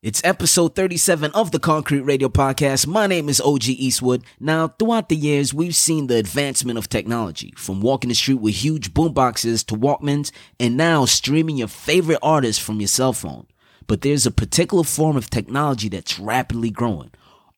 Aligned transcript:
It's 0.00 0.22
episode 0.22 0.76
37 0.76 1.32
of 1.32 1.50
the 1.50 1.58
Koncrete 1.58 2.06
Radio 2.06 2.28
Podcast. 2.28 2.86
My 2.86 3.08
name 3.08 3.28
is 3.28 3.40
OG 3.40 3.62
Eaztwood. 3.62 4.22
Now, 4.38 4.68
throughout 4.68 5.08
the 5.08 5.16
years, 5.16 5.52
we've 5.52 5.74
seen 5.74 6.06
the 6.06 6.14
advancement 6.18 6.78
of 6.78 6.88
technology 6.88 7.52
from 7.56 7.80
walking 7.80 8.06
the 8.06 8.14
street 8.14 8.34
with 8.34 8.54
huge 8.54 8.94
boomboxes 8.94 9.66
to 9.66 9.74
Walkmans 9.74 10.30
and 10.60 10.76
now 10.76 11.04
streaming 11.04 11.56
your 11.56 11.66
favorite 11.66 12.20
artists 12.22 12.64
from 12.64 12.78
your 12.78 12.86
cell 12.86 13.12
phone. 13.12 13.48
But 13.88 14.02
there's 14.02 14.24
a 14.24 14.30
particular 14.30 14.84
form 14.84 15.16
of 15.16 15.30
technology 15.30 15.88
that's 15.88 16.20
rapidly 16.20 16.70
growing 16.70 17.10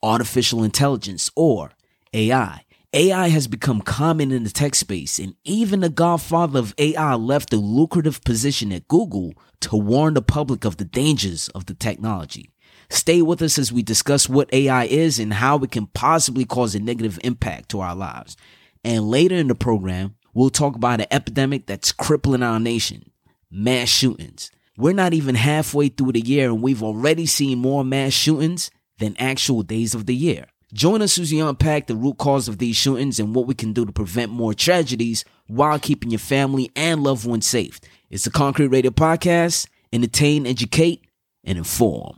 artificial 0.02 0.64
intelligence 0.64 1.30
or 1.36 1.72
AI. 2.14 2.62
AI 2.92 3.28
has 3.28 3.46
become 3.46 3.80
common 3.80 4.32
in 4.32 4.42
the 4.42 4.50
tech 4.50 4.74
space, 4.74 5.20
and 5.20 5.36
even 5.44 5.78
the 5.78 5.88
godfather 5.88 6.58
of 6.58 6.74
AI 6.76 7.14
left 7.14 7.52
a 7.52 7.56
lucrative 7.56 8.20
position 8.24 8.72
at 8.72 8.88
Google 8.88 9.34
to 9.60 9.76
warn 9.76 10.14
the 10.14 10.22
public 10.22 10.64
of 10.64 10.76
the 10.76 10.84
dangers 10.84 11.48
of 11.50 11.66
the 11.66 11.74
technology. 11.74 12.50
Stay 12.88 13.22
with 13.22 13.42
us 13.42 13.60
as 13.60 13.72
we 13.72 13.84
discuss 13.84 14.28
what 14.28 14.52
AI 14.52 14.86
is 14.86 15.20
and 15.20 15.34
how 15.34 15.58
it 15.58 15.70
can 15.70 15.86
possibly 15.86 16.44
cause 16.44 16.74
a 16.74 16.80
negative 16.80 17.20
impact 17.22 17.68
to 17.68 17.78
our 17.78 17.94
lives. 17.94 18.36
And 18.82 19.08
later 19.08 19.36
in 19.36 19.46
the 19.46 19.54
program, 19.54 20.16
we'll 20.34 20.50
talk 20.50 20.74
about 20.74 21.00
an 21.00 21.06
epidemic 21.12 21.66
that's 21.66 21.92
crippling 21.92 22.42
our 22.42 22.58
nation 22.58 23.12
mass 23.52 23.88
shootings. 23.88 24.50
We're 24.76 24.94
not 24.94 25.14
even 25.14 25.36
halfway 25.36 25.88
through 25.88 26.12
the 26.12 26.20
year, 26.20 26.48
and 26.48 26.60
we've 26.60 26.82
already 26.82 27.26
seen 27.26 27.58
more 27.58 27.84
mass 27.84 28.12
shootings 28.12 28.70
than 28.98 29.16
actual 29.18 29.62
days 29.62 29.94
of 29.94 30.06
the 30.06 30.14
year. 30.14 30.46
Join 30.72 31.02
us 31.02 31.18
as 31.18 31.32
we 31.32 31.40
unpack 31.40 31.88
the 31.88 31.96
root 31.96 32.18
cause 32.18 32.46
of 32.46 32.58
these 32.58 32.76
shootings 32.76 33.18
and 33.18 33.34
what 33.34 33.46
we 33.46 33.54
can 33.54 33.72
do 33.72 33.84
to 33.84 33.90
prevent 33.90 34.30
more 34.30 34.54
tragedies 34.54 35.24
while 35.48 35.80
keeping 35.80 36.10
your 36.10 36.20
family 36.20 36.70
and 36.76 37.02
loved 37.02 37.26
ones 37.26 37.46
safe. 37.46 37.80
It's 38.08 38.24
the 38.24 38.30
Koncrete 38.30 38.70
Radio 38.70 38.92
Podcast. 38.92 39.66
Entertain, 39.92 40.46
educate, 40.46 41.04
and 41.42 41.58
inform. 41.58 42.16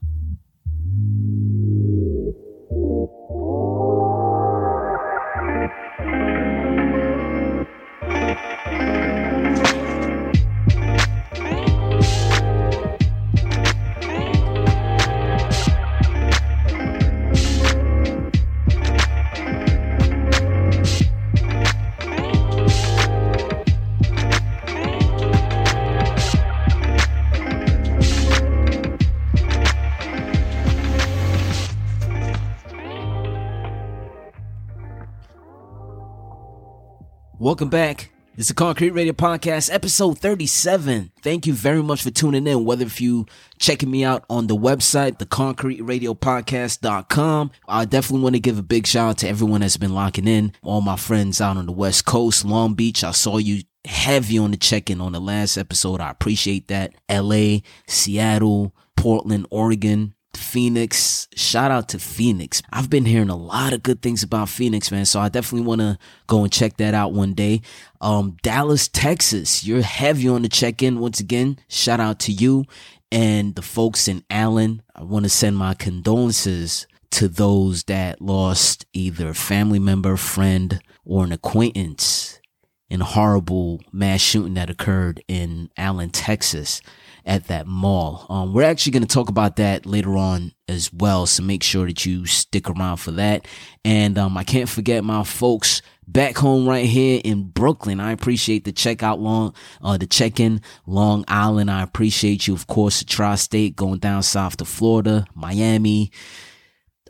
Welcome 37.43 37.69
back. 37.71 38.11
It's 38.37 38.47
the 38.47 38.55
Koncrete 38.55 38.95
Radio 38.95 39.15
Podcast, 39.15 39.75
episode 39.75 40.21
37. 40.21 41.11
Thank 41.23 41.45
you 41.45 41.53
very 41.53 41.83
much 41.83 42.01
for 42.01 42.13
tuning 42.13 42.47
in. 42.47 42.65
Whether 42.65 42.85
if 42.85 43.01
you 43.01 43.27
checking 43.59 43.91
me 43.91 44.05
out 44.05 44.25
on 44.31 44.47
the 44.47 44.57
website, 44.57 45.19
theconcreteradiopodcast.com. 45.19 47.51
I 47.67 47.85
definitely 47.85 48.23
want 48.23 48.37
to 48.37 48.41
give 48.41 48.61
a 48.61 48.63
big 48.63 48.87
shout 48.87 49.11
out 49.11 49.19
to 49.19 49.29
everyone 49.29 49.63
that's 49.63 49.77
been 49.77 49.93
locking 49.93 50.29
in. 50.29 50.53
All 50.63 50.83
my 50.83 50.95
friends 50.95 51.41
out 51.41 51.57
on 51.57 51.67
the 51.67 51.73
West 51.73 52.05
Coast, 52.05 52.45
Long 52.45 52.75
Beach. 52.75 53.03
I 53.03 53.11
saw 53.11 53.39
you 53.39 53.65
heavy 53.85 54.39
on 54.39 54.53
the 54.53 54.57
check-in 54.57 55.01
on 55.01 55.11
the 55.11 55.21
last 55.21 55.57
episode. 55.57 56.01
I 56.01 56.11
appreciate 56.11 56.69
that. 56.69 56.95
LA, 57.11 57.63
Seattle, 57.89 58.73
Portland, 58.97 59.49
Oregon, 59.51 60.15
Phoenix. 60.37 61.29
Shout 61.35 61.71
out 61.71 61.89
to 61.91 61.99
Phoenix. 61.99 62.63
I've 62.73 62.91
been 62.91 63.05
hearing 63.05 63.29
a 63.29 63.37
lot 63.37 63.73
of 63.73 63.83
good 63.83 64.03
things 64.03 64.23
about 64.23 64.49
Phoenix, 64.49 64.91
man. 64.91 65.05
So 65.05 65.21
I 65.21 65.29
definitely 65.29 65.67
want 65.67 65.81
to 65.81 65.99
go 66.27 66.43
and 66.43 66.53
check 66.53 66.77
that 66.79 66.95
out 66.95 67.13
one 67.13 67.35
day. 67.35 67.63
Um, 68.01 68.37
Dallas, 68.43 68.89
Texas. 68.89 69.65
You're 69.65 69.83
heavy 69.83 70.29
on 70.29 70.43
the 70.43 70.49
check 70.49 70.83
in 70.83 71.01
once 71.01 71.21
again. 71.21 71.59
Shout 71.69 72.01
out 72.01 72.19
to 72.21 72.33
you 72.33 72.65
and 73.11 73.55
the 73.55 73.63
folks 73.63 74.09
in 74.09 74.25
Allen. 74.31 74.83
I 74.95 75.03
want 75.05 75.25
to 75.25 75.29
send 75.29 75.57
my 75.57 75.75
condolences 75.75 76.87
to 77.13 77.29
those 77.29 77.85
that 77.85 78.23
lost 78.23 78.87
either 78.93 79.29
a 79.29 79.35
family 79.35 79.79
member, 79.79 80.17
friend, 80.17 80.81
or 81.05 81.25
an 81.25 81.33
acquaintance 81.33 82.41
in 82.89 83.01
horrible 83.01 83.81
mass 83.93 84.21
shooting 84.21 84.55
that 84.55 84.71
occurred 84.71 85.23
in 85.29 85.71
Allen, 85.77 86.11
Texas 86.11 86.81
at 87.25 87.49
that 87.49 87.67
mall. 87.67 88.27
Um, 88.29 88.53
we're 88.53 88.63
actually 88.63 88.93
going 88.93 89.07
to 89.07 89.15
talk 89.15 89.29
about 89.29 89.57
that 89.57 89.87
later 89.87 90.17
on 90.17 90.53
as 90.69 90.93
well. 90.93 91.27
So 91.27 91.43
make 91.43 91.63
sure 91.63 91.87
that 91.87 92.05
you 92.05 92.27
stick 92.27 92.69
around 92.69 92.99
for 92.99 93.13
that. 93.13 93.47
And, 93.85 94.19
um, 94.19 94.37
I 94.37 94.45
can't 94.45 94.69
forget 94.69 95.05
my 95.05 95.25
folks 95.25 95.83
back 96.07 96.37
home 96.37 96.69
right 96.69 96.87
here 96.87 97.21
in 97.25 97.45
Brooklyn. 97.45 98.01
I 98.01 98.13
appreciate 98.13 98.65
the 98.65 98.73
checkout 98.73 99.19
long, 99.19 99.55
uh, 99.81 99.97
the 99.97 100.07
check-in 100.07 100.61
Long 100.87 101.25
Island. 101.29 101.71
I 101.71 101.83
appreciate 101.83 102.47
you, 102.47 102.55
of 102.55 102.67
course, 102.67 102.99
the 102.99 103.05
tri-state 103.05 103.77
going 103.77 103.99
down 103.99 104.23
south 104.23 104.57
to 104.59 104.65
Florida, 104.65 105.27
Miami, 105.35 106.11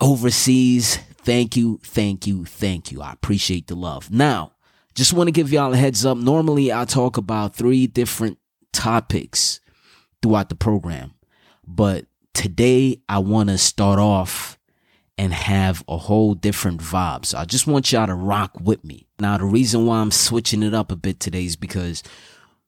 overseas. 0.01 0.99
Thank 1.19 1.57
you. 1.57 1.81
Thank 1.83 2.27
you. 2.27 2.45
Thank 2.45 2.93
you. 2.93 3.01
I 3.01 3.13
appreciate 3.13 3.69
the 3.69 3.77
love. 3.77 4.11
Now, 4.11 4.53
just 4.95 5.13
want 5.13 5.29
to 5.29 5.33
give 5.33 5.53
y'all 5.53 5.73
a 5.73 5.77
heads 5.77 6.05
up. 6.05 6.19
Normally 6.19 6.73
I 6.73 6.85
talk 6.85 7.17
about 7.17 7.55
three 7.55 7.87
different 7.87 8.39
topics 8.73 9.61
throughout 10.23 10.49
the 10.49 10.55
program. 10.55 11.15
But 11.67 12.07
today 12.33 13.03
I 13.09 13.19
want 13.19 13.51
to 13.51 13.59
start 13.59 13.99
off 13.99 14.59
and 15.19 15.33
have 15.33 15.85
a 15.89 15.99
whole 15.99 16.35
different 16.35 16.81
vibe. 16.81 17.27
So 17.27 17.39
I 17.39 17.45
just 17.45 17.67
want 17.67 17.93
y'all 17.93 18.07
to 18.07 18.15
rock 18.15 18.59
with 18.61 18.83
me. 18.83 19.07
Now, 19.19 19.37
the 19.37 19.45
reason 19.45 19.87
why 19.87 19.99
I'm 19.99 20.11
switching 20.11 20.63
it 20.63 20.75
up 20.75 20.91
a 20.91 20.97
bit 20.97 21.21
today 21.21 21.45
is 21.45 21.57
because 21.57 22.03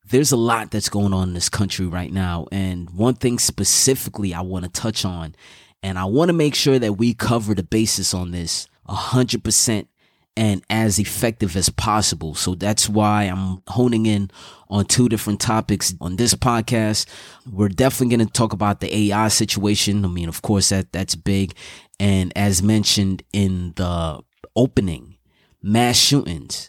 there's 0.05 0.33
a 0.33 0.37
lot 0.37 0.71
that's 0.71 0.91
going 0.91 1.15
on 1.15 1.29
in 1.29 1.35
this 1.35 1.49
country 1.49 1.87
right 1.87 2.13
now. 2.13 2.47
And 2.53 2.91
one 2.91 3.15
thing 3.15 3.39
specifically 3.39 4.35
I 4.35 4.43
want 4.43 4.65
to 4.65 4.71
touch 4.71 5.05
on, 5.05 5.35
and 5.83 5.99
I 5.99 6.05
want 6.05 6.29
to 6.29 6.35
make 6.35 6.55
sure 6.55 6.79
that 6.79 6.95
we 6.95 7.15
cover 7.15 7.55
the 7.55 7.63
basis 7.63 8.13
on 8.15 8.31
this 8.31 8.69
a 8.87 8.95
hundred 8.95 9.43
percent 9.43 9.89
and 10.37 10.63
as 10.69 10.99
effective 10.99 11.57
as 11.57 11.69
possible. 11.69 12.35
So 12.35 12.55
that's 12.55 12.89
why 12.89 13.25
I'm 13.25 13.63
honing 13.69 14.07
in 14.07 14.31
on 14.69 14.85
two 14.87 15.09
different 15.09 15.41
topics 15.41 15.95
on 16.01 16.17
this 16.17 16.35
podcast. 16.35 17.07
We're 17.51 17.69
definitely 17.69 18.17
going 18.17 18.27
to 18.27 18.33
talk 18.33 18.53
about 18.53 18.81
the 18.81 18.95
AI 18.97 19.29
situation. 19.29 20.05
I 20.05 20.09
mean, 20.09 20.29
of 20.29 20.43
course, 20.43 20.71
that 20.71 20.93
that's 20.93 21.15
big. 21.15 21.55
And 22.01 22.33
as 22.37 22.63
mentioned 22.63 23.23
in 23.33 23.75
the 23.77 24.21
opening, 24.57 25.17
mass 25.63 25.97
shootings. 25.97 26.69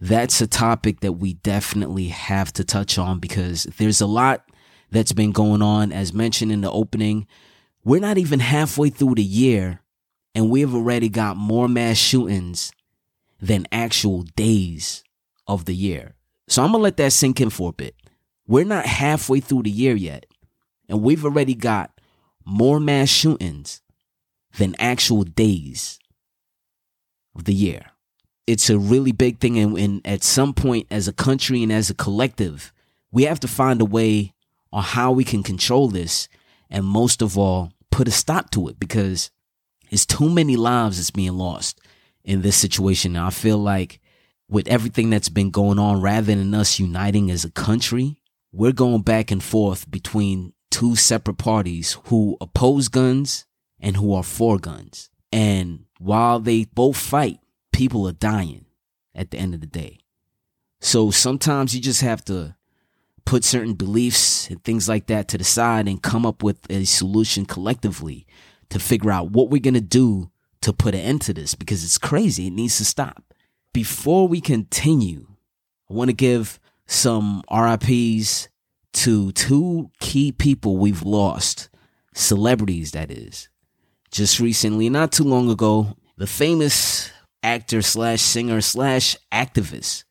That's 0.00 0.40
a 0.40 0.46
topic 0.46 1.00
that 1.00 1.12
we 1.12 1.34
definitely 1.34 2.08
have 2.08 2.52
to 2.54 2.64
touch 2.64 2.96
on 2.96 3.18
because 3.18 3.64
there's 3.64 4.00
a 4.00 4.06
lot 4.06 4.44
that's 4.90 5.12
been 5.12 5.32
going 5.32 5.60
on. 5.60 5.92
As 5.92 6.14
mentioned 6.14 6.52
in 6.52 6.62
the 6.62 6.70
opening, 6.70 7.26
we're 7.84 8.00
not 8.00 8.16
even 8.16 8.40
halfway 8.40 8.88
through 8.88 9.16
the 9.16 9.22
year 9.22 9.80
and 10.34 10.48
we've 10.48 10.74
already 10.74 11.08
got 11.08 11.36
more 11.36 11.68
mass 11.68 11.98
shootings 11.98 12.72
than 13.40 13.66
actual 13.72 14.22
days 14.22 15.02
of 15.46 15.64
the 15.64 15.74
year. 15.74 16.14
So 16.48 16.62
I'm 16.62 16.72
going 16.72 16.80
to 16.80 16.84
let 16.84 16.96
that 16.98 17.12
sink 17.12 17.40
in 17.40 17.50
for 17.50 17.70
a 17.70 17.72
bit. 17.72 17.94
We're 18.46 18.64
not 18.64 18.86
halfway 18.86 19.40
through 19.40 19.62
the 19.62 19.70
year 19.70 19.94
yet, 19.94 20.26
and 20.88 21.02
we've 21.02 21.24
already 21.24 21.54
got 21.54 21.92
more 22.44 22.80
mass 22.80 23.08
shootings 23.08 23.80
than 24.58 24.74
actual 24.78 25.22
days 25.22 25.98
of 27.34 27.44
the 27.44 27.54
year. 27.54 27.86
It's 28.46 28.68
a 28.68 28.78
really 28.78 29.12
big 29.12 29.38
thing, 29.38 29.58
and, 29.58 29.78
and 29.78 30.00
at 30.04 30.24
some 30.24 30.52
point, 30.52 30.88
as 30.90 31.06
a 31.06 31.12
country 31.12 31.62
and 31.62 31.70
as 31.70 31.90
a 31.90 31.94
collective, 31.94 32.72
we 33.12 33.24
have 33.24 33.38
to 33.40 33.48
find 33.48 33.80
a 33.80 33.84
way 33.84 34.34
on 34.72 34.82
how 34.82 35.12
we 35.12 35.22
can 35.22 35.44
control 35.44 35.88
this, 35.88 36.28
and 36.68 36.84
most 36.84 37.22
of 37.22 37.38
all, 37.38 37.72
put 37.92 38.08
a 38.08 38.12
stop 38.12 38.50
to 38.50 38.68
it 38.68 38.80
because 38.80 39.30
it's 39.90 40.06
too 40.06 40.28
many 40.28 40.56
lives 40.56 40.96
that's 40.96 41.10
being 41.10 41.34
lost 41.34 41.80
in 42.24 42.42
this 42.42 42.56
situation. 42.56 43.16
I 43.16 43.30
feel 43.30 43.58
like 43.58 44.00
with 44.48 44.68
everything 44.68 45.10
that's 45.10 45.28
been 45.28 45.50
going 45.50 45.78
on, 45.78 46.00
rather 46.00 46.34
than 46.34 46.54
us 46.54 46.78
uniting 46.78 47.30
as 47.30 47.44
a 47.44 47.50
country, 47.50 48.20
we're 48.52 48.72
going 48.72 49.02
back 49.02 49.30
and 49.30 49.42
forth 49.42 49.90
between 49.90 50.52
two 50.70 50.96
separate 50.96 51.38
parties 51.38 51.96
who 52.06 52.36
oppose 52.40 52.88
guns 52.88 53.46
and 53.78 53.96
who 53.96 54.12
are 54.14 54.24
for 54.24 54.58
guns. 54.58 55.10
And 55.32 55.84
while 55.98 56.40
they 56.40 56.64
both 56.64 56.96
fight, 56.96 57.38
people 57.72 58.06
are 58.08 58.12
dying 58.12 58.66
at 59.14 59.30
the 59.30 59.38
end 59.38 59.54
of 59.54 59.60
the 59.60 59.66
day. 59.66 59.98
So 60.80 61.10
sometimes 61.10 61.74
you 61.74 61.80
just 61.80 62.00
have 62.00 62.24
to 62.24 62.56
put 63.24 63.44
certain 63.44 63.74
beliefs 63.74 64.48
and 64.48 64.62
things 64.64 64.88
like 64.88 65.06
that 65.06 65.28
to 65.28 65.38
the 65.38 65.44
side 65.44 65.86
and 65.86 66.02
come 66.02 66.26
up 66.26 66.42
with 66.42 66.58
a 66.70 66.84
solution 66.84 67.46
collectively 67.46 68.26
to 68.70 68.78
figure 68.78 69.10
out 69.10 69.30
what 69.30 69.50
we're 69.50 69.60
going 69.60 69.74
to 69.74 69.80
do 69.80 70.30
to 70.62 70.72
put 70.72 70.94
an 70.94 71.00
end 71.00 71.22
to 71.22 71.34
this 71.34 71.54
because 71.54 71.84
it's 71.84 71.98
crazy. 71.98 72.46
It 72.46 72.52
needs 72.52 72.78
to 72.78 72.84
stop. 72.84 73.22
Before 73.72 74.28
we 74.28 74.40
continue, 74.40 75.26
I 75.90 75.94
want 75.94 76.10
to 76.10 76.16
give 76.16 76.58
some 76.86 77.42
RIPs 77.50 78.48
to 78.92 79.32
two 79.32 79.90
key 80.00 80.32
people 80.32 80.76
we've 80.76 81.02
lost 81.02 81.68
celebrities, 82.14 82.92
that 82.92 83.10
is. 83.10 83.48
Just 84.10 84.40
recently, 84.40 84.90
not 84.90 85.12
too 85.12 85.24
long 85.24 85.48
ago, 85.48 85.96
the 86.16 86.26
famous 86.26 87.10
actor 87.42 87.80
slash 87.80 88.20
singer 88.20 88.60
slash 88.60 89.16
activist 89.32 90.04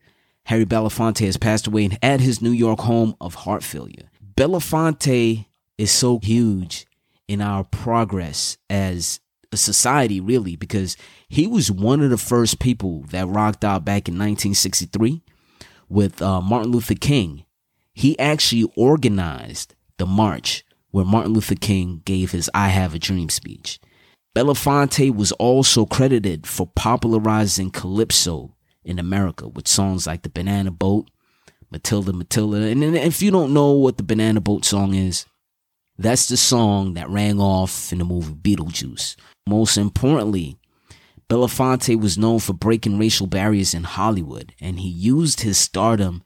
Harry 0.49 0.65
Belafonte 0.65 1.27
has 1.27 1.37
passed 1.37 1.67
away 1.67 1.95
at 2.01 2.21
his 2.21 2.41
New 2.41 2.49
York 2.49 2.79
home 2.79 3.15
of 3.21 3.35
heart 3.35 3.63
failure. 3.63 4.09
Belafonte 4.33 5.45
is 5.77 5.91
so 5.91 6.17
huge 6.23 6.87
in 7.27 7.39
our 7.39 7.63
progress 7.63 8.57
as 8.67 9.19
society, 9.57 10.19
really, 10.19 10.55
because 10.55 10.95
he 11.27 11.47
was 11.47 11.71
one 11.71 12.01
of 12.01 12.09
the 12.09 12.17
first 12.17 12.59
people 12.59 13.01
that 13.09 13.27
rocked 13.27 13.63
out 13.63 13.85
back 13.85 14.07
in 14.07 14.13
1963 14.13 15.21
with 15.87 16.21
uh, 16.21 16.41
Martin 16.41 16.71
Luther 16.71 16.95
King. 16.95 17.45
He 17.93 18.17
actually 18.19 18.71
organized 18.75 19.75
the 19.97 20.05
march 20.05 20.63
where 20.91 21.05
Martin 21.05 21.33
Luther 21.33 21.55
King 21.55 22.01
gave 22.05 22.31
his 22.31 22.49
I 22.53 22.69
Have 22.69 22.93
a 22.93 22.99
Dream 22.99 23.29
speech. 23.29 23.79
Belafonte 24.35 25.13
was 25.13 25.31
also 25.33 25.85
credited 25.85 26.45
for 26.47 26.67
popularizing 26.75 27.71
calypso 27.71 28.55
in 28.83 28.99
America 28.99 29.47
with 29.47 29.67
songs 29.67 30.07
like 30.07 30.21
The 30.21 30.29
Banana 30.29 30.71
Boat, 30.71 31.09
Matilda 31.71 32.13
Matilda. 32.13 32.57
And 32.57 32.83
if 32.83 33.21
you 33.21 33.31
don't 33.31 33.53
know 33.53 33.71
what 33.71 33.97
the 33.97 34.03
Banana 34.03 34.39
Boat 34.39 34.65
song 34.65 34.93
is, 34.93 35.25
that's 35.97 36.27
the 36.27 36.37
song 36.37 36.93
that 36.93 37.09
rang 37.09 37.39
off 37.39 37.91
in 37.91 37.97
the 37.97 38.05
movie 38.05 38.33
Beetlejuice. 38.33 39.17
Most 39.49 39.77
importantly, 39.77 40.59
Belafonte 41.27 41.99
was 41.99 42.19
known 42.19 42.37
for 42.37 42.53
breaking 42.53 42.99
racial 42.99 43.25
barriers 43.25 43.73
in 43.73 43.83
Hollywood, 43.83 44.53
and 44.61 44.79
he 44.79 44.89
used 44.89 45.41
his 45.41 45.57
stardom 45.57 46.21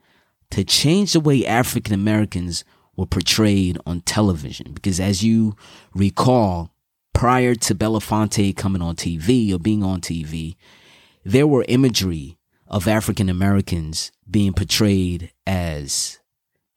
to 0.52 0.66
change 0.66 1.14
the 1.14 1.22
way 1.22 1.46
African 1.46 1.94
Americans 1.94 2.66
were 2.98 3.06
portrayed 3.06 3.78
on 3.86 4.02
television. 4.02 4.74
Because 4.74 5.00
as 5.00 5.24
you 5.24 5.56
recall, 5.96 6.76
prior 7.14 7.56
to 7.56 7.74
Belafonte 7.74 8.58
coming 8.58 8.82
on 8.82 8.98
TV 8.98 9.54
or 9.54 9.58
being 9.58 9.84
on 9.84 10.02
TV, 10.02 10.58
there 11.24 11.48
were 11.48 11.64
imagery 11.70 12.38
of 12.68 12.90
African 12.90 13.30
Americans 13.30 14.12
being 14.30 14.52
portrayed 14.52 15.32
as 15.48 16.20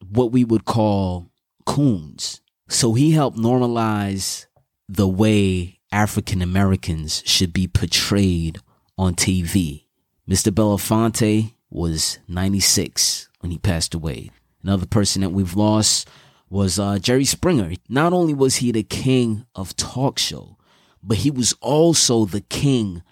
what 0.08 0.30
we 0.30 0.44
would 0.44 0.64
call 0.64 1.32
coons. 1.64 2.40
So 2.68 2.94
he 2.94 3.10
helped 3.10 3.36
normalize 3.36 4.46
the 4.88 5.08
way 5.08 5.75
African 5.92 6.42
Americans 6.42 7.22
should 7.24 7.52
be 7.52 7.66
portrayed 7.66 8.58
on 8.98 9.14
TV. 9.14 9.84
Mr. 10.28 10.52
Belafonte 10.52 11.54
was 11.70 12.18
96 12.28 13.28
when 13.40 13.50
he 13.50 13.58
passed 13.58 13.94
away. 13.94 14.30
Another 14.62 14.86
person 14.86 15.22
that 15.22 15.30
we've 15.30 15.54
lost 15.54 16.08
was 16.50 16.78
uh, 16.78 16.98
Jerry 16.98 17.24
Springer. 17.24 17.72
Not 17.88 18.12
only 18.12 18.34
was 18.34 18.56
he 18.56 18.72
the 18.72 18.82
king 18.82 19.46
of 19.54 19.76
talk 19.76 20.18
show, 20.18 20.56
but 21.02 21.18
he 21.18 21.30
was 21.30 21.54
also 21.60 22.24
the 22.24 22.40
king 22.40 23.02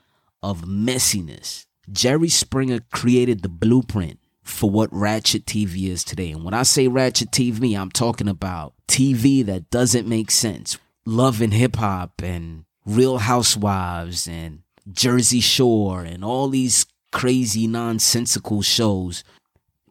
of 0.43 0.63
messiness. 0.63 1.67
Jerry 1.91 2.29
Springer 2.29 2.81
created 2.93 3.43
the 3.43 3.49
blueprint 3.49 4.19
for 4.43 4.71
what 4.71 4.93
Ratchet 4.93 5.47
TV 5.47 5.89
is 5.89 6.05
today. 6.05 6.31
And 6.33 6.45
when 6.45 6.55
I 6.55 6.63
say 6.65 6.89
Ratchet 6.89 7.31
TV, 7.31 7.79
I'm 7.79 7.91
talking 7.91 8.29
about 8.29 8.75
TV 8.89 9.45
that 9.47 9.71
doesn't 9.71 10.09
make 10.09 10.31
sense. 10.31 10.79
Love 11.07 11.41
and 11.41 11.53
hip 11.53 11.77
hop 11.77 12.23
and 12.23 12.65
Real 12.87 13.19
Housewives 13.19 14.27
and 14.27 14.63
Jersey 14.91 15.41
Shore 15.41 16.03
and 16.03 16.25
all 16.25 16.49
these 16.49 16.87
crazy 17.13 17.67
nonsensical 17.67 18.63
shows. 18.63 19.25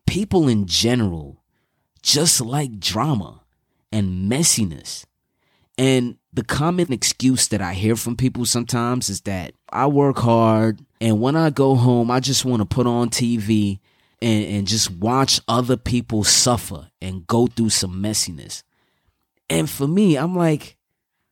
People 0.07 0.47
in 0.47 0.65
general 0.65 1.43
just 2.01 2.41
like 2.41 2.79
drama 2.79 3.41
and 3.91 4.29
messiness. 4.31 5.05
And 5.77 6.17
the 6.31 6.43
common 6.43 6.91
excuse 6.91 7.47
that 7.47 7.61
I 7.61 7.73
hear 7.73 7.95
from 7.95 8.15
people 8.15 8.45
sometimes 8.45 9.09
is 9.09 9.21
that 9.21 9.53
I 9.71 9.87
work 9.87 10.17
hard 10.19 10.79
and 10.99 11.19
when 11.19 11.35
I 11.35 11.49
go 11.49 11.75
home, 11.75 12.09
I 12.09 12.19
just 12.19 12.45
want 12.45 12.61
to 12.61 12.65
put 12.65 12.87
on 12.87 13.09
TV 13.09 13.79
and, 14.21 14.45
and 14.45 14.67
just 14.67 14.89
watch 14.89 15.41
other 15.47 15.75
people 15.75 16.23
suffer 16.23 16.89
and 17.01 17.27
go 17.27 17.47
through 17.47 17.71
some 17.71 18.01
messiness. 18.01 18.63
And 19.49 19.69
for 19.69 19.87
me, 19.87 20.15
I'm 20.15 20.35
like, 20.35 20.77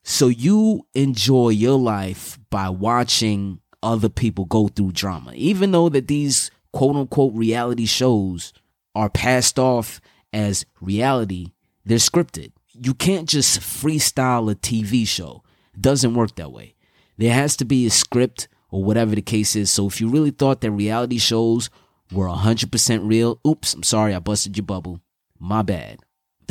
so 0.04 0.28
you 0.28 0.86
enjoy 0.94 1.50
your 1.50 1.78
life 1.78 2.40
by 2.50 2.70
watching 2.70 3.60
other 3.84 4.10
people 4.10 4.46
go 4.46 4.68
through 4.68 4.92
drama, 4.92 5.34
even 5.34 5.72
though 5.72 5.90
that 5.90 6.08
these 6.08 6.52
quote 6.72 6.96
unquote 6.96 7.34
reality 7.34 7.86
shows 7.86 8.54
are 8.96 9.10
passed 9.10 9.60
off 9.60 10.02
as 10.34 10.66
reality, 10.80 11.52
they're 11.86 11.98
scripted. 11.98 12.52
You 12.74 12.94
can't 12.94 13.28
just 13.28 13.60
freestyle 13.60 14.52
a 14.52 14.56
TV 14.56 15.08
show. 15.08 15.44
It 15.74 15.82
doesn't 15.82 16.14
work 16.14 16.36
that 16.36 16.52
way. 16.52 16.76
There 17.18 17.34
has 17.34 17.56
to 17.58 17.66
be 17.66 17.86
a 17.86 17.92
script 17.92 18.48
or 18.72 18.84
whatever 18.84 19.16
the 19.16 19.22
case 19.22 19.56
is. 19.56 19.70
So 19.70 19.88
if 19.88 20.02
you 20.02 20.10
really 20.10 20.32
thought 20.32 20.62
that 20.62 20.72
reality 20.72 21.18
shows 21.18 21.70
were 22.12 22.28
100% 22.28 23.08
real, 23.08 23.40
oops, 23.46 23.74
I'm 23.74 23.84
sorry, 23.84 24.16
I 24.16 24.20
busted 24.20 24.58
your 24.58 24.66
bubble. 24.66 25.02
My 25.40 25.62
bad. 25.62 26.00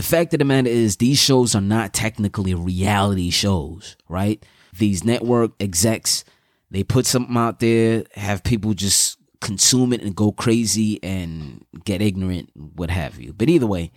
The 0.01 0.07
fact 0.07 0.33
of 0.33 0.39
the 0.39 0.47
matter 0.47 0.71
is, 0.71 0.97
these 0.97 1.19
shows 1.19 1.55
are 1.55 1.61
not 1.61 1.93
technically 1.93 2.55
reality 2.55 3.29
shows, 3.29 3.99
right? 4.09 4.43
These 4.79 5.05
network 5.05 5.53
execs, 5.61 6.25
they 6.71 6.83
put 6.83 7.05
something 7.05 7.37
out 7.37 7.61
there, 7.61 8.05
have 8.15 8.43
people 8.43 8.73
just 8.73 9.19
consume 9.43 9.93
it 9.93 10.01
and 10.01 10.17
go 10.17 10.33
crazy 10.33 10.99
and 11.03 11.67
get 11.85 12.01
ignorant, 12.01 12.49
what 12.55 12.89
have 12.89 13.21
you. 13.21 13.35
But 13.35 13.51
either 13.51 13.67
way, 13.67 13.93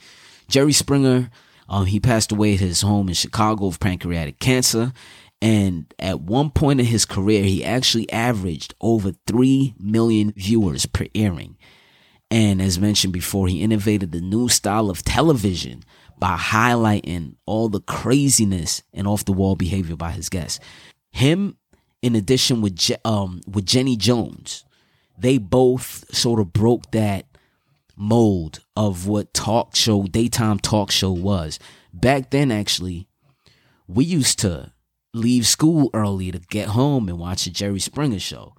Jerry 0.50 0.74
Springer, 0.74 1.30
um, 1.70 1.86
he 1.86 2.02
passed 2.02 2.34
away 2.34 2.56
at 2.56 2.60
his 2.60 2.82
home 2.82 3.08
in 3.08 3.14
Chicago 3.14 3.68
of 3.68 3.80
pancreatic 3.80 4.40
cancer. 4.40 4.92
And 5.42 5.86
at 6.00 6.20
one 6.20 6.50
point 6.50 6.82
in 6.82 6.86
his 6.86 7.06
career, 7.06 7.44
he 7.44 7.64
actually 7.64 8.12
averaged 8.12 8.76
over 8.82 9.14
3 9.26 9.76
million 9.80 10.34
viewers 10.36 10.86
per 10.86 11.06
airing. 11.16 11.56
And 12.30 12.62
as 12.62 12.78
mentioned 12.78 13.14
before, 13.14 13.48
he 13.48 13.62
innovated 13.62 14.12
the 14.12 14.20
new 14.20 14.50
style 14.50 14.90
of 14.90 15.04
television 15.04 15.86
by 16.20 16.36
highlighting 16.38 17.36
all 17.46 17.70
the 17.70 17.82
craziness 17.82 18.84
and 18.94 19.08
off 19.08 19.26
the 19.26 19.34
wall 19.34 19.56
behavior 19.56 19.96
by 19.96 20.12
his 20.12 20.30
guests. 20.30 20.60
Him, 21.12 21.58
in 22.02 22.16
addition 22.16 22.62
with 22.62 22.76
Je- 22.76 22.96
um 23.06 23.42
with 23.48 23.66
Jenny 23.66 23.96
Jones, 23.96 24.66
they 25.18 25.38
both 25.38 26.06
sort 26.14 26.40
of 26.40 26.54
broke 26.54 26.92
that 26.92 27.26
mold 27.96 28.60
of 28.76 29.08
what 29.08 29.34
talk 29.34 29.76
show, 29.76 30.04
daytime 30.04 30.60
talk 30.60 30.92
show 30.92 31.12
was. 31.12 31.60
Back 31.94 32.32
then, 32.32 32.52
actually, 32.52 33.08
we 33.88 34.06
used 34.06 34.40
to 34.40 34.74
leave 35.14 35.46
school 35.46 35.90
early 35.94 36.32
to 36.32 36.40
get 36.40 36.70
home 36.70 37.08
and 37.08 37.20
watch 37.20 37.46
the 37.46 37.52
Jerry 37.52 37.80
Springer 37.80 38.20
show. 38.20 38.56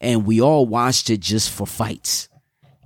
And 0.00 0.26
we 0.26 0.40
all 0.40 0.66
watched 0.66 1.08
it 1.08 1.20
just 1.20 1.50
for 1.50 1.66
fights. 1.66 2.28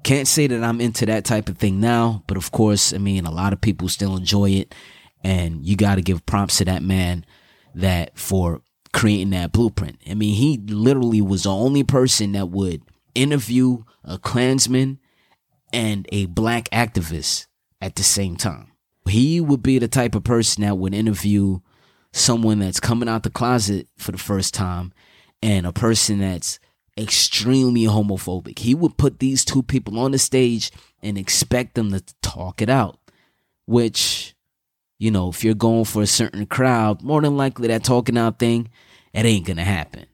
Can't 0.02 0.28
say 0.28 0.46
that 0.46 0.64
I'm 0.64 0.80
into 0.80 1.06
that 1.06 1.24
type 1.24 1.48
of 1.48 1.58
thing 1.58 1.80
now, 1.80 2.22
but 2.26 2.36
of 2.36 2.50
course, 2.50 2.92
I 2.94 2.98
mean, 2.98 3.26
a 3.26 3.30
lot 3.30 3.52
of 3.52 3.60
people 3.60 3.88
still 3.88 4.16
enjoy 4.16 4.50
it. 4.50 4.74
And 5.22 5.64
you 5.66 5.76
got 5.76 5.96
to 5.96 6.02
give 6.02 6.24
prompts 6.26 6.58
to 6.58 6.64
that 6.66 6.82
man 6.82 7.26
that 7.74 8.18
for 8.18 8.62
creating 8.92 9.30
that 9.30 9.52
blueprint. 9.52 9.98
I 10.08 10.14
mean, 10.14 10.34
he 10.34 10.58
literally 10.72 11.20
was 11.20 11.42
the 11.42 11.50
only 11.52 11.84
person 11.84 12.32
that 12.32 12.46
would 12.46 12.82
interview 13.14 13.82
a 14.04 14.18
Klansman 14.18 14.98
and 15.72 16.08
a 16.12 16.26
black 16.26 16.68
activist 16.70 17.46
at 17.80 17.96
the 17.96 18.02
same 18.02 18.36
time. 18.36 18.72
He 19.08 19.40
would 19.40 19.62
be 19.62 19.78
the 19.78 19.88
type 19.88 20.14
of 20.14 20.24
person 20.24 20.62
that 20.62 20.78
would 20.78 20.94
interview 20.94 21.60
someone 22.12 22.60
that's 22.60 22.80
coming 22.80 23.08
out 23.08 23.22
the 23.22 23.30
closet 23.30 23.88
for 23.96 24.12
the 24.12 24.18
first 24.18 24.54
time 24.54 24.92
and 25.42 25.66
a 25.66 25.72
person 25.72 26.18
that's 26.18 26.58
extremely 26.98 27.84
homophobic. 27.84 28.58
He 28.58 28.74
would 28.74 28.98
put 28.98 29.20
these 29.20 29.44
two 29.44 29.62
people 29.62 29.98
on 29.98 30.10
the 30.10 30.18
stage 30.18 30.70
and 31.02 31.16
expect 31.16 31.74
them 31.74 31.92
to 31.92 32.02
talk 32.22 32.60
it 32.60 32.68
out, 32.68 32.98
which, 33.66 34.34
you 34.98 35.10
know, 35.10 35.28
if 35.28 35.44
you're 35.44 35.54
going 35.54 35.84
for 35.84 36.02
a 36.02 36.06
certain 36.06 36.46
crowd, 36.46 37.02
more 37.02 37.22
than 37.22 37.36
likely 37.36 37.68
that 37.68 37.84
talking 37.84 38.18
out 38.18 38.38
thing, 38.38 38.68
it 39.12 39.24
ain't 39.24 39.46
gonna 39.46 39.64
happen. 39.64 40.06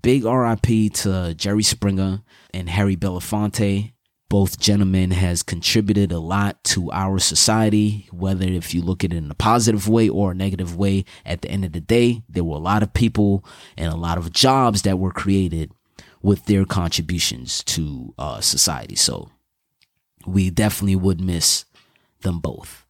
Big 0.00 0.24
RIP 0.24 0.92
to 0.94 1.34
Jerry 1.36 1.64
Springer 1.64 2.22
and 2.54 2.68
Harry 2.68 2.96
Belafonte. 2.96 3.92
Both 4.30 4.60
gentlemen 4.60 5.10
has 5.10 5.42
contributed 5.42 6.12
a 6.12 6.18
lot 6.20 6.62
to 6.64 6.92
our 6.92 7.18
society, 7.18 8.06
whether 8.12 8.46
if 8.46 8.74
you 8.74 8.82
look 8.82 9.02
at 9.02 9.12
it 9.12 9.16
in 9.16 9.30
a 9.30 9.34
positive 9.34 9.88
way 9.88 10.08
or 10.08 10.32
a 10.32 10.34
negative 10.34 10.76
way. 10.76 11.06
At 11.24 11.40
the 11.40 11.50
end 11.50 11.64
of 11.64 11.72
the 11.72 11.80
day, 11.80 12.22
there 12.28 12.44
were 12.44 12.56
a 12.56 12.60
lot 12.60 12.82
of 12.82 12.92
people 12.92 13.44
and 13.76 13.90
a 13.90 13.96
lot 13.96 14.18
of 14.18 14.30
jobs 14.30 14.82
that 14.82 14.98
were 14.98 15.12
created 15.12 15.72
with 16.22 16.46
their 16.46 16.64
contributions 16.64 17.62
to 17.64 18.14
uh, 18.18 18.40
society. 18.40 18.96
So 18.96 19.30
we 20.26 20.50
definitely 20.50 20.96
would 20.96 21.20
miss 21.20 21.64
them 22.20 22.40
both. 22.40 22.84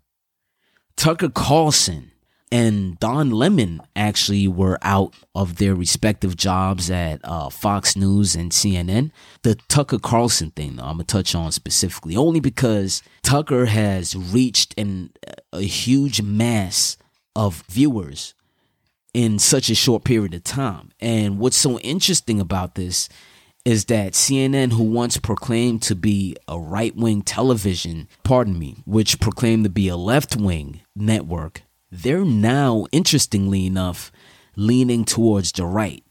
Tucker 0.96 1.28
Carlson 1.28 2.10
and 2.50 2.98
Don 2.98 3.30
Lemon 3.30 3.80
actually 3.94 4.48
were 4.48 4.78
out 4.82 5.14
of 5.34 5.56
their 5.56 5.74
respective 5.74 6.36
jobs 6.36 6.90
at 6.90 7.20
uh, 7.22 7.50
Fox 7.50 7.94
News 7.94 8.34
and 8.34 8.52
CNN. 8.52 9.10
The 9.42 9.56
Tucker 9.68 9.98
Carlson 9.98 10.50
thing, 10.50 10.76
though, 10.76 10.84
I'm 10.84 10.94
gonna 10.94 11.04
touch 11.04 11.34
on 11.34 11.52
specifically, 11.52 12.16
only 12.16 12.40
because 12.40 13.02
Tucker 13.22 13.66
has 13.66 14.16
reached 14.16 14.74
an, 14.78 15.12
a 15.52 15.60
huge 15.60 16.22
mass 16.22 16.96
of 17.36 17.64
viewers 17.68 18.34
in 19.18 19.36
such 19.36 19.68
a 19.68 19.74
short 19.74 20.04
period 20.04 20.32
of 20.32 20.44
time. 20.44 20.92
And 21.00 21.40
what's 21.40 21.56
so 21.56 21.80
interesting 21.80 22.40
about 22.40 22.76
this 22.76 23.08
is 23.64 23.86
that 23.86 24.12
CNN, 24.12 24.74
who 24.74 24.84
once 24.84 25.16
proclaimed 25.16 25.82
to 25.82 25.96
be 25.96 26.36
a 26.46 26.56
right 26.56 26.94
wing 26.94 27.22
television, 27.22 28.06
pardon 28.22 28.56
me, 28.56 28.76
which 28.86 29.18
proclaimed 29.18 29.64
to 29.64 29.70
be 29.70 29.88
a 29.88 29.96
left 29.96 30.36
wing 30.36 30.82
network, 30.94 31.62
they're 31.90 32.24
now, 32.24 32.86
interestingly 32.92 33.66
enough, 33.66 34.12
leaning 34.54 35.04
towards 35.04 35.50
the 35.50 35.66
right. 35.66 36.04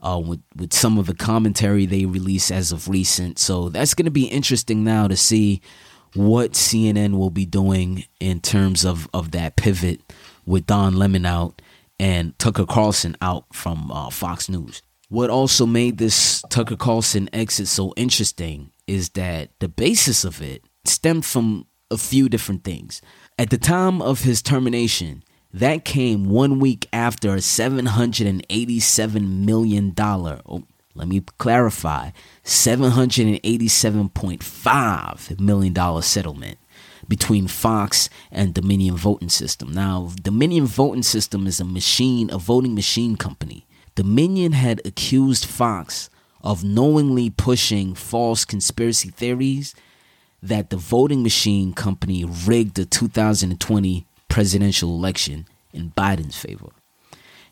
Uh, 0.00 0.18
with 0.18 0.42
with 0.56 0.72
some 0.72 0.98
of 0.98 1.06
the 1.06 1.14
commentary 1.14 1.86
they 1.86 2.06
release 2.06 2.50
as 2.52 2.70
of 2.72 2.88
recent, 2.88 3.36
so 3.36 3.68
that's 3.68 3.94
going 3.94 4.04
to 4.04 4.12
be 4.12 4.26
interesting 4.26 4.84
now 4.84 5.08
to 5.08 5.16
see 5.16 5.60
what 6.14 6.52
CNN 6.52 7.18
will 7.18 7.30
be 7.30 7.44
doing 7.44 8.04
in 8.20 8.40
terms 8.40 8.84
of 8.84 9.08
of 9.12 9.32
that 9.32 9.56
pivot 9.56 10.00
with 10.46 10.66
Don 10.66 10.94
Lemon 10.96 11.26
out 11.26 11.60
and 11.98 12.38
Tucker 12.38 12.66
Carlson 12.66 13.16
out 13.20 13.46
from 13.52 13.90
uh, 13.90 14.10
Fox 14.10 14.48
News. 14.48 14.80
What 15.08 15.30
also 15.30 15.66
made 15.66 15.98
this 15.98 16.42
Tucker 16.50 16.76
Carlson 16.76 17.28
exit 17.32 17.66
so 17.68 17.92
interesting 17.96 18.70
is 18.86 19.08
that 19.10 19.50
the 19.58 19.68
basis 19.68 20.24
of 20.24 20.42
it 20.42 20.64
stemmed 20.84 21.24
from 21.24 21.66
a 21.90 21.96
few 21.96 22.28
different 22.28 22.64
things. 22.64 23.00
At 23.38 23.48
the 23.50 23.58
time 23.58 24.02
of 24.02 24.22
his 24.22 24.42
termination, 24.42 25.22
that 25.52 25.84
came 25.84 26.24
one 26.26 26.58
week 26.58 26.88
after 26.92 27.32
a 27.32 27.38
$787 27.38 29.46
million, 29.46 29.94
oh, 29.98 30.64
let 30.94 31.08
me 31.08 31.22
clarify, 31.38 32.10
$787.5 32.44 35.40
million 35.40 36.02
settlement 36.02 36.58
between 37.08 37.48
Fox 37.48 38.08
and 38.30 38.54
Dominion 38.54 38.96
Voting 38.96 39.30
System. 39.30 39.72
Now, 39.72 40.12
Dominion 40.22 40.66
Voting 40.66 41.02
System 41.02 41.46
is 41.46 41.58
a 41.58 41.64
machine, 41.64 42.30
a 42.30 42.38
voting 42.38 42.74
machine 42.74 43.16
company. 43.16 43.66
Dominion 43.94 44.52
had 44.52 44.80
accused 44.84 45.46
Fox 45.46 46.10
of 46.42 46.62
knowingly 46.62 47.30
pushing 47.30 47.94
false 47.94 48.44
conspiracy 48.44 49.10
theories 49.10 49.74
that 50.42 50.70
the 50.70 50.76
voting 50.76 51.22
machine 51.22 51.72
company 51.72 52.24
rigged 52.24 52.76
the 52.76 52.84
2020 52.84 54.06
presidential 54.28 54.90
election 54.90 55.46
in 55.72 55.90
Biden's 55.90 56.38
favor. 56.38 56.68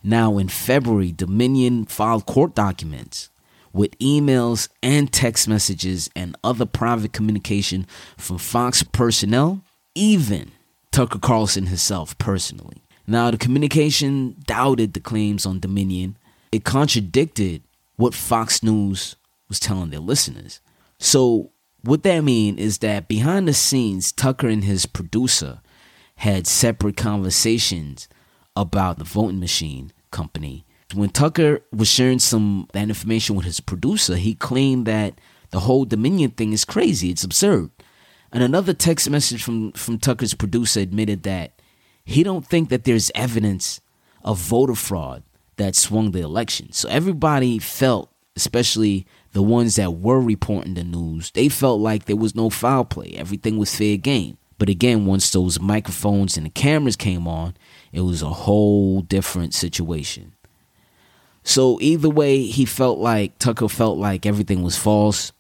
Now, 0.03 0.39
in 0.39 0.49
February, 0.49 1.11
Dominion 1.11 1.87
filed 1.87 2.27
court 2.27 2.55
documents 2.55 3.31
with 3.77 3.99
emails 3.99 4.69
and 4.83 5.13
text 5.13 5.47
messages 5.47 6.09
and 6.17 6.37
other 6.43 6.65
private 6.65 7.13
communication 7.13 7.87
from 8.17 8.39
Fox 8.39 8.83
personnel, 8.83 9.63
even 9.95 10.51
Tucker 10.91 11.19
Carlson 11.19 11.67
himself 11.67 12.17
personally. 12.19 12.83
Now, 13.07 13.31
the 13.31 13.37
communication 13.37 14.37
doubted 14.47 14.95
the 14.95 15.01
claims 15.01 15.45
on 15.47 15.61
Dominion. 15.61 16.17
It 16.51 16.65
contradicted 16.65 17.63
what 17.97 18.15
Fox 18.15 18.63
News 18.63 19.17
was 19.49 19.61
telling 19.61 19.91
their 19.91 20.01
listeners. 20.01 20.61
So, 20.99 21.53
what 21.83 22.03
that 22.03 22.25
means 22.25 22.59
is 22.59 22.79
that 22.79 23.07
behind 23.07 23.47
the 23.47 23.55
scenes, 23.55 24.11
Tucker 24.11 24.49
and 24.49 24.65
his 24.65 24.87
producer 24.87 25.61
had 26.17 26.47
separate 26.47 26.97
conversations 26.97 28.09
about 28.57 28.99
the 28.99 29.05
voting 29.05 29.39
machine 29.39 29.93
company. 30.11 30.66
When 30.95 31.11
Tucker 31.11 31.63
was 31.73 31.89
sharing 31.89 32.21
some 32.21 32.69
that 32.73 32.89
information 32.89 33.35
with 33.35 33.45
his 33.45 33.61
producer, 33.61 34.17
he 34.17 34.35
claimed 34.35 34.87
that 34.87 35.21
the 35.51 35.61
whole 35.61 35.85
Dominion 35.85 36.31
thing 36.31 36.53
is 36.53 36.65
crazy. 36.65 37.11
It's 37.11 37.25
absurd. 37.25 37.71
And 38.33 38.43
another 38.43 38.73
text 38.73 39.09
message 39.11 39.43
from, 39.43 39.73
from 39.73 39.99
Tucker's 39.99 40.35
producer 40.35 40.81
admitted 40.81 41.23
that 41.25 41.61
he 42.05 42.23
don't 42.23 42.47
think 42.47 42.69
that 42.69 42.85
there's 42.85 43.11
evidence 43.15 43.81
of 44.23 44.39
voter 44.39 44.75
fraud 44.75 45.23
that 45.57 45.75
swung 45.75 46.13
the 46.13 46.21
election. 46.21 46.73
So 46.73 46.89
everybody 46.89 47.59
felt, 47.59 48.13
especially 48.37 49.07
the 49.33 49.43
ones 49.43 49.77
that 49.77 49.93
were 49.93 50.21
reporting 50.21 50.75
the 50.75 50.85
news, 50.85 51.31
they 51.33 51.49
felt 51.49 51.81
like 51.81 52.05
there 52.05 52.17
was 52.17 52.35
no 52.35 52.49
foul 52.49 52.85
play. 52.85 53.15
Everything 53.17 53.57
was 53.57 53.75
fair 53.75 53.97
game. 53.97 54.39
But 54.59 54.69
again, 54.69 55.05
once 55.05 55.31
those 55.31 55.61
microphones 55.61 56.37
and 56.37 56.47
the 56.47 56.51
cameras 56.51 56.97
came 56.97 57.27
on, 57.27 57.55
it 57.93 58.01
was 58.01 58.23
a 58.23 58.29
whole 58.29 59.03
different 59.03 59.53
situation. 59.53 60.35
So 61.47 61.79
either 61.81 62.09
way, 62.09 62.43
he 62.43 62.65
felt 62.65 62.99
like 62.99 63.39
Tucker 63.39 63.69
felt 63.69 63.99
like 63.99 64.27
everything 64.27 64.65
was 64.65 64.77
false. 64.77 65.31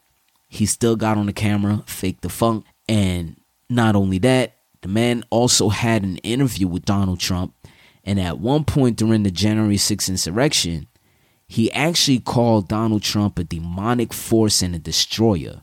He 0.46 0.64
still 0.64 0.94
got 0.94 1.18
on 1.18 1.26
the 1.26 1.32
camera, 1.32 1.82
faked 1.86 2.22
the 2.22 2.28
funk, 2.28 2.64
and 2.88 3.36
not 3.68 3.96
only 3.96 4.18
that, 4.18 4.54
the 4.82 4.88
man 4.88 5.25
also 5.30 5.68
had 5.68 6.04
an 6.04 6.18
interview 6.18 6.68
with 6.68 6.84
Donald 6.84 7.18
Trump. 7.18 7.54
And 8.04 8.20
at 8.20 8.38
one 8.38 8.62
point 8.62 8.96
during 8.96 9.25
the 9.25 9.32
January 9.32 9.78
6th 9.78 10.08
insurrection, 10.08 10.86
he 11.48 11.72
actually 11.72 12.20
called 12.20 12.68
Donald 12.68 13.02
Trump 13.02 13.36
a 13.40 13.44
demonic 13.44 14.12
force 14.12 14.62
and 14.62 14.76
a 14.76 14.78
destroyer 14.78 15.62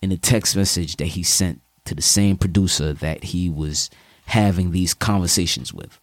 in 0.00 0.12
a 0.12 0.16
text 0.16 0.54
message 0.54 0.96
that 0.98 1.06
he 1.06 1.24
sent 1.24 1.62
to 1.86 1.96
the 1.96 2.02
same 2.02 2.36
producer 2.36 2.92
that 2.92 3.24
he 3.24 3.50
was 3.50 3.90
having 4.26 4.70
these 4.70 4.94
conversations 4.94 5.74
with. 5.74 5.99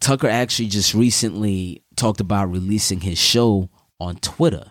Tucker 0.00 0.28
actually 0.28 0.68
just 0.68 0.94
recently 0.94 1.82
talked 1.96 2.20
about 2.20 2.50
releasing 2.50 3.00
his 3.00 3.18
show 3.18 3.70
on 4.00 4.16
Twitter 4.16 4.70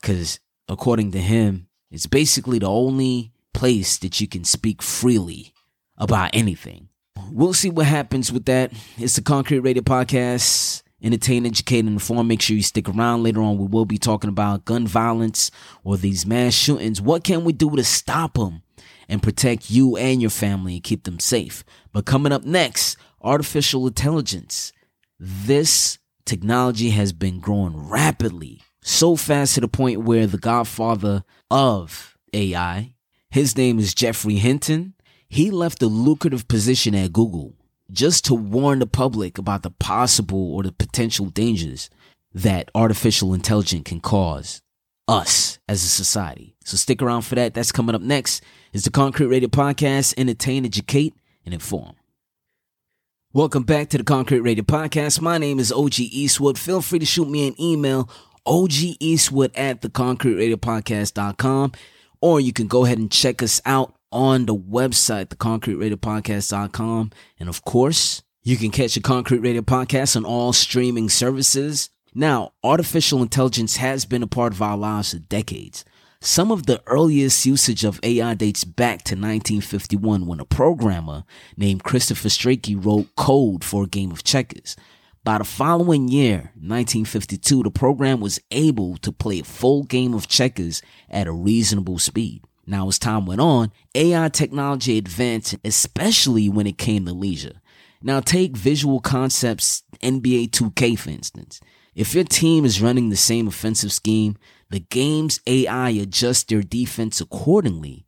because, 0.00 0.40
according 0.68 1.12
to 1.12 1.18
him, 1.18 1.68
it's 1.90 2.06
basically 2.06 2.58
the 2.58 2.68
only 2.68 3.32
place 3.52 3.98
that 3.98 4.20
you 4.20 4.26
can 4.26 4.44
speak 4.44 4.82
freely 4.82 5.52
about 5.96 6.30
anything. 6.34 6.88
We'll 7.30 7.54
see 7.54 7.70
what 7.70 7.86
happens 7.86 8.32
with 8.32 8.44
that. 8.46 8.72
It's 8.98 9.16
the 9.16 9.22
Koncrete 9.22 9.64
Radio 9.64 9.82
Podcast. 9.82 10.82
Entertain, 11.02 11.44
educate, 11.44 11.80
and 11.80 11.90
inform. 11.90 12.28
Make 12.28 12.40
sure 12.40 12.56
you 12.56 12.62
stick 12.62 12.88
around. 12.88 13.22
Later 13.22 13.42
on, 13.42 13.58
we 13.58 13.66
will 13.66 13.84
be 13.84 13.98
talking 13.98 14.30
about 14.30 14.64
gun 14.64 14.86
violence 14.86 15.50
or 15.82 15.96
these 15.96 16.24
mass 16.24 16.54
shootings. 16.54 17.00
What 17.00 17.24
can 17.24 17.44
we 17.44 17.52
do 17.52 17.70
to 17.76 17.84
stop 17.84 18.34
them? 18.34 18.62
and 19.08 19.22
protect 19.22 19.70
you 19.70 19.96
and 19.96 20.20
your 20.20 20.30
family 20.30 20.74
and 20.74 20.82
keep 20.82 21.04
them 21.04 21.18
safe. 21.18 21.64
But 21.92 22.06
coming 22.06 22.32
up 22.32 22.44
next, 22.44 22.96
artificial 23.24 23.86
intelligence. 23.86 24.72
This 25.18 25.98
technology 26.26 26.90
has 26.90 27.12
been 27.12 27.40
growing 27.40 27.88
rapidly, 27.88 28.60
so 28.82 29.16
fast 29.16 29.54
to 29.54 29.60
the 29.60 29.68
point 29.68 30.02
where 30.02 30.26
the 30.26 30.38
godfather 30.38 31.24
of 31.50 32.16
AI, 32.32 32.94
his 33.30 33.56
name 33.56 33.78
is 33.78 33.94
Geoffrey 33.94 34.36
Hinton, 34.36 34.94
he 35.28 35.50
left 35.50 35.82
a 35.82 35.86
lucrative 35.86 36.46
position 36.46 36.94
at 36.94 37.12
Google 37.12 37.54
just 37.90 38.24
to 38.26 38.34
warn 38.34 38.78
the 38.78 38.86
public 38.86 39.38
about 39.38 39.62
the 39.62 39.70
possible 39.70 40.54
or 40.54 40.62
the 40.62 40.72
potential 40.72 41.26
dangers 41.26 41.90
that 42.32 42.70
artificial 42.74 43.34
intelligence 43.34 43.84
can 43.84 44.00
cause 44.00 44.60
us 45.06 45.58
as 45.68 45.82
a 45.84 45.88
society. 45.88 46.56
So 46.64 46.76
stick 46.76 47.02
around 47.02 47.22
for 47.22 47.34
that. 47.34 47.54
That's 47.54 47.72
coming 47.72 47.94
up 47.94 48.02
next. 48.02 48.42
It's 48.72 48.84
the 48.84 48.90
Koncrete 48.90 49.30
Radio 49.30 49.48
Podcast, 49.48 50.14
entertain, 50.16 50.64
educate, 50.64 51.14
and 51.44 51.54
inform. 51.54 51.94
Welcome 53.34 53.64
back 53.64 53.88
to 53.88 53.98
the 53.98 54.04
Koncrete 54.04 54.44
Radio 54.44 54.62
Podcast. 54.62 55.20
My 55.20 55.38
name 55.38 55.58
is 55.58 55.72
OG 55.72 55.90
Eaztwood. 55.90 56.56
Feel 56.56 56.80
free 56.80 57.00
to 57.00 57.04
shoot 57.04 57.28
me 57.28 57.48
an 57.48 57.60
email, 57.60 58.08
OG 58.46 58.70
Eaztwood 59.02 59.50
at 59.56 59.82
theconcreteradiopodcast.com, 59.82 61.72
or 62.20 62.40
you 62.40 62.52
can 62.52 62.68
go 62.68 62.84
ahead 62.84 62.98
and 62.98 63.10
check 63.10 63.42
us 63.42 63.60
out 63.66 63.92
on 64.12 64.46
the 64.46 64.54
website, 64.54 65.30
theconcreteradiopodcast.com. 65.30 67.10
And 67.40 67.48
of 67.48 67.64
course, 67.64 68.22
you 68.44 68.56
can 68.56 68.70
catch 68.70 68.94
the 68.94 69.00
Koncrete 69.00 69.42
Radio 69.42 69.62
Podcast 69.62 70.14
on 70.14 70.24
all 70.24 70.52
streaming 70.52 71.08
services 71.08 71.90
now, 72.16 72.52
artificial 72.62 73.22
intelligence 73.22 73.78
has 73.78 74.04
been 74.04 74.22
a 74.22 74.28
part 74.28 74.52
of 74.52 74.62
our 74.62 74.76
lives 74.76 75.12
for 75.12 75.18
decades. 75.18 75.84
Some 76.26 76.50
of 76.50 76.64
the 76.64 76.82
earliest 76.86 77.44
usage 77.44 77.84
of 77.84 78.00
AI 78.02 78.32
dates 78.32 78.64
back 78.64 79.04
to 79.04 79.14
1951 79.14 80.24
when 80.24 80.40
a 80.40 80.46
programmer 80.46 81.24
named 81.54 81.84
Christopher 81.84 82.30
Strachey 82.30 82.82
wrote 82.82 83.14
code 83.14 83.62
for 83.62 83.84
a 83.84 83.86
game 83.86 84.10
of 84.10 84.24
checkers. 84.24 84.74
By 85.22 85.36
the 85.36 85.44
following 85.44 86.08
year, 86.08 86.52
1952, 86.54 87.64
the 87.64 87.70
program 87.70 88.20
was 88.20 88.40
able 88.50 88.96
to 88.98 89.12
play 89.12 89.40
a 89.40 89.44
full 89.44 89.82
game 89.82 90.14
of 90.14 90.26
checkers 90.26 90.80
at 91.10 91.26
a 91.26 91.32
reasonable 91.32 91.98
speed. 91.98 92.42
Now, 92.66 92.88
as 92.88 92.98
time 92.98 93.26
went 93.26 93.42
on, 93.42 93.70
AI 93.94 94.30
technology 94.30 94.96
advanced, 94.96 95.56
especially 95.62 96.48
when 96.48 96.66
it 96.66 96.78
came 96.78 97.04
to 97.04 97.12
leisure. 97.12 97.60
Now, 98.00 98.20
take 98.20 98.56
visual 98.56 99.00
concepts, 99.00 99.82
NBA 100.02 100.52
2K 100.52 100.98
for 100.98 101.10
instance. 101.10 101.60
If 101.94 102.14
your 102.14 102.24
team 102.24 102.64
is 102.64 102.82
running 102.82 103.10
the 103.10 103.16
same 103.16 103.46
offensive 103.46 103.92
scheme, 103.92 104.36
the 104.68 104.80
game's 104.80 105.40
AI 105.46 105.90
adjusts 105.90 106.44
their 106.44 106.62
defense 106.62 107.20
accordingly. 107.20 108.06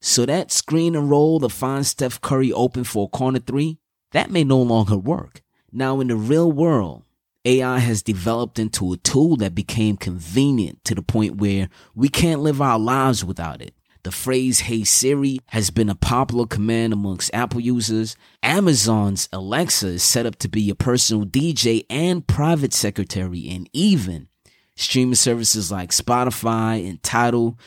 So 0.00 0.24
that 0.26 0.52
screen 0.52 0.94
and 0.94 1.10
roll 1.10 1.40
to 1.40 1.48
find 1.48 1.84
Steph 1.84 2.20
Curry 2.20 2.52
open 2.52 2.84
for 2.84 3.06
a 3.06 3.16
corner 3.16 3.40
three, 3.40 3.78
that 4.12 4.30
may 4.30 4.44
no 4.44 4.60
longer 4.62 4.96
work. 4.96 5.42
Now 5.72 5.98
in 6.00 6.08
the 6.08 6.16
real 6.16 6.52
world, 6.52 7.02
AI 7.44 7.78
has 7.78 8.02
developed 8.02 8.58
into 8.58 8.92
a 8.92 8.96
tool 8.98 9.36
that 9.36 9.54
became 9.54 9.96
convenient 9.96 10.84
to 10.84 10.94
the 10.94 11.02
point 11.02 11.36
where 11.36 11.68
we 11.94 12.08
can't 12.08 12.40
live 12.40 12.62
our 12.62 12.78
lives 12.78 13.24
without 13.24 13.60
it. 13.60 13.74
The 14.04 14.12
phrase 14.12 14.60
Hey 14.60 14.84
Siri 14.84 15.40
has 15.46 15.70
been 15.70 15.88
a 15.88 15.94
popular 15.94 16.44
command 16.44 16.92
amongst 16.92 17.32
Apple 17.32 17.60
users. 17.60 18.16
Amazon's 18.42 19.30
Alexa 19.32 19.86
is 19.86 20.02
set 20.02 20.26
up 20.26 20.36
to 20.40 20.48
be 20.48 20.60
your 20.60 20.74
personal 20.74 21.24
DJ 21.24 21.86
and 21.88 22.26
private 22.26 22.74
secretary, 22.74 23.48
and 23.48 23.66
even 23.72 24.28
streaming 24.76 25.14
services 25.14 25.72
like 25.72 25.90
Spotify 25.90 26.86
and 26.86 27.02
Tidal 27.02 27.58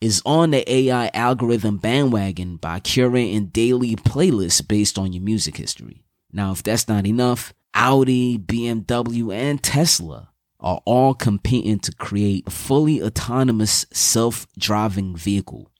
is 0.00 0.22
on 0.24 0.52
the 0.52 0.72
AI 0.72 1.10
algorithm 1.12 1.76
bandwagon 1.76 2.56
by 2.56 2.80
curating 2.80 3.52
daily 3.52 3.94
playlists 3.94 4.66
based 4.66 4.98
on 4.98 5.12
your 5.12 5.22
music 5.22 5.58
history. 5.58 6.02
Now, 6.32 6.52
if 6.52 6.62
that's 6.62 6.88
not 6.88 7.06
enough, 7.06 7.52
Audi, 7.74 8.38
BMW, 8.38 9.34
and 9.34 9.62
Tesla 9.62 10.30
are 10.60 10.80
all 10.86 11.12
competing 11.12 11.78
to 11.80 11.92
create 11.92 12.44
a 12.46 12.50
fully 12.50 13.02
autonomous 13.02 13.84
self-driving 13.92 15.14
vehicle. 15.14 15.70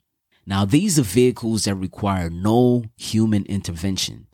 Now, 0.46 0.64
these 0.64 0.98
are 0.98 1.02
vehicles 1.02 1.64
that 1.64 1.74
require 1.74 2.28
no 2.28 2.84
human 2.96 3.46
intervention. 3.46 4.26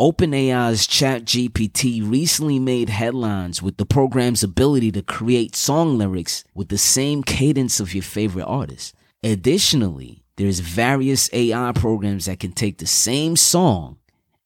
OpenAI's 0.00 0.86
ChatGPT 0.86 2.08
recently 2.08 2.58
made 2.58 2.88
headlines 2.88 3.62
with 3.62 3.76
the 3.76 3.84
program's 3.84 4.42
ability 4.42 4.90
to 4.92 5.02
create 5.02 5.54
song 5.54 5.98
lyrics 5.98 6.44
with 6.54 6.68
the 6.68 6.78
same 6.78 7.22
cadence 7.22 7.78
of 7.78 7.92
your 7.94 8.02
favorite 8.02 8.46
artist. 8.46 8.94
Additionally, 9.22 10.24
there's 10.36 10.60
various 10.60 11.28
AI 11.32 11.72
programs 11.72 12.24
that 12.24 12.40
can 12.40 12.52
take 12.52 12.78
the 12.78 12.86
same 12.86 13.36
song 13.36 13.98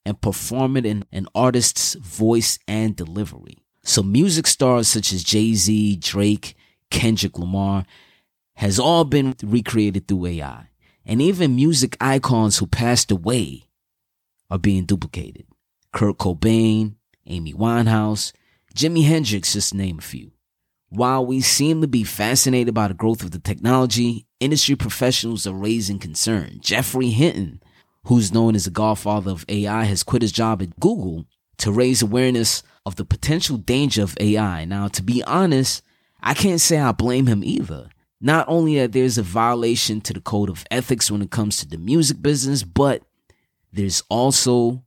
and 0.05 0.21
perform 0.21 0.77
it 0.77 0.85
in 0.85 1.05
an 1.11 1.27
artist's 1.33 1.95
voice 1.95 2.59
and 2.67 2.95
delivery. 2.95 3.57
So 3.83 4.03
music 4.03 4.47
stars 4.47 4.89
such 4.89 5.13
as 5.13 5.23
Jay-Z, 5.23 5.95
Drake, 5.95 6.55
Kendrick 6.91 7.39
Lamar 7.39 7.85
has 8.57 8.79
all 8.79 9.05
been 9.05 9.33
recreated 9.41 10.07
through 10.07 10.25
AI 10.25 10.67
and 11.07 11.21
even 11.21 11.55
music 11.55 11.95
icons 12.01 12.57
who 12.57 12.67
passed 12.67 13.09
away 13.09 13.63
are 14.51 14.59
being 14.59 14.85
duplicated. 14.85 15.45
Kurt 15.93 16.17
Cobain, 16.17 16.95
Amy 17.25 17.53
Winehouse, 17.53 18.33
Jimi 18.75 19.07
Hendrix, 19.07 19.53
just 19.53 19.73
name 19.73 19.99
a 19.99 20.01
few. 20.01 20.31
While 20.89 21.25
we 21.25 21.41
seem 21.41 21.81
to 21.81 21.87
be 21.87 22.03
fascinated 22.03 22.73
by 22.73 22.89
the 22.89 22.93
growth 22.93 23.23
of 23.23 23.31
the 23.31 23.39
technology, 23.39 24.25
industry 24.39 24.75
professionals 24.75 25.47
are 25.47 25.53
raising 25.53 25.97
concern. 25.97 26.59
Geoffrey 26.59 27.09
Hinton, 27.09 27.61
who's 28.05 28.33
known 28.33 28.55
as 28.55 28.65
the 28.65 28.71
godfather 28.71 29.31
of 29.31 29.45
AI, 29.49 29.85
has 29.85 30.03
quit 30.03 30.21
his 30.21 30.31
job 30.31 30.61
at 30.61 30.79
Google 30.79 31.25
to 31.57 31.71
raise 31.71 32.01
awareness 32.01 32.63
of 32.85 32.97
the 32.97 33.05
potential 33.05 33.57
danger 33.57 34.03
of 34.03 34.17
AI. 34.19 34.65
Now, 34.65 34.87
to 34.89 35.01
be 35.01 35.23
honest, 35.23 35.81
I 36.21 36.33
can't 36.33 36.61
say 36.61 36.79
I 36.79 36.91
blame 36.91 37.27
him 37.27 37.43
either. 37.43 37.89
Not 38.19 38.47
only 38.47 38.77
that 38.79 38.93
there's 38.93 39.17
a 39.17 39.23
violation 39.23 40.01
to 40.01 40.13
the 40.13 40.21
code 40.21 40.49
of 40.49 40.65
ethics 40.71 41.11
when 41.11 41.21
it 41.21 41.29
comes 41.31 41.57
to 41.57 41.67
the 41.67 41.77
music 41.77 42.21
business, 42.21 42.63
but 42.63 43.03
there's 43.71 44.01
also 44.09 44.83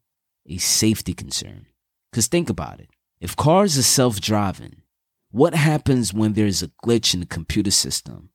a 0.47 0.59
safety 0.59 1.15
concern. 1.15 1.67
Because 2.11 2.27
think 2.27 2.51
about 2.51 2.81
it. 2.81 2.91
If 3.21 3.37
cars 3.37 3.79
are 3.79 3.83
self 3.83 4.21
driving, 4.21 4.83
what 5.31 5.55
happens 5.55 6.13
when 6.13 6.33
there's 6.33 6.63
a 6.63 6.69
glitch 6.85 7.15
in 7.15 7.21
the 7.21 7.27
computer 7.27 7.71
system 7.71 8.31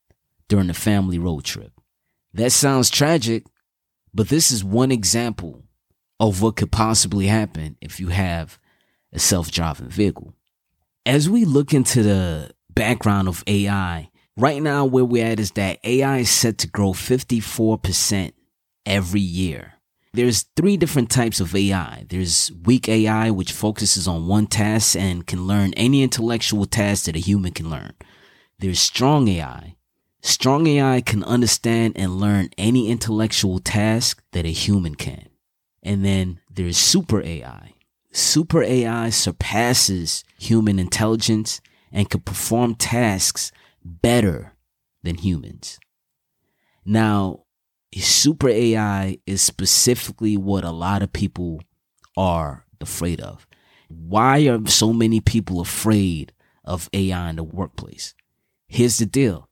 during 0.47 0.69
a 0.69 0.73
family 0.73 1.19
road 1.19 1.43
trip? 1.43 1.73
That 2.33 2.51
sounds 2.51 2.89
tragic, 2.89 3.45
but 4.13 4.29
this 4.29 4.51
is 4.51 4.63
one 4.63 4.91
example 4.91 5.63
of 6.19 6.41
what 6.41 6.55
could 6.55 6.71
possibly 6.71 7.27
happen 7.27 7.77
if 7.81 7.99
you 7.99 8.09
have 8.09 8.59
a 9.11 9.19
self 9.19 9.51
driving 9.51 9.89
vehicle. 9.89 10.33
As 11.05 11.29
we 11.29 11.43
look 11.43 11.73
into 11.73 12.01
the 12.01 12.51
background 12.69 13.27
of 13.27 13.43
AI, 13.47 14.09
Right 14.37 14.61
now, 14.61 14.83
where 14.83 15.05
we're 15.05 15.25
at 15.25 15.39
is 15.39 15.51
that 15.51 15.79
AI 15.85 16.17
is 16.17 16.29
set 16.29 16.57
to 16.57 16.67
grow 16.67 16.91
54% 16.91 18.33
every 18.85 19.21
year. 19.21 19.75
There's 20.11 20.43
three 20.57 20.75
different 20.75 21.09
types 21.09 21.39
of 21.39 21.55
AI. 21.55 22.05
There's 22.09 22.51
weak 22.65 22.89
AI, 22.89 23.31
which 23.31 23.53
focuses 23.53 24.09
on 24.09 24.27
one 24.27 24.47
task 24.47 24.97
and 24.97 25.25
can 25.25 25.47
learn 25.47 25.73
any 25.75 26.03
intellectual 26.03 26.65
task 26.65 27.05
that 27.05 27.15
a 27.15 27.19
human 27.19 27.53
can 27.53 27.69
learn. 27.69 27.93
There's 28.59 28.79
strong 28.79 29.29
AI. 29.29 29.77
Strong 30.21 30.67
AI 30.67 30.99
can 30.99 31.23
understand 31.23 31.93
and 31.95 32.19
learn 32.19 32.49
any 32.57 32.89
intellectual 32.89 33.59
task 33.59 34.21
that 34.33 34.45
a 34.45 34.49
human 34.49 34.95
can. 34.95 35.29
And 35.81 36.03
then 36.03 36.41
there's 36.49 36.77
super 36.77 37.21
AI. 37.21 37.73
Super 38.11 38.63
AI 38.63 39.11
surpasses 39.11 40.25
human 40.37 40.77
intelligence 40.77 41.61
and 41.91 42.09
can 42.09 42.19
perform 42.19 42.75
tasks 42.75 43.51
better 43.85 44.53
than 45.03 45.15
humans. 45.15 45.79
Now, 46.83 47.43
super 47.93 48.49
AI 48.49 49.19
is 49.25 49.41
specifically 49.41 50.35
what 50.35 50.65
a 50.65 50.71
lot 50.71 51.01
of 51.01 51.13
people 51.13 51.61
are 52.17 52.65
afraid 52.81 53.21
of. 53.21 53.47
Why 53.87 54.47
are 54.47 54.65
so 54.65 54.91
many 54.91 55.21
people 55.21 55.61
afraid 55.61 56.33
of 56.63 56.89
AI 56.91 57.29
in 57.29 57.35
the 57.37 57.43
workplace? 57.43 58.13
Here's 58.67 58.97
the 58.97 59.05
deal. 59.05 59.47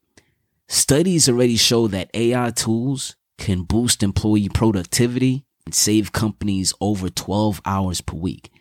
Studies 0.67 1.29
already 1.29 1.55
show 1.55 1.87
that 1.87 2.09
AI 2.13 2.49
tools 2.51 3.15
can 3.37 3.63
boost 3.63 4.01
employee 4.01 4.49
productivity 4.49 5.45
and 5.65 5.75
save 5.75 6.11
companies 6.11 6.73
over 6.81 7.09
12 7.09 7.61
hours 7.65 8.01
per 8.01 8.17
week. 8.17 8.51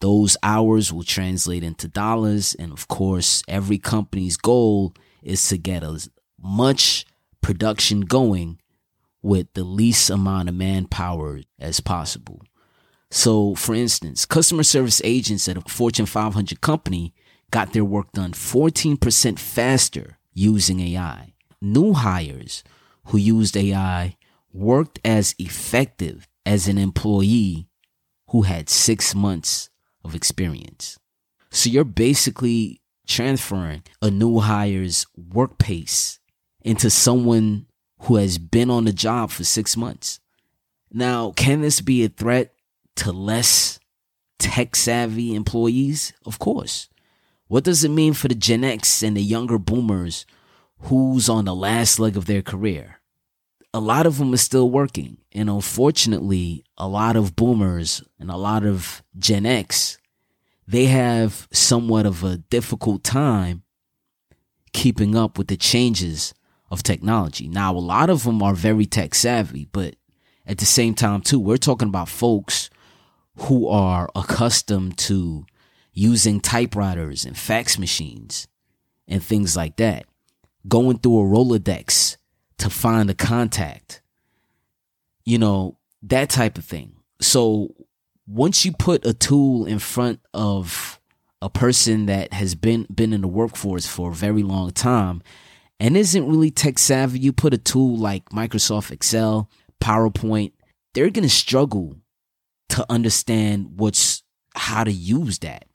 Those 0.00 0.36
hours 0.42 0.92
will 0.92 1.02
translate 1.02 1.64
into 1.64 1.88
dollars. 1.88 2.54
And 2.54 2.72
of 2.72 2.88
course, 2.88 3.42
every 3.48 3.78
company's 3.78 4.36
goal 4.36 4.94
is 5.22 5.46
to 5.48 5.58
get 5.58 5.82
as 5.82 6.08
much 6.40 7.04
production 7.40 8.02
going 8.02 8.60
with 9.22 9.52
the 9.54 9.64
least 9.64 10.10
amount 10.10 10.48
of 10.48 10.54
manpower 10.54 11.40
as 11.58 11.80
possible. 11.80 12.42
So, 13.10 13.54
for 13.54 13.74
instance, 13.74 14.26
customer 14.26 14.62
service 14.62 15.00
agents 15.02 15.48
at 15.48 15.56
a 15.56 15.62
Fortune 15.62 16.06
500 16.06 16.60
company 16.60 17.14
got 17.50 17.72
their 17.72 17.84
work 17.84 18.12
done 18.12 18.32
14% 18.32 19.38
faster 19.38 20.18
using 20.34 20.80
AI. 20.80 21.32
New 21.60 21.94
hires 21.94 22.62
who 23.06 23.18
used 23.18 23.56
AI 23.56 24.16
worked 24.52 25.00
as 25.04 25.34
effective 25.38 26.28
as 26.44 26.68
an 26.68 26.78
employee 26.78 27.68
who 28.28 28.42
had 28.42 28.68
six 28.68 29.14
months 29.14 29.70
of 30.08 30.14
experience. 30.14 30.98
So 31.50 31.70
you're 31.70 31.84
basically 31.84 32.80
transferring 33.06 33.82
a 34.02 34.10
new 34.10 34.40
hire's 34.40 35.06
work 35.16 35.58
pace 35.58 36.18
into 36.62 36.90
someone 36.90 37.66
who 38.02 38.16
has 38.16 38.38
been 38.38 38.70
on 38.70 38.84
the 38.84 38.92
job 38.92 39.30
for 39.30 39.44
six 39.44 39.76
months. 39.76 40.20
Now, 40.90 41.32
can 41.32 41.60
this 41.60 41.80
be 41.80 42.04
a 42.04 42.08
threat 42.08 42.54
to 42.96 43.12
less 43.12 43.78
tech 44.38 44.74
savvy 44.76 45.34
employees? 45.34 46.12
Of 46.24 46.38
course. 46.38 46.88
What 47.46 47.64
does 47.64 47.84
it 47.84 47.90
mean 47.90 48.14
for 48.14 48.28
the 48.28 48.34
Gen 48.34 48.64
X 48.64 49.02
and 49.02 49.16
the 49.16 49.22
younger 49.22 49.58
boomers 49.58 50.26
who's 50.82 51.28
on 51.28 51.44
the 51.44 51.54
last 51.54 51.98
leg 51.98 52.16
of 52.16 52.26
their 52.26 52.42
career? 52.42 52.98
a 53.74 53.80
lot 53.80 54.06
of 54.06 54.18
them 54.18 54.32
are 54.32 54.38
still 54.38 54.70
working. 54.70 55.18
And 55.32 55.48
unfortunately, 55.48 56.64
a 56.76 56.88
lot 56.88 57.16
of 57.16 57.36
boomers 57.36 58.02
and 58.18 58.30
a 58.30 58.36
lot 58.36 58.64
of 58.64 59.02
Gen 59.18 59.46
X, 59.46 59.97
they 60.68 60.84
have 60.84 61.48
somewhat 61.50 62.04
of 62.04 62.22
a 62.22 62.36
difficult 62.36 63.02
time 63.02 63.62
keeping 64.74 65.16
up 65.16 65.38
with 65.38 65.48
the 65.48 65.56
changes 65.56 66.34
of 66.70 66.82
technology. 66.82 67.48
Now, 67.48 67.74
a 67.74 67.78
lot 67.78 68.10
of 68.10 68.24
them 68.24 68.42
are 68.42 68.54
very 68.54 68.84
tech 68.84 69.14
savvy, 69.14 69.66
but 69.72 69.96
at 70.46 70.58
the 70.58 70.66
same 70.66 70.92
time, 70.92 71.22
too, 71.22 71.40
we're 71.40 71.56
talking 71.56 71.88
about 71.88 72.10
folks 72.10 72.68
who 73.36 73.66
are 73.66 74.10
accustomed 74.14 74.98
to 74.98 75.46
using 75.94 76.38
typewriters 76.38 77.24
and 77.24 77.36
fax 77.36 77.78
machines 77.78 78.46
and 79.06 79.24
things 79.24 79.56
like 79.56 79.76
that, 79.76 80.04
going 80.68 80.98
through 80.98 81.20
a 81.20 81.24
Rolodex 81.24 82.18
to 82.58 82.68
find 82.68 83.08
a 83.08 83.14
contact. 83.14 84.02
You 85.24 85.38
know, 85.38 85.78
that 86.02 86.28
type 86.28 86.58
of 86.58 86.66
thing. 86.66 86.96
So 87.22 87.74
once 88.28 88.64
you 88.64 88.72
put 88.72 89.06
a 89.06 89.14
tool 89.14 89.64
in 89.64 89.78
front 89.78 90.20
of 90.34 91.00
a 91.40 91.48
person 91.48 92.06
that 92.06 92.32
has 92.32 92.54
been 92.54 92.86
been 92.94 93.12
in 93.12 93.22
the 93.22 93.28
workforce 93.28 93.86
for 93.86 94.10
a 94.10 94.14
very 94.14 94.42
long 94.42 94.70
time 94.70 95.22
and 95.80 95.96
isn't 95.96 96.28
really 96.28 96.50
tech 96.50 96.78
savvy, 96.78 97.18
you 97.20 97.32
put 97.32 97.54
a 97.54 97.58
tool 97.58 97.96
like 97.96 98.28
Microsoft 98.30 98.90
Excel, 98.90 99.48
PowerPoint, 99.80 100.52
they're 100.92 101.10
going 101.10 101.22
to 101.22 101.34
struggle 101.34 101.96
to 102.70 102.84
understand 102.90 103.78
what's 103.78 104.22
how 104.54 104.84
to 104.84 104.92
use 104.92 105.38
that. 105.38 105.66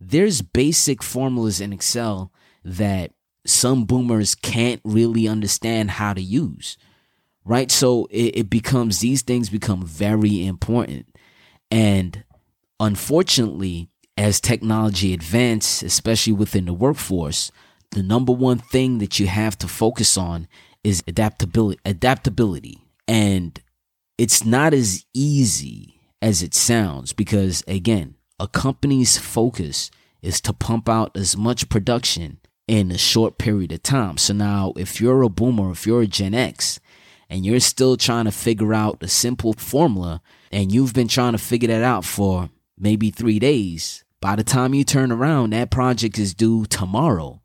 There's 0.00 0.42
basic 0.42 1.02
formulas 1.02 1.60
in 1.60 1.72
Excel 1.72 2.32
that 2.64 3.12
some 3.46 3.84
boomers 3.84 4.34
can't 4.34 4.80
really 4.84 5.28
understand 5.28 5.92
how 5.92 6.14
to 6.14 6.22
use. 6.22 6.76
Right. 7.44 7.70
So 7.70 8.06
it, 8.10 8.38
it 8.38 8.50
becomes, 8.50 9.00
these 9.00 9.20
things 9.20 9.50
become 9.50 9.84
very 9.84 10.46
important. 10.46 11.13
And 11.74 12.22
unfortunately, 12.78 13.88
as 14.16 14.40
technology 14.40 15.12
advances, 15.12 15.82
especially 15.82 16.32
within 16.32 16.66
the 16.66 16.72
workforce, 16.72 17.50
the 17.90 18.02
number 18.04 18.30
one 18.30 18.58
thing 18.58 18.98
that 18.98 19.18
you 19.18 19.26
have 19.26 19.58
to 19.58 19.66
focus 19.66 20.16
on 20.16 20.46
is 20.84 21.02
adaptability 21.08 21.80
adaptability. 21.84 22.78
And 23.08 23.60
it's 24.16 24.44
not 24.44 24.72
as 24.72 25.04
easy 25.14 26.00
as 26.22 26.44
it 26.44 26.54
sounds 26.54 27.12
because 27.12 27.64
again, 27.66 28.14
a 28.38 28.46
company's 28.46 29.18
focus 29.18 29.90
is 30.22 30.40
to 30.42 30.52
pump 30.52 30.88
out 30.88 31.16
as 31.16 31.36
much 31.36 31.68
production 31.68 32.38
in 32.68 32.92
a 32.92 32.98
short 32.98 33.36
period 33.36 33.72
of 33.72 33.82
time. 33.82 34.16
So 34.16 34.32
now 34.32 34.74
if 34.76 35.00
you're 35.00 35.22
a 35.22 35.28
boomer, 35.28 35.72
if 35.72 35.88
you're 35.88 36.02
a 36.02 36.06
Gen 36.06 36.34
X, 36.34 36.78
and 37.28 37.44
you're 37.44 37.58
still 37.58 37.96
trying 37.96 38.26
to 38.26 38.30
figure 38.30 38.72
out 38.72 39.02
a 39.02 39.08
simple 39.08 39.54
formula 39.54 40.22
and 40.54 40.70
you've 40.70 40.94
been 40.94 41.08
trying 41.08 41.32
to 41.32 41.38
figure 41.38 41.66
that 41.66 41.82
out 41.82 42.04
for 42.04 42.48
maybe 42.78 43.10
three 43.10 43.40
days, 43.40 44.04
by 44.20 44.36
the 44.36 44.44
time 44.44 44.72
you 44.72 44.84
turn 44.84 45.10
around, 45.10 45.50
that 45.50 45.72
project 45.72 46.16
is 46.16 46.32
due 46.32 46.64
tomorrow 46.64 47.42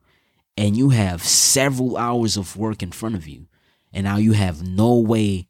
and 0.56 0.78
you 0.78 0.90
have 0.90 1.24
several 1.24 1.98
hours 1.98 2.38
of 2.38 2.56
work 2.56 2.84
in 2.84 2.92
front 2.92 3.16
of 3.16 3.28
you. 3.28 3.48
And 3.92 4.04
now 4.04 4.18
you 4.18 4.34
have 4.34 4.62
no 4.62 4.94
way 4.94 5.48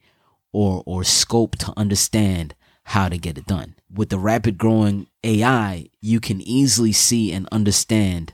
or, 0.54 0.84
or 0.86 1.04
scope 1.04 1.58
to 1.58 1.74
understand 1.76 2.56
how 2.84 3.10
to 3.10 3.18
get 3.18 3.38
it 3.38 3.46
done. 3.46 3.76
With 3.94 4.08
the 4.08 4.20
rapid 4.20 4.58
growing 4.58 5.08
AI, 5.26 5.90
you 6.00 6.22
can 6.22 6.40
easily 6.40 6.94
see 6.94 7.34
and 7.34 7.46
understand 7.52 8.32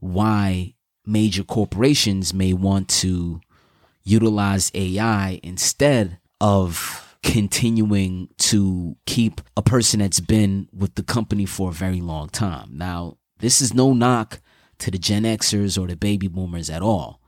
why 0.00 0.74
major 1.06 1.44
corporations 1.44 2.34
may 2.34 2.52
want 2.52 2.90
to 2.90 3.40
utilize 4.02 4.70
AI 4.74 5.40
instead 5.42 6.18
of 6.42 7.03
continuing 7.24 8.28
to 8.36 8.96
keep 9.06 9.40
a 9.56 9.62
person 9.62 10.00
that's 10.00 10.20
been 10.20 10.68
with 10.72 10.94
the 10.94 11.02
company 11.02 11.46
for 11.46 11.70
a 11.70 11.72
very 11.72 12.00
long 12.00 12.28
time. 12.28 12.68
Now, 12.72 13.16
this 13.38 13.60
is 13.60 13.74
no 13.74 13.92
knock 13.94 14.40
to 14.78 14.90
the 14.90 14.98
Gen 14.98 15.24
Xers 15.24 15.80
or 15.80 15.86
the 15.86 15.96
baby 15.96 16.28
boomers 16.28 16.70
at 16.70 16.82
all. 16.82 17.20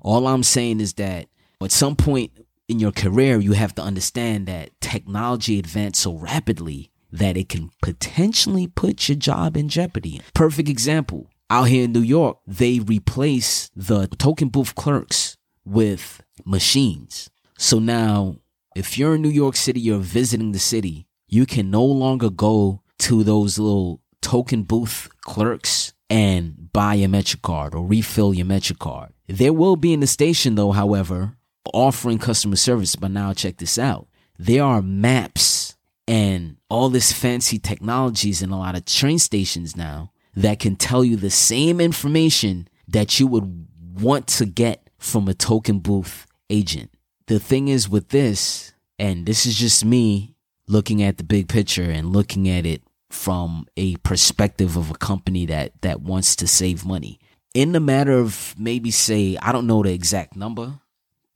All 0.00 0.26
I'm 0.26 0.42
saying 0.42 0.80
is 0.80 0.94
that 0.94 1.28
at 1.62 1.70
some 1.70 1.96
point 1.96 2.32
in 2.68 2.80
your 2.80 2.90
career, 2.92 3.38
you 3.38 3.52
have 3.52 3.74
to 3.76 3.82
understand 3.82 4.46
that 4.48 4.78
technology 4.80 5.58
advanced 5.58 6.02
so 6.02 6.14
rapidly 6.14 6.90
that 7.12 7.36
it 7.36 7.48
can 7.48 7.70
potentially 7.80 8.66
put 8.66 9.08
your 9.08 9.16
job 9.16 9.56
in 9.56 9.68
jeopardy. 9.68 10.20
Perfect 10.34 10.68
example. 10.68 11.30
Out 11.48 11.68
here 11.68 11.84
in 11.84 11.92
New 11.92 12.00
York, 12.00 12.38
they 12.46 12.80
replace 12.80 13.70
the 13.76 14.08
token 14.08 14.48
booth 14.48 14.74
clerks 14.74 15.36
with 15.64 16.22
machines. 16.44 17.30
So 17.56 17.78
now, 17.78 18.38
if 18.74 18.98
you're 18.98 19.14
in 19.14 19.22
New 19.22 19.28
York 19.28 19.56
City, 19.56 19.80
you're 19.80 19.98
visiting 19.98 20.52
the 20.52 20.58
city, 20.58 21.06
you 21.28 21.46
can 21.46 21.70
no 21.70 21.84
longer 21.84 22.30
go 22.30 22.82
to 22.98 23.22
those 23.22 23.58
little 23.58 24.00
token 24.20 24.62
booth 24.62 25.08
clerks 25.20 25.92
and 26.10 26.72
buy 26.72 26.94
a 26.96 27.06
MetroCard 27.06 27.74
or 27.74 27.86
refill 27.86 28.34
your 28.34 28.46
MetroCard. 28.46 29.10
There 29.28 29.52
will 29.52 29.76
be 29.76 29.92
in 29.92 30.00
the 30.00 30.06
station, 30.06 30.54
though, 30.54 30.72
however, 30.72 31.36
offering 31.72 32.18
customer 32.18 32.56
service. 32.56 32.96
But 32.96 33.10
now, 33.10 33.32
check 33.32 33.58
this 33.58 33.78
out 33.78 34.08
there 34.38 34.64
are 34.64 34.82
maps 34.82 35.76
and 36.08 36.56
all 36.68 36.88
this 36.88 37.12
fancy 37.12 37.58
technologies 37.58 38.42
in 38.42 38.50
a 38.50 38.58
lot 38.58 38.74
of 38.74 38.84
train 38.84 39.18
stations 39.18 39.76
now 39.76 40.10
that 40.34 40.58
can 40.58 40.76
tell 40.76 41.04
you 41.04 41.16
the 41.16 41.30
same 41.30 41.80
information 41.80 42.68
that 42.88 43.20
you 43.20 43.26
would 43.26 43.68
want 43.94 44.26
to 44.26 44.44
get 44.44 44.90
from 44.98 45.28
a 45.28 45.34
token 45.34 45.78
booth 45.78 46.26
agent. 46.50 46.90
The 47.26 47.40
thing 47.40 47.68
is 47.68 47.88
with 47.88 48.08
this, 48.08 48.74
and 48.98 49.24
this 49.24 49.46
is 49.46 49.56
just 49.56 49.84
me 49.84 50.34
looking 50.66 51.02
at 51.02 51.16
the 51.16 51.24
big 51.24 51.48
picture 51.48 51.90
and 51.90 52.12
looking 52.12 52.48
at 52.48 52.66
it 52.66 52.82
from 53.10 53.66
a 53.76 53.96
perspective 53.96 54.76
of 54.76 54.90
a 54.90 54.94
company 54.94 55.46
that 55.46 55.72
that 55.82 56.02
wants 56.02 56.36
to 56.36 56.46
save 56.46 56.84
money. 56.84 57.18
In 57.54 57.72
the 57.72 57.80
matter 57.80 58.12
of 58.12 58.54
maybe 58.58 58.90
say, 58.90 59.38
I 59.40 59.52
don't 59.52 59.66
know 59.66 59.82
the 59.82 59.92
exact 59.92 60.36
number, 60.36 60.80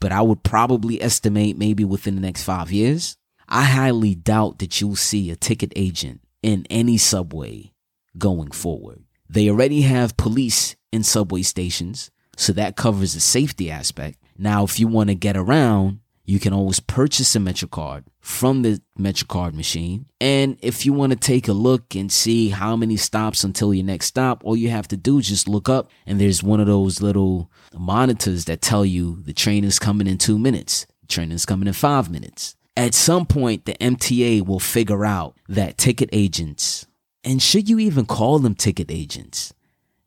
but 0.01 0.13
I 0.13 0.21
would 0.21 0.43
probably 0.43 1.01
estimate 1.01 1.57
maybe 1.57 1.85
within 1.85 2.17
the 2.17 2.21
next 2.21 2.43
5 2.43 2.71
years, 2.71 3.17
I 3.49 3.65
highly 3.65 4.15
doubt 4.15 4.59
that 4.59 4.81
you'll 4.81 4.97
see 4.97 5.31
a 5.31 5.37
ticket 5.37 5.73
agent 5.75 6.21
in 6.43 6.67
any 6.69 6.99
subway 6.99 7.73
going 8.19 8.51
forward. 8.51 9.05
They 9.31 9.49
already 9.49 9.83
have 9.83 10.17
police 10.17 10.77
in 10.93 11.03
subway 11.03 11.43
stations, 11.43 12.11
so 12.37 12.53
that 12.53 12.77
covers 12.77 13.15
the 13.15 13.21
safety 13.21 13.71
aspect. 13.71 14.19
Now, 14.39 14.65
if 14.65 14.79
you 14.79 14.87
want 14.87 15.09
to 15.09 15.15
get 15.15 15.37
around, 15.37 16.01
you 16.25 16.39
can 16.39 16.53
always 16.53 16.79
purchase 16.79 17.35
a 17.35 17.39
MetroCard 17.39 18.05
from 18.21 18.63
the 18.63 18.81
MetroCard 18.99 19.55
machine. 19.55 20.07
And 20.21 20.59
if 20.61 20.85
you 20.85 20.93
want 20.93 21.13
to 21.13 21.19
take 21.19 21.49
a 21.49 21.55
look 21.55 21.95
and 21.95 22.13
see 22.13 22.51
how 22.51 22.77
many 22.77 22.99
stops 22.99 23.45
until 23.45 23.73
your 23.73 23.87
next 23.87 24.07
stop, 24.07 24.45
all 24.45 24.55
you 24.55 24.69
have 24.69 24.87
to 24.89 24.97
do 24.97 25.19
is 25.19 25.29
just 25.29 25.49
look 25.49 25.69
up 25.71 25.91
and 26.07 26.21
there's 26.21 26.43
one 26.43 26.61
of 26.61 26.67
those 26.67 27.01
little 27.01 27.51
monitors 27.75 28.45
that 28.45 28.61
tell 28.61 28.85
you 28.85 29.23
the 29.23 29.33
train 29.33 29.65
is 29.65 29.79
coming 29.79 30.07
in 30.07 30.19
two 30.19 30.39
minutes, 30.39 30.87
the 31.01 31.07
train 31.07 31.33
is 31.33 31.47
coming 31.47 31.67
in 31.67 31.73
five 31.73 32.11
minutes. 32.11 32.55
At 32.77 32.95
some 32.95 33.25
point, 33.27 33.65
the 33.65 33.75
MTA 33.75 34.47
will 34.47 34.61
figure 34.61 35.05
out 35.05 35.35
that 35.49 35.79
ticket 35.79 36.11
agents, 36.13 36.87
and 37.25 37.43
should 37.43 37.69
you 37.69 37.81
even 37.81 38.07
call 38.07 38.39
them 38.39 38.55
ticket 38.55 38.91
agents? 38.91 39.53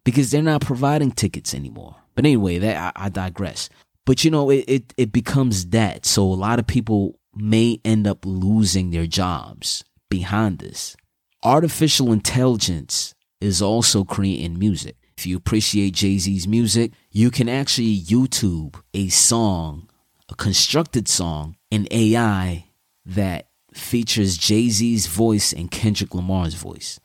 Because 0.06 0.32
they're 0.32 0.42
not 0.42 0.62
providing 0.62 1.12
tickets 1.12 1.54
anymore. 1.54 1.98
But 2.16 2.26
anyway, 2.26 2.60
that 2.60 2.96
I, 2.96 3.06
I 3.08 3.10
digress. 3.10 3.70
But 4.12 4.26
you 4.26 4.32
know, 4.32 4.50
it, 4.50 4.66
it, 4.68 4.94
it 4.98 5.14
becomes 5.14 5.68
that. 5.68 6.06
So 6.06 6.24
a 6.24 6.36
lot 6.36 6.60
of 6.60 6.68
people 6.68 7.18
may 7.34 7.80
end 7.86 8.06
up 8.06 8.26
losing 8.26 8.92
their 8.92 9.08
jobs 9.08 9.86
behind 10.10 10.60
this. 10.60 10.98
Artificial 11.44 12.12
intelligence 12.12 13.16
is 13.40 13.62
also 13.62 14.04
creating 14.04 14.60
music. 14.60 14.98
If 15.18 15.26
you 15.26 15.38
appreciate 15.38 15.94
Jay 15.94 16.18
Z's 16.18 16.46
music, 16.46 16.92
you 17.10 17.32
can 17.32 17.48
actually 17.48 17.98
YouTube 18.02 18.82
a 18.94 19.08
song, 19.08 19.90
a 20.28 20.36
constructed 20.36 21.08
song 21.08 21.56
in 21.70 21.88
AI 21.90 22.66
that 23.06 23.48
features 23.74 24.38
Jay 24.38 24.68
Z's 24.68 25.08
voice 25.08 25.54
and 25.54 25.72
Kendrick 25.72 26.14
Lamar's 26.14 26.56
voice. 26.56 27.00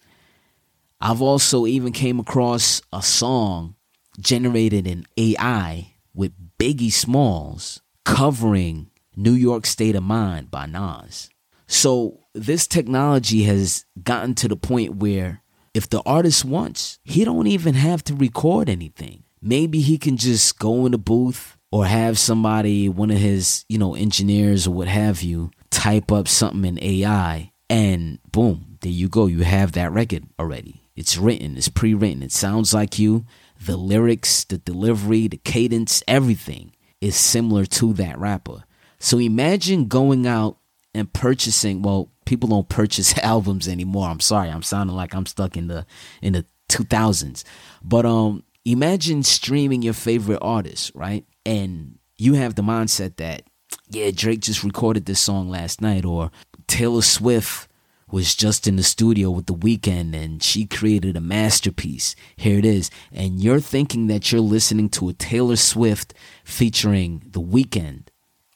I've 1.00 1.22
also 1.22 1.66
even 1.66 1.92
came 1.92 2.18
across 2.18 2.82
a 2.92 3.00
song 3.00 3.76
generated 4.18 4.88
in 4.88 5.06
AI 5.16 5.92
with 6.12 6.32
Biggie 6.58 6.92
Smalls 6.92 7.82
covering 8.04 8.90
New 9.14 9.32
York 9.32 9.66
State 9.66 9.94
of 9.94 10.02
Mind 10.02 10.50
by 10.50 10.66
Nas. 10.66 11.28
So 11.66 12.20
this 12.34 12.66
technology 12.66 13.42
has 13.44 13.84
gotten 14.02 14.34
to 14.36 14.48
the 14.48 14.56
point 14.56 14.96
where 14.96 15.42
if 15.74 15.88
the 15.88 16.02
artist 16.06 16.44
wants, 16.44 16.98
he 17.04 17.24
don't 17.24 17.46
even 17.46 17.74
have 17.74 18.02
to 18.04 18.14
record 18.14 18.68
anything. 18.68 19.24
Maybe 19.42 19.80
he 19.80 19.98
can 19.98 20.16
just 20.16 20.58
go 20.58 20.86
in 20.86 20.92
the 20.92 20.98
booth 20.98 21.56
or 21.70 21.86
have 21.86 22.18
somebody, 22.18 22.88
one 22.88 23.10
of 23.10 23.18
his, 23.18 23.64
you 23.68 23.78
know, 23.78 23.94
engineers 23.94 24.66
or 24.66 24.70
what 24.72 24.88
have 24.88 25.22
you, 25.22 25.50
type 25.70 26.10
up 26.10 26.28
something 26.28 26.64
in 26.64 26.82
AI 26.82 27.52
and 27.68 28.18
boom, 28.30 28.78
there 28.80 28.92
you 28.92 29.08
go. 29.08 29.26
You 29.26 29.44
have 29.44 29.72
that 29.72 29.92
record 29.92 30.24
already. 30.38 30.82
It's 30.94 31.18
written, 31.18 31.56
it's 31.56 31.68
pre-written. 31.68 32.22
It 32.22 32.32
sounds 32.32 32.72
like 32.72 32.98
you 32.98 33.26
the 33.66 33.76
lyrics, 33.76 34.44
the 34.44 34.58
delivery, 34.58 35.28
the 35.28 35.36
cadence, 35.38 36.02
everything 36.08 36.72
is 37.00 37.16
similar 37.16 37.66
to 37.66 37.92
that 37.94 38.18
rapper. 38.18 38.64
So 38.98 39.18
imagine 39.18 39.88
going 39.88 40.26
out 40.26 40.58
and 40.94 41.12
purchasing, 41.12 41.82
well, 41.82 42.10
people 42.24 42.48
don't 42.48 42.68
purchase 42.68 43.16
albums 43.22 43.68
anymore. 43.68 44.08
I'm 44.08 44.20
sorry. 44.20 44.48
I'm 44.48 44.62
sounding 44.62 44.96
like 44.96 45.14
I'm 45.14 45.26
stuck 45.26 45.56
in 45.56 45.68
the 45.68 45.86
in 46.22 46.32
the 46.32 46.46
2000s. 46.70 47.44
But 47.82 48.06
um 48.06 48.42
imagine 48.64 49.22
streaming 49.22 49.82
your 49.82 49.94
favorite 49.94 50.40
artist, 50.42 50.92
right? 50.94 51.24
And 51.44 51.98
you 52.18 52.34
have 52.34 52.54
the 52.54 52.62
mindset 52.62 53.16
that 53.16 53.42
yeah, 53.88 54.10
Drake 54.12 54.40
just 54.40 54.64
recorded 54.64 55.06
this 55.06 55.20
song 55.20 55.48
last 55.48 55.80
night 55.80 56.04
or 56.04 56.30
Taylor 56.66 57.02
Swift 57.02 57.68
was 58.10 58.34
just 58.34 58.68
in 58.68 58.76
the 58.76 58.82
studio 58.82 59.30
with 59.30 59.46
the 59.46 59.54
Weeknd 59.54 60.14
and 60.14 60.42
she 60.42 60.64
created 60.66 61.16
a 61.16 61.20
masterpiece. 61.20 62.14
Here 62.36 62.58
it 62.58 62.64
is. 62.64 62.90
And 63.12 63.40
you're 63.40 63.60
thinking 63.60 64.06
that 64.06 64.30
you're 64.30 64.40
listening 64.40 64.88
to 64.90 65.08
a 65.08 65.12
Taylor 65.12 65.56
Swift 65.56 66.14
featuring 66.44 67.22
the 67.26 67.40
Weeknd 67.40 68.04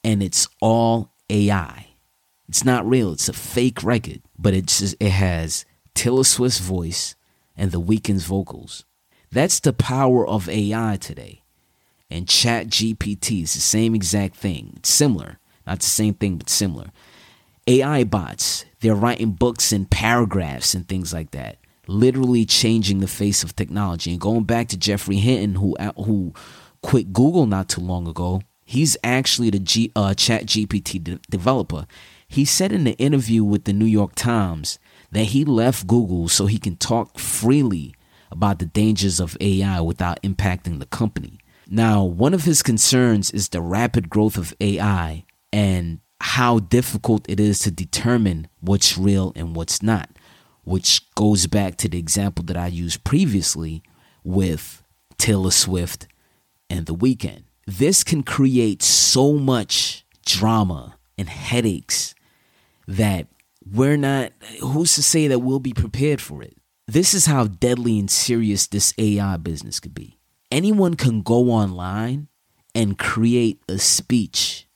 and 0.03 0.23
it's 0.23 0.47
all 0.61 1.11
AI. 1.29 1.87
It's 2.47 2.65
not 2.65 2.87
real. 2.87 3.13
It's 3.13 3.29
a 3.29 3.33
fake 3.33 3.83
record, 3.83 4.21
but 4.37 4.53
it's 4.53 4.79
just, 4.79 4.95
it 4.99 5.11
has 5.11 5.65
Taylor 5.93 6.23
Swift's 6.23 6.59
voice 6.59 7.15
and 7.55 7.71
the 7.71 7.81
Weeknd's 7.81 8.25
vocals. 8.25 8.85
That's 9.31 9.59
the 9.59 9.73
power 9.73 10.27
of 10.27 10.49
AI 10.49 10.97
today. 10.97 11.43
And 12.09 12.27
Chat 12.27 12.67
GPT 12.67 13.43
is 13.43 13.53
the 13.53 13.61
same 13.61 13.95
exact 13.95 14.35
thing. 14.35 14.73
It's 14.77 14.89
similar. 14.89 15.39
Not 15.65 15.79
the 15.79 15.85
same 15.85 16.13
thing, 16.13 16.37
but 16.37 16.49
similar. 16.49 16.87
AI 17.67 18.03
bots, 18.03 18.65
they're 18.79 18.95
writing 18.95 19.31
books 19.31 19.71
and 19.71 19.89
paragraphs 19.89 20.73
and 20.73 20.87
things 20.87 21.13
like 21.13 21.31
that, 21.31 21.57
literally 21.87 22.45
changing 22.45 22.99
the 22.99 23.07
face 23.07 23.43
of 23.43 23.55
technology. 23.55 24.11
And 24.11 24.19
going 24.19 24.43
back 24.43 24.67
to 24.69 24.77
Geoffrey 24.77 25.17
Hinton, 25.17 25.55
who 25.55 25.75
who 25.95 26.33
quit 26.81 27.13
Google 27.13 27.45
not 27.45 27.69
too 27.69 27.81
long 27.81 28.07
ago, 28.07 28.41
he's 28.65 28.97
actually 29.03 29.49
the 29.51 29.59
G, 29.59 29.91
uh, 29.95 30.13
Chat 30.13 30.45
GPT 30.45 31.03
de- 31.03 31.19
developer. 31.29 31.85
He 32.27 32.45
said 32.45 32.71
in 32.71 32.85
the 32.85 32.97
interview 32.97 33.43
with 33.43 33.65
the 33.65 33.73
New 33.73 33.85
York 33.85 34.15
Times 34.15 34.79
that 35.11 35.25
he 35.25 35.45
left 35.45 35.87
Google 35.87 36.29
so 36.29 36.45
he 36.45 36.57
can 36.57 36.77
talk 36.77 37.19
freely 37.19 37.93
about 38.31 38.59
the 38.59 38.65
dangers 38.65 39.19
of 39.19 39.37
AI 39.41 39.81
without 39.81 40.21
impacting 40.23 40.79
the 40.79 40.85
company. 40.85 41.39
Now, 41.69 42.03
one 42.03 42.33
of 42.33 42.43
his 42.43 42.63
concerns 42.63 43.31
is 43.31 43.49
the 43.49 43.61
rapid 43.61 44.09
growth 44.09 44.37
of 44.37 44.53
AI 44.59 45.25
and 45.53 45.99
how 46.21 46.59
difficult 46.59 47.25
it 47.27 47.39
is 47.39 47.59
to 47.59 47.71
determine 47.71 48.47
what's 48.59 48.97
real 48.97 49.33
and 49.35 49.55
what's 49.55 49.81
not, 49.81 50.09
which 50.63 51.09
goes 51.15 51.47
back 51.47 51.77
to 51.77 51.89
the 51.89 51.97
example 51.97 52.43
that 52.45 52.57
I 52.57 52.67
used 52.67 53.03
previously 53.03 53.81
with 54.23 54.83
Taylor 55.17 55.51
Swift 55.51 56.07
and 56.69 56.85
The 56.85 56.95
Weeknd. 56.95 57.43
This 57.65 58.03
can 58.03 58.23
create 58.23 58.81
so 58.81 59.33
much 59.33 60.05
drama 60.25 60.97
and 61.17 61.29
headaches 61.29 62.13
that 62.87 63.27
we're 63.65 63.97
not, 63.97 64.31
who's 64.61 64.95
to 64.95 65.03
say 65.03 65.27
that 65.27 65.39
we'll 65.39 65.59
be 65.59 65.73
prepared 65.73 66.21
for 66.21 66.41
it? 66.41 66.57
This 66.87 67.13
is 67.13 67.25
how 67.25 67.45
deadly 67.45 67.99
and 67.99 68.09
serious 68.09 68.67
this 68.67 68.93
AI 68.97 69.37
business 69.37 69.79
could 69.79 69.93
be. 69.93 70.19
Anyone 70.51 70.95
can 70.95 71.21
go 71.21 71.51
online 71.51 72.27
and 72.75 72.97
create 72.97 73.61
a 73.69 73.77
speech 73.77 74.67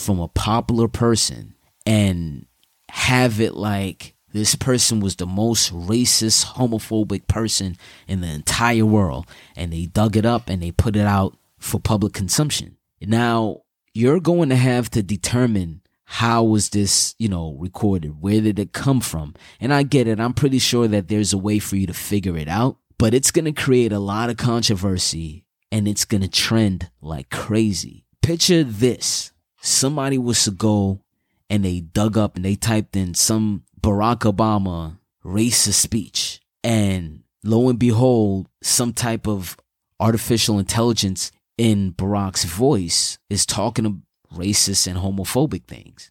from 0.00 0.18
a 0.20 0.28
popular 0.28 0.88
person 0.88 1.54
and 1.86 2.46
have 2.88 3.40
it 3.40 3.54
like 3.54 4.14
this 4.32 4.54
person 4.54 5.00
was 5.00 5.16
the 5.16 5.26
most 5.26 5.72
racist, 5.72 6.46
homophobic 6.54 7.26
person 7.26 7.76
in 8.06 8.20
the 8.20 8.28
entire 8.28 8.86
world. 8.86 9.26
And 9.56 9.72
they 9.72 9.86
dug 9.86 10.16
it 10.16 10.24
up 10.24 10.48
and 10.48 10.62
they 10.62 10.70
put 10.70 10.96
it 10.96 11.06
out 11.06 11.36
for 11.58 11.80
public 11.80 12.12
consumption. 12.12 12.76
Now, 13.00 13.62
you're 13.92 14.20
going 14.20 14.48
to 14.50 14.56
have 14.56 14.90
to 14.90 15.02
determine 15.02 15.82
how 16.04 16.42
was 16.42 16.70
this, 16.70 17.14
you 17.18 17.28
know, 17.28 17.56
recorded? 17.58 18.20
Where 18.20 18.40
did 18.40 18.58
it 18.58 18.72
come 18.72 19.00
from? 19.00 19.34
And 19.60 19.72
I 19.72 19.84
get 19.84 20.08
it. 20.08 20.18
I'm 20.18 20.34
pretty 20.34 20.58
sure 20.58 20.88
that 20.88 21.08
there's 21.08 21.32
a 21.32 21.38
way 21.38 21.58
for 21.58 21.76
you 21.76 21.86
to 21.86 21.94
figure 21.94 22.36
it 22.36 22.48
out, 22.48 22.78
but 22.98 23.14
it's 23.14 23.30
going 23.30 23.44
to 23.44 23.52
create 23.52 23.92
a 23.92 24.00
lot 24.00 24.30
of 24.30 24.36
controversy 24.36 25.44
and 25.70 25.86
it's 25.86 26.04
going 26.04 26.22
to 26.22 26.28
trend 26.28 26.90
like 27.00 27.30
crazy. 27.30 28.06
Picture 28.22 28.64
this. 28.64 29.32
Somebody 29.60 30.18
was 30.18 30.44
to 30.44 30.50
go 30.50 31.00
and 31.48 31.64
they 31.64 31.80
dug 31.80 32.16
up 32.16 32.36
and 32.36 32.44
they 32.44 32.56
typed 32.56 32.96
in 32.96 33.14
some 33.14 33.64
Barack 33.80 34.20
Obama 34.20 34.98
racist 35.24 35.74
speech. 35.74 36.40
And 36.62 37.22
lo 37.44 37.68
and 37.68 37.78
behold, 37.78 38.48
some 38.62 38.92
type 38.92 39.26
of 39.26 39.56
artificial 39.98 40.58
intelligence 40.58 41.30
in 41.58 41.92
Barack's 41.92 42.44
voice 42.44 43.18
is 43.28 43.44
talking 43.44 44.02
racist 44.34 44.86
and 44.86 44.98
homophobic 44.98 45.64
things. 45.64 46.10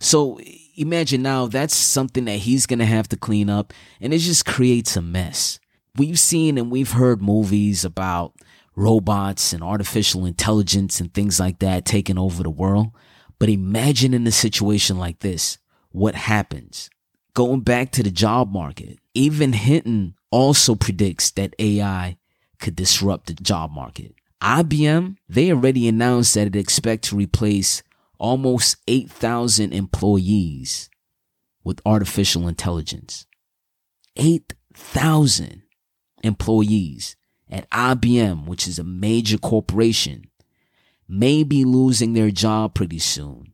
So 0.00 0.40
imagine 0.76 1.22
now 1.22 1.46
that's 1.46 1.74
something 1.74 2.24
that 2.24 2.38
he's 2.38 2.66
going 2.66 2.78
to 2.78 2.84
have 2.84 3.08
to 3.08 3.16
clean 3.16 3.50
up 3.50 3.72
and 4.00 4.14
it 4.14 4.18
just 4.18 4.46
creates 4.46 4.96
a 4.96 5.02
mess. 5.02 5.60
We've 5.96 6.18
seen 6.18 6.58
and 6.58 6.70
we've 6.70 6.92
heard 6.92 7.20
movies 7.20 7.84
about 7.84 8.34
robots 8.78 9.52
and 9.52 9.62
artificial 9.62 10.24
intelligence 10.24 11.00
and 11.00 11.12
things 11.12 11.40
like 11.40 11.58
that 11.58 11.84
taking 11.84 12.16
over 12.16 12.42
the 12.42 12.50
world. 12.50 12.88
But 13.38 13.48
imagine 13.48 14.14
in 14.14 14.26
a 14.26 14.32
situation 14.32 14.98
like 14.98 15.18
this, 15.18 15.58
what 15.90 16.14
happens? 16.14 16.88
Going 17.34 17.60
back 17.60 17.90
to 17.92 18.02
the 18.02 18.10
job 18.10 18.52
market, 18.52 18.98
even 19.14 19.52
Hinton 19.52 20.14
also 20.30 20.74
predicts 20.74 21.30
that 21.32 21.54
AI 21.58 22.18
could 22.60 22.76
disrupt 22.76 23.26
the 23.26 23.34
job 23.34 23.72
market. 23.72 24.14
IBM, 24.40 25.16
they 25.28 25.50
already 25.50 25.88
announced 25.88 26.34
that 26.34 26.46
it 26.46 26.56
expects 26.56 27.08
to 27.08 27.16
replace 27.16 27.82
almost 28.18 28.76
8,000 28.86 29.72
employees 29.72 30.88
with 31.64 31.80
artificial 31.84 32.46
intelligence. 32.46 33.26
8,000 34.16 35.62
employees 36.22 37.16
at 37.50 37.68
IBM, 37.70 38.46
which 38.46 38.66
is 38.66 38.78
a 38.78 38.84
major 38.84 39.38
corporation, 39.38 40.24
may 41.08 41.42
be 41.42 41.64
losing 41.64 42.12
their 42.12 42.30
job 42.30 42.74
pretty 42.74 42.98
soon 42.98 43.52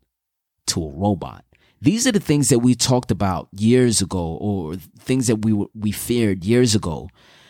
to 0.66 0.84
a 0.84 0.90
robot. 0.90 1.44
These 1.80 2.06
are 2.06 2.12
the 2.12 2.20
things 2.20 2.48
that 2.48 2.60
we 2.60 2.74
talked 2.74 3.10
about 3.10 3.48
years 3.52 4.00
ago 4.00 4.38
or 4.40 4.76
things 4.98 5.26
that 5.26 5.44
we 5.44 5.52
we 5.74 5.92
feared 5.92 6.44
years 6.44 6.74
ago 6.74 7.08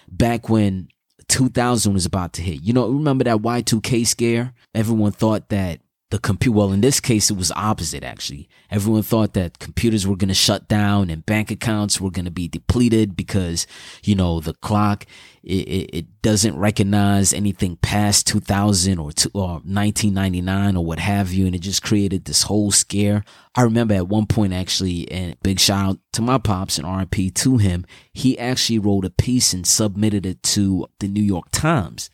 back 0.08 0.48
when 0.48 0.88
2000 1.28 1.92
was 1.92 2.04
about 2.04 2.32
to 2.34 2.42
hit. 2.42 2.62
You 2.62 2.72
know, 2.72 2.88
remember 2.88 3.24
that 3.24 3.38
Y2K 3.38 4.06
scare? 4.06 4.52
Everyone 4.74 5.12
thought 5.12 5.50
that 5.50 5.80
the 6.22 6.50
well, 6.50 6.72
in 6.72 6.80
this 6.80 7.00
case, 7.00 7.28
it 7.28 7.36
was 7.36 7.50
opposite 7.56 8.04
actually. 8.04 8.48
Everyone 8.70 9.02
thought 9.02 9.34
that 9.34 9.58
computers 9.58 10.06
were 10.06 10.16
going 10.16 10.28
to 10.28 10.34
shut 10.34 10.68
down 10.68 11.10
and 11.10 11.26
bank 11.26 11.50
accounts 11.50 12.00
were 12.00 12.10
going 12.10 12.24
to 12.24 12.30
be 12.30 12.46
depleted 12.46 13.16
because, 13.16 13.66
you 14.04 14.14
know, 14.14 14.38
the 14.38 14.54
clock, 14.54 15.06
it, 15.42 15.68
it, 15.68 15.90
it 15.92 16.22
doesn't 16.22 16.56
recognize 16.56 17.32
anything 17.32 17.76
past 17.76 18.28
2000 18.28 18.98
or, 18.98 19.10
two, 19.12 19.30
or 19.34 19.54
1999 19.64 20.76
or 20.76 20.84
what 20.84 21.00
have 21.00 21.32
you. 21.32 21.46
And 21.46 21.54
it 21.54 21.60
just 21.60 21.82
created 21.82 22.24
this 22.24 22.44
whole 22.44 22.70
scare. 22.70 23.24
I 23.56 23.62
remember 23.62 23.94
at 23.94 24.08
one 24.08 24.26
point 24.26 24.52
actually, 24.52 25.10
and 25.10 25.36
big 25.42 25.58
shout 25.58 25.88
out 25.88 25.98
to 26.12 26.22
my 26.22 26.38
pops 26.38 26.78
and 26.78 26.86
RP 26.86 27.34
to 27.34 27.56
him, 27.56 27.84
he 28.12 28.38
actually 28.38 28.78
wrote 28.78 29.04
a 29.04 29.10
piece 29.10 29.52
and 29.52 29.66
submitted 29.66 30.26
it 30.26 30.44
to 30.44 30.86
the 31.00 31.08
New 31.08 31.22
York 31.22 31.50
Times 31.50 32.08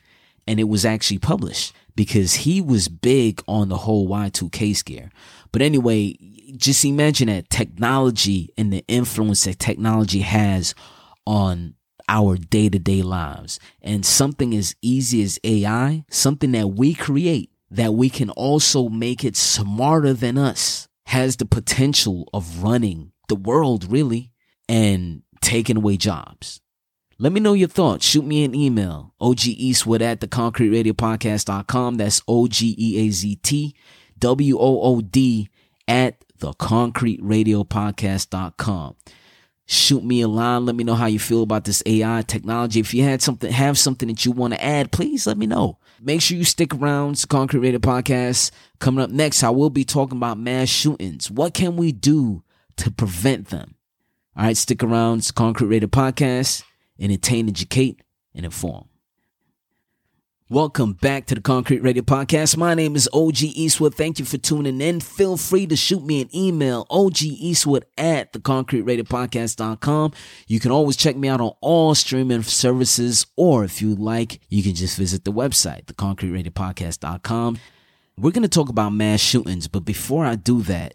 and 0.46 0.58
it 0.58 0.64
was 0.64 0.84
actually 0.84 1.18
published 1.18 1.72
because 1.96 2.34
he 2.34 2.60
was 2.60 2.88
big 2.88 3.42
on 3.46 3.68
the 3.68 3.78
whole 3.78 4.08
Y2K 4.08 4.74
scare. 4.76 5.10
But 5.52 5.62
anyway, 5.62 6.16
just 6.56 6.84
imagine 6.84 7.28
that 7.28 7.50
technology 7.50 8.52
and 8.56 8.72
the 8.72 8.84
influence 8.88 9.44
that 9.44 9.58
technology 9.58 10.20
has 10.20 10.74
on 11.26 11.74
our 12.08 12.36
day 12.36 12.68
to 12.68 12.78
day 12.78 13.02
lives. 13.02 13.60
And 13.82 14.04
something 14.04 14.54
as 14.54 14.74
easy 14.82 15.22
as 15.22 15.38
AI, 15.44 16.04
something 16.10 16.52
that 16.52 16.68
we 16.68 16.94
create 16.94 17.50
that 17.70 17.94
we 17.94 18.10
can 18.10 18.30
also 18.30 18.88
make 18.88 19.24
it 19.24 19.36
smarter 19.36 20.12
than 20.12 20.36
us, 20.36 20.88
has 21.06 21.36
the 21.36 21.46
potential 21.46 22.28
of 22.32 22.62
running 22.62 23.12
the 23.28 23.36
world 23.36 23.90
really 23.90 24.32
and 24.68 25.22
taking 25.40 25.76
away 25.76 25.96
jobs. 25.96 26.60
Let 27.22 27.32
me 27.32 27.40
know 27.40 27.52
your 27.52 27.68
thoughts. 27.68 28.06
Shoot 28.06 28.24
me 28.24 28.44
an 28.44 28.54
email. 28.54 29.12
OG 29.20 29.40
Eaztwood 29.40 30.00
at 30.00 30.20
the 30.20 30.26
concrete 30.26 30.70
radio 30.70 30.94
podcast.com. 30.94 31.96
That's 31.96 32.22
O 32.26 32.48
G 32.48 32.74
E 32.78 32.96
A 32.96 33.10
Z 33.10 33.36
T 33.42 33.74
W 34.18 34.58
O 34.58 34.80
O 34.80 35.02
D 35.02 35.50
at 35.86 36.24
the 36.38 36.54
concrete 36.54 37.20
radio 37.22 37.62
podcast.com. 37.62 38.96
Shoot 39.66 40.02
me 40.02 40.22
a 40.22 40.28
line. 40.28 40.64
Let 40.64 40.76
me 40.76 40.82
know 40.82 40.94
how 40.94 41.04
you 41.04 41.18
feel 41.18 41.42
about 41.42 41.64
this 41.64 41.82
AI 41.84 42.22
technology. 42.22 42.80
If 42.80 42.94
you 42.94 43.04
had 43.04 43.20
something, 43.20 43.52
have 43.52 43.76
something 43.76 44.08
that 44.08 44.24
you 44.24 44.32
want 44.32 44.54
to 44.54 44.64
add, 44.64 44.90
please 44.90 45.26
let 45.26 45.36
me 45.36 45.46
know. 45.46 45.76
Make 46.00 46.22
sure 46.22 46.38
you 46.38 46.46
stick 46.46 46.74
around. 46.74 47.12
It's 47.12 47.26
Koncrete 47.26 47.62
Radio 47.62 47.80
Podcast. 47.80 48.50
Coming 48.78 49.04
up 49.04 49.10
next, 49.10 49.44
I 49.44 49.50
will 49.50 49.68
be 49.68 49.84
talking 49.84 50.16
about 50.16 50.38
mass 50.38 50.70
shootings. 50.70 51.30
What 51.30 51.52
can 51.52 51.76
we 51.76 51.92
do 51.92 52.44
to 52.78 52.90
prevent 52.90 53.48
them? 53.48 53.74
All 54.34 54.44
right, 54.44 54.56
stick 54.56 54.82
around. 54.82 55.18
It's 55.18 55.32
Koncrete 55.32 55.68
Radio 55.68 55.88
Podcast 55.88 56.62
entertain, 57.00 57.48
educate, 57.48 58.02
and 58.34 58.44
inform. 58.44 58.86
Welcome 60.48 60.94
back 60.94 61.26
to 61.26 61.36
the 61.36 61.40
Koncrete 61.40 61.84
Radio 61.84 62.02
Podcast. 62.02 62.56
My 62.56 62.74
name 62.74 62.96
is 62.96 63.08
OG 63.12 63.36
Eaztwood. 63.36 63.94
Thank 63.94 64.18
you 64.18 64.24
for 64.24 64.36
tuning 64.36 64.80
in. 64.80 64.98
Feel 64.98 65.36
free 65.36 65.64
to 65.68 65.76
shoot 65.76 66.04
me 66.04 66.20
an 66.22 66.28
email, 66.34 66.88
OG 66.90 67.14
Eaztwood 67.14 67.84
at 67.96 68.32
theconcreteradiopodcast.com. 68.32 70.12
You 70.48 70.58
can 70.58 70.72
always 70.72 70.96
check 70.96 71.16
me 71.16 71.28
out 71.28 71.40
on 71.40 71.52
all 71.60 71.94
streaming 71.94 72.42
services, 72.42 73.28
or 73.36 73.62
if 73.62 73.80
you 73.80 73.94
like, 73.94 74.40
you 74.48 74.64
can 74.64 74.74
just 74.74 74.96
visit 74.96 75.24
the 75.24 75.32
website, 75.32 75.84
theconcreteradiopodcast.com. 75.84 77.58
We're 78.18 78.32
going 78.32 78.42
to 78.42 78.48
talk 78.48 78.68
about 78.68 78.90
mass 78.90 79.20
shootings, 79.20 79.68
but 79.68 79.84
before 79.84 80.24
I 80.24 80.34
do 80.34 80.62
that, 80.62 80.94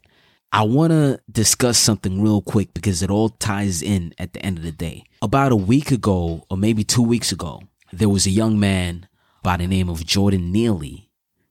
I 0.55 0.61
want 0.61 0.91
to 0.91 1.19
discuss 1.29 1.77
something 1.77 2.21
real 2.21 2.41
quick 2.41 2.73
because 2.73 3.03
it 3.03 3.11
all 3.11 3.27
ties 3.27 3.81
in 3.81 4.13
at 4.17 4.31
the 4.31 4.39
end 4.39 4.57
of 4.57 4.63
the 4.63 4.71
day. 4.71 5.03
About 5.21 5.51
a 5.51 5.57
week 5.57 5.91
ago, 5.91 6.45
or 6.49 6.55
maybe 6.55 6.85
two 6.85 7.01
weeks 7.01 7.33
ago, 7.33 7.63
there 7.91 8.07
was 8.07 8.25
a 8.25 8.29
young 8.29 8.57
man 8.57 9.09
by 9.43 9.57
the 9.57 9.67
name 9.67 9.89
of 9.89 10.05
Jordan 10.05 10.53
Neely, 10.53 11.09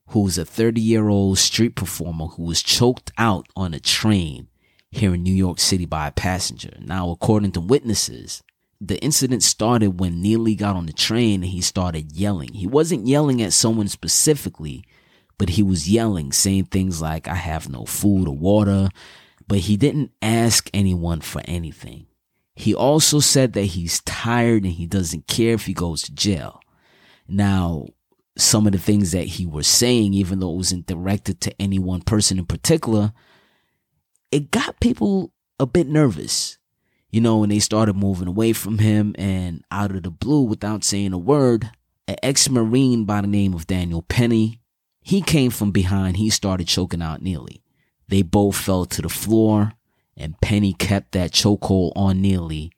who 0.08 0.20
was 0.20 0.38
a 0.38 0.46
30 0.46 0.80
year 0.80 1.10
old 1.10 1.36
street 1.36 1.74
performer 1.74 2.28
who 2.28 2.44
was 2.44 2.62
choked 2.62 3.12
out 3.18 3.46
on 3.54 3.74
a 3.74 3.78
train 3.78 4.48
here 4.90 5.12
in 5.12 5.22
New 5.22 5.34
York 5.34 5.58
City 5.58 5.84
by 5.84 6.06
a 6.06 6.10
passenger. 6.10 6.72
Now, 6.80 7.10
according 7.10 7.52
to 7.52 7.60
witnesses, 7.60 8.42
the 8.80 8.98
incident 9.00 9.42
started 9.42 10.00
when 10.00 10.22
Neely 10.22 10.54
got 10.54 10.76
on 10.76 10.86
the 10.86 10.94
train 10.94 11.42
and 11.42 11.52
he 11.52 11.60
started 11.60 12.12
yelling. 12.12 12.54
He 12.54 12.66
wasn't 12.66 13.06
yelling 13.06 13.42
at 13.42 13.52
someone 13.52 13.88
specifically, 13.88 14.82
but 15.38 15.50
he 15.50 15.62
was 15.62 15.88
yelling, 15.88 16.32
saying 16.32 16.66
things 16.66 17.00
like, 17.02 17.28
I 17.28 17.34
have 17.34 17.68
no 17.68 17.84
food 17.84 18.28
or 18.28 18.36
water, 18.36 18.88
but 19.46 19.58
he 19.58 19.76
didn't 19.76 20.12
ask 20.22 20.70
anyone 20.72 21.20
for 21.20 21.42
anything. 21.44 22.06
He 22.56 22.74
also 22.74 23.18
said 23.20 23.52
that 23.54 23.62
he's 23.62 24.00
tired 24.02 24.62
and 24.62 24.72
he 24.72 24.86
doesn't 24.86 25.26
care 25.26 25.54
if 25.54 25.66
he 25.66 25.74
goes 25.74 26.02
to 26.02 26.12
jail. 26.14 26.60
Now, 27.26 27.86
some 28.38 28.66
of 28.66 28.72
the 28.72 28.78
things 28.78 29.12
that 29.12 29.26
he 29.26 29.46
was 29.46 29.66
saying, 29.66 30.14
even 30.14 30.38
though 30.38 30.52
it 30.52 30.56
wasn't 30.56 30.86
directed 30.86 31.40
to 31.40 31.60
any 31.60 31.78
one 31.78 32.02
person 32.02 32.38
in 32.38 32.46
particular, 32.46 33.12
it 34.30 34.50
got 34.50 34.80
people 34.80 35.32
a 35.60 35.66
bit 35.66 35.86
nervous, 35.86 36.58
you 37.10 37.20
know, 37.20 37.42
and 37.42 37.52
they 37.52 37.60
started 37.60 37.96
moving 37.96 38.28
away 38.28 38.52
from 38.52 38.78
him 38.78 39.14
and 39.18 39.64
out 39.70 39.90
of 39.90 40.02
the 40.02 40.10
blue 40.10 40.42
without 40.42 40.84
saying 40.84 41.12
a 41.12 41.18
word. 41.18 41.70
an 42.06 42.16
ex-marine 42.22 43.04
by 43.04 43.20
the 43.20 43.26
name 43.26 43.54
of 43.54 43.66
Daniel 43.66 44.02
Penny. 44.02 44.60
He 45.06 45.20
came 45.20 45.50
from 45.50 45.70
behind. 45.70 46.16
He 46.16 46.30
started 46.30 46.66
choking 46.66 47.02
out 47.02 47.20
Neely. 47.20 47.62
They 48.08 48.22
both 48.22 48.56
fell 48.56 48.86
to 48.86 49.02
the 49.02 49.10
floor, 49.10 49.72
and 50.16 50.40
Penny 50.40 50.72
kept 50.72 51.12
that 51.12 51.30
chokehold 51.30 51.92
on 51.94 52.22
Neely, 52.22 52.72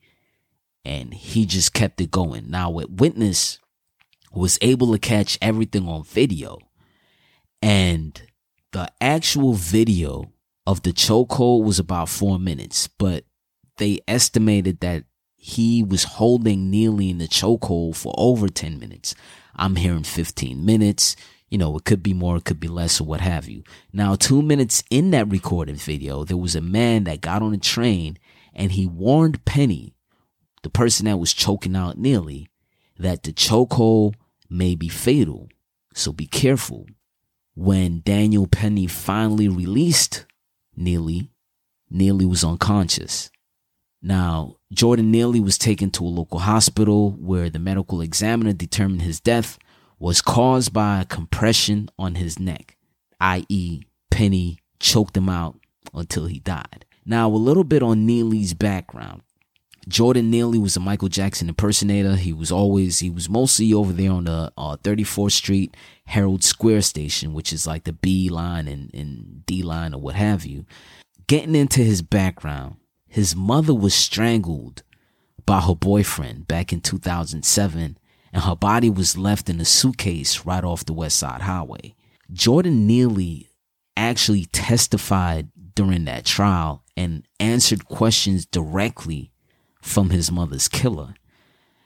and 0.84 1.14
he 1.14 1.46
just 1.46 1.72
kept 1.72 2.00
it 2.00 2.10
going. 2.10 2.50
Now, 2.50 2.70
with 2.70 2.90
witness 2.90 3.60
was 4.32 4.58
able 4.60 4.92
to 4.92 4.98
catch 4.98 5.38
everything 5.40 5.88
on 5.88 6.02
video, 6.02 6.58
and 7.62 8.20
the 8.72 8.90
actual 9.00 9.54
video 9.54 10.32
of 10.66 10.82
the 10.82 10.92
chokehold 10.92 11.62
was 11.62 11.78
about 11.78 12.08
four 12.08 12.40
minutes, 12.40 12.88
but 12.88 13.24
they 13.76 14.00
estimated 14.08 14.80
that 14.80 15.04
he 15.36 15.80
was 15.80 16.02
holding 16.02 16.70
Neely 16.70 17.10
in 17.10 17.18
the 17.18 17.28
chokehold 17.28 17.94
for 17.94 18.12
over 18.18 18.48
10 18.48 18.80
minutes. 18.80 19.14
I'm 19.54 19.76
hearing 19.76 20.02
15 20.02 20.64
minutes. 20.64 21.14
You 21.48 21.58
know, 21.58 21.76
it 21.76 21.84
could 21.84 22.02
be 22.02 22.12
more, 22.12 22.36
it 22.36 22.44
could 22.44 22.58
be 22.58 22.68
less, 22.68 23.00
or 23.00 23.04
what 23.04 23.20
have 23.20 23.48
you. 23.48 23.62
Now, 23.92 24.16
two 24.16 24.42
minutes 24.42 24.82
in 24.90 25.10
that 25.12 25.30
recorded 25.30 25.76
video, 25.76 26.24
there 26.24 26.36
was 26.36 26.56
a 26.56 26.60
man 26.60 27.04
that 27.04 27.20
got 27.20 27.42
on 27.42 27.54
a 27.54 27.58
train 27.58 28.18
and 28.52 28.72
he 28.72 28.86
warned 28.86 29.44
Penny, 29.44 29.94
the 30.62 30.70
person 30.70 31.06
that 31.06 31.18
was 31.18 31.32
choking 31.32 31.76
out 31.76 31.98
Neely, 31.98 32.48
that 32.98 33.22
the 33.22 33.32
chokehold 33.32 34.14
may 34.48 34.74
be 34.74 34.88
fatal. 34.88 35.48
So 35.94 36.12
be 36.12 36.26
careful. 36.26 36.86
When 37.54 38.00
Daniel 38.04 38.46
Penny 38.46 38.86
finally 38.86 39.48
released 39.48 40.26
Neely, 40.74 41.30
Neely 41.90 42.24
was 42.24 42.44
unconscious. 42.44 43.30
Now, 44.02 44.56
Jordan 44.72 45.10
Neely 45.10 45.40
was 45.40 45.58
taken 45.58 45.90
to 45.92 46.04
a 46.04 46.06
local 46.06 46.40
hospital 46.40 47.12
where 47.12 47.50
the 47.50 47.58
medical 47.58 48.00
examiner 48.00 48.52
determined 48.52 49.02
his 49.02 49.20
death 49.20 49.58
was 49.98 50.20
caused 50.20 50.72
by 50.72 51.00
a 51.00 51.04
compression 51.06 51.88
on 51.98 52.16
his 52.16 52.38
neck, 52.38 52.76
i.e., 53.20 53.82
Penny 54.10 54.58
choked 54.78 55.16
him 55.16 55.28
out 55.28 55.58
until 55.94 56.26
he 56.26 56.38
died. 56.38 56.84
Now, 57.04 57.28
a 57.28 57.36
little 57.36 57.64
bit 57.64 57.82
on 57.82 58.06
Neely's 58.06 58.54
background. 58.54 59.22
Jordan 59.88 60.30
Neely 60.30 60.58
was 60.58 60.76
a 60.76 60.80
Michael 60.80 61.08
Jackson 61.08 61.48
impersonator. 61.48 62.16
He 62.16 62.32
was 62.32 62.50
always, 62.50 62.98
he 62.98 63.08
was 63.08 63.28
mostly 63.28 63.72
over 63.72 63.92
there 63.92 64.10
on 64.10 64.24
the 64.24 64.52
uh, 64.58 64.76
34th 64.78 65.32
Street 65.32 65.76
Herald 66.06 66.42
Square 66.42 66.82
station, 66.82 67.34
which 67.34 67.52
is 67.52 67.66
like 67.66 67.84
the 67.84 67.92
B 67.92 68.28
line 68.28 68.66
and, 68.66 68.92
and 68.92 69.46
D 69.46 69.62
line 69.62 69.94
or 69.94 70.00
what 70.00 70.16
have 70.16 70.44
you. 70.44 70.66
Getting 71.28 71.54
into 71.54 71.82
his 71.82 72.02
background, 72.02 72.76
his 73.06 73.36
mother 73.36 73.74
was 73.74 73.94
strangled 73.94 74.82
by 75.44 75.60
her 75.60 75.76
boyfriend 75.76 76.48
back 76.48 76.72
in 76.72 76.80
2007 76.80 77.96
and 78.36 78.44
her 78.44 78.54
body 78.54 78.90
was 78.90 79.16
left 79.16 79.48
in 79.48 79.60
a 79.60 79.64
suitcase 79.64 80.44
right 80.44 80.62
off 80.62 80.84
the 80.84 80.92
West 80.92 81.18
Side 81.18 81.40
Highway. 81.40 81.94
Jordan 82.30 82.86
Neely 82.86 83.48
actually 83.96 84.44
testified 84.44 85.48
during 85.74 86.04
that 86.04 86.26
trial 86.26 86.84
and 86.96 87.26
answered 87.40 87.86
questions 87.86 88.44
directly 88.44 89.32
from 89.80 90.10
his 90.10 90.30
mother's 90.30 90.68
killer. 90.68 91.14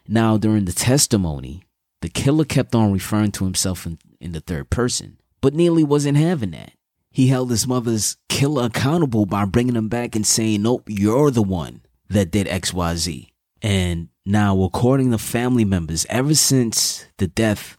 Now, 0.08 0.36
during 0.36 0.64
the 0.64 0.72
testimony, 0.72 1.62
the 2.00 2.08
killer 2.08 2.44
kept 2.44 2.74
on 2.74 2.92
referring 2.92 3.30
to 3.32 3.44
himself 3.44 3.86
in, 3.86 3.98
in 4.20 4.32
the 4.32 4.40
third 4.40 4.70
person, 4.70 5.18
but 5.40 5.54
Neely 5.54 5.84
wasn't 5.84 6.18
having 6.18 6.50
that 6.50 6.72
he 7.10 7.26
held 7.26 7.50
his 7.50 7.66
mother's 7.66 8.16
killer 8.28 8.66
accountable 8.66 9.26
by 9.26 9.44
bringing 9.44 9.74
him 9.74 9.88
back 9.88 10.14
and 10.14 10.26
saying, 10.26 10.62
Nope, 10.62 10.84
you're 10.86 11.30
the 11.30 11.42
one 11.42 11.82
that 12.08 12.30
did 12.30 12.46
XYZ. 12.46 13.28
And 13.62 14.08
now, 14.24 14.62
according 14.62 15.10
to 15.10 15.18
family 15.18 15.64
members, 15.64 16.06
ever 16.08 16.34
since 16.34 17.06
the 17.18 17.26
death 17.26 17.76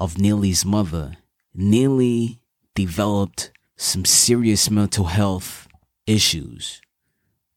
of 0.00 0.18
Neely's 0.18 0.64
mother, 0.64 1.16
Neely 1.54 2.40
developed 2.74 3.52
some 3.76 4.04
serious 4.04 4.70
mental 4.70 5.04
health 5.04 5.68
issues. 6.06 6.80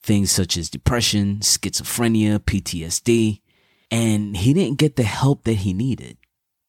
Things 0.03 0.31
such 0.31 0.55
as 0.55 0.69
depression, 0.69 1.37
schizophrenia, 1.37 2.39
PTSD, 2.39 3.41
and 3.89 4.37
he 4.37 4.53
didn't 4.53 4.77
get 4.77 4.95
the 4.95 5.03
help 5.03 5.43
that 5.43 5.53
he 5.53 5.73
needed. 5.73 6.17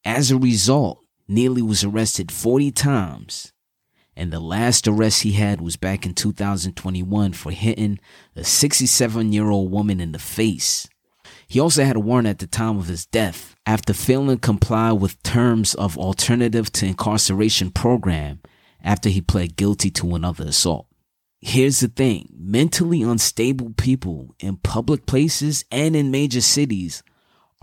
As 0.03 0.31
a 0.31 0.37
result, 0.37 0.99
Neely 1.27 1.61
was 1.61 1.83
arrested 1.83 2.31
40 2.31 2.71
times 2.71 3.53
and 4.19 4.33
the 4.33 4.39
last 4.41 4.85
arrest 4.85 5.23
he 5.23 5.31
had 5.31 5.61
was 5.61 5.77
back 5.77 6.05
in 6.05 6.13
2021 6.13 7.31
for 7.31 7.51
hitting 7.51 7.97
a 8.35 8.43
67 8.43 9.31
year 9.31 9.49
old 9.49 9.71
woman 9.71 10.01
in 10.01 10.11
the 10.11 10.19
face. 10.19 10.89
He 11.49 11.59
also 11.59 11.83
had 11.83 11.95
a 11.95 11.99
warrant 11.99 12.27
at 12.27 12.37
the 12.37 12.47
time 12.47 12.77
of 12.77 12.85
his 12.85 13.07
death 13.07 13.55
after 13.65 13.91
failing 13.91 14.37
to 14.37 14.39
comply 14.39 14.91
with 14.91 15.21
terms 15.23 15.73
of 15.73 15.97
alternative 15.97 16.71
to 16.73 16.85
incarceration 16.85 17.71
program 17.71 18.39
after 18.83 19.09
he 19.09 19.19
pled 19.19 19.55
guilty 19.55 19.89
to 19.89 20.13
another 20.13 20.45
assault. 20.45 20.85
Here's 21.41 21.79
the 21.79 21.87
thing 21.87 22.29
mentally 22.37 23.01
unstable 23.01 23.73
people 23.77 24.35
in 24.39 24.57
public 24.57 25.07
places 25.07 25.65
and 25.71 25.95
in 25.95 26.11
major 26.11 26.41
cities 26.41 27.01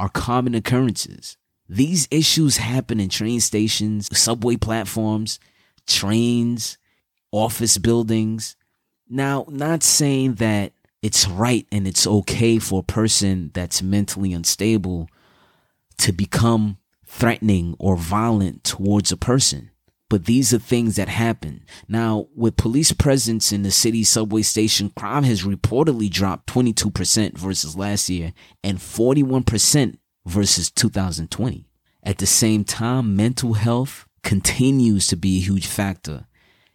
are 0.01 0.09
common 0.09 0.57
occurrences. 0.57 1.37
These 1.69 2.09
issues 2.11 2.57
happen 2.57 2.99
in 2.99 3.09
train 3.09 3.41
stations, 3.41 4.09
subway 4.19 4.57
platforms, 4.57 5.39
trains, 5.87 6.77
office 7.31 7.79
buildings. 7.79 8.57
Now, 9.09 9.45
not 9.49 9.85
saying 9.85 10.35
that 10.35 10.73
it's 11.03 11.29
right 11.29 11.67
and 11.71 11.87
it's 11.87 12.07
okay 12.07 12.59
for 12.59 12.81
a 12.81 12.93
person 12.93 13.51
that's 13.55 13.83
mentally 13.83 14.33
unstable 14.33 15.09
to 15.99 16.13
become 16.13 16.79
threatening 17.07 17.75
or 17.79 17.97
violent 17.97 18.65
towards 18.65 19.13
a 19.13 19.17
person. 19.17 19.71
But 20.09 20.27
these 20.27 20.55
are 20.55 20.59
things 20.59 20.97
that 20.97 21.09
happen. 21.09 21.65
Now, 21.89 22.29
with 22.35 22.57
police 22.57 22.93
presence 22.93 23.53
in 23.53 23.63
the 23.63 23.73
city 23.73 24.05
subway 24.05 24.43
station, 24.43 24.93
crime 24.97 25.25
has 25.25 25.43
reportedly 25.43 26.09
dropped 26.09 26.49
22% 26.49 27.37
versus 27.37 27.77
last 27.77 28.09
year 28.09 28.33
and 28.63 28.79
41% 28.79 29.99
versus 30.25 30.71
2020. 30.71 31.67
At 32.05 32.19
the 32.19 32.27
same 32.27 32.63
time, 32.63 33.17
mental 33.17 33.55
health 33.55 34.07
continues 34.23 35.09
to 35.09 35.17
be 35.17 35.39
a 35.39 35.43
huge 35.43 35.67
factor 35.67 36.27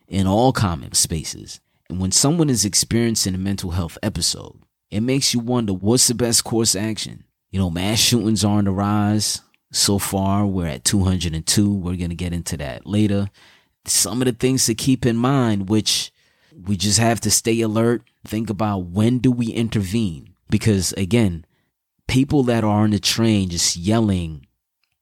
in 0.07 0.27
all 0.27 0.51
common 0.51 0.91
spaces. 0.93 1.61
And 1.91 1.99
when 1.99 2.13
someone 2.13 2.49
is 2.49 2.63
experiencing 2.63 3.35
a 3.35 3.37
mental 3.37 3.71
health 3.71 3.97
episode, 4.01 4.61
it 4.89 5.01
makes 5.01 5.33
you 5.33 5.41
wonder 5.41 5.73
what's 5.73 6.07
the 6.07 6.15
best 6.15 6.45
course 6.45 6.73
action. 6.73 7.25
You 7.49 7.59
know, 7.59 7.69
mass 7.69 7.99
shootings 7.99 8.45
are 8.45 8.59
on 8.59 8.63
the 8.63 8.71
rise. 8.71 9.41
So 9.73 9.99
far, 9.99 10.45
we're 10.45 10.67
at 10.67 10.85
202. 10.85 11.69
We're 11.69 11.97
going 11.97 12.09
to 12.09 12.15
get 12.15 12.31
into 12.31 12.55
that 12.55 12.85
later. 12.85 13.29
Some 13.85 14.21
of 14.21 14.25
the 14.25 14.31
things 14.31 14.67
to 14.67 14.73
keep 14.73 15.05
in 15.05 15.17
mind, 15.17 15.67
which 15.67 16.13
we 16.65 16.77
just 16.77 16.97
have 16.97 17.19
to 17.21 17.29
stay 17.29 17.59
alert. 17.59 18.03
Think 18.25 18.49
about 18.49 18.85
when 18.85 19.17
do 19.17 19.29
we 19.29 19.47
intervene? 19.47 20.33
Because 20.49 20.93
again, 20.93 21.45
people 22.07 22.43
that 22.43 22.63
are 22.63 22.83
on 22.83 22.91
the 22.91 22.99
train 22.99 23.49
just 23.49 23.75
yelling 23.75 24.47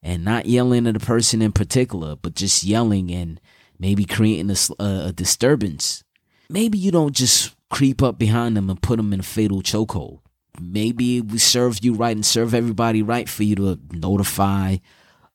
and 0.02 0.25
not 0.25 0.47
yelling 0.47 0.88
at 0.88 0.95
a 0.95 0.99
person 0.99 1.43
in 1.43 1.52
particular, 1.52 2.15
but 2.15 2.34
just 2.34 2.63
yelling 2.63 3.12
and 3.12 3.39
maybe 3.78 4.06
creating 4.06 4.49
a, 4.49 4.84
a 4.84 5.13
disturbance. 5.13 6.04
Maybe 6.49 6.77
you 6.77 6.91
don't 6.91 7.15
just 7.15 7.55
creep 7.69 8.01
up 8.01 8.17
behind 8.17 8.57
them 8.57 8.69
and 8.69 8.81
put 8.81 8.97
them 8.97 9.13
in 9.13 9.19
a 9.19 9.23
fatal 9.23 9.62
chokehold. 9.62 10.19
Maybe 10.59 11.21
we 11.21 11.38
serve 11.38 11.83
you 11.83 11.93
right 11.93 12.15
and 12.15 12.25
serve 12.25 12.53
everybody 12.53 13.03
right 13.03 13.29
for 13.29 13.43
you 13.43 13.55
to 13.55 13.79
notify 13.91 14.77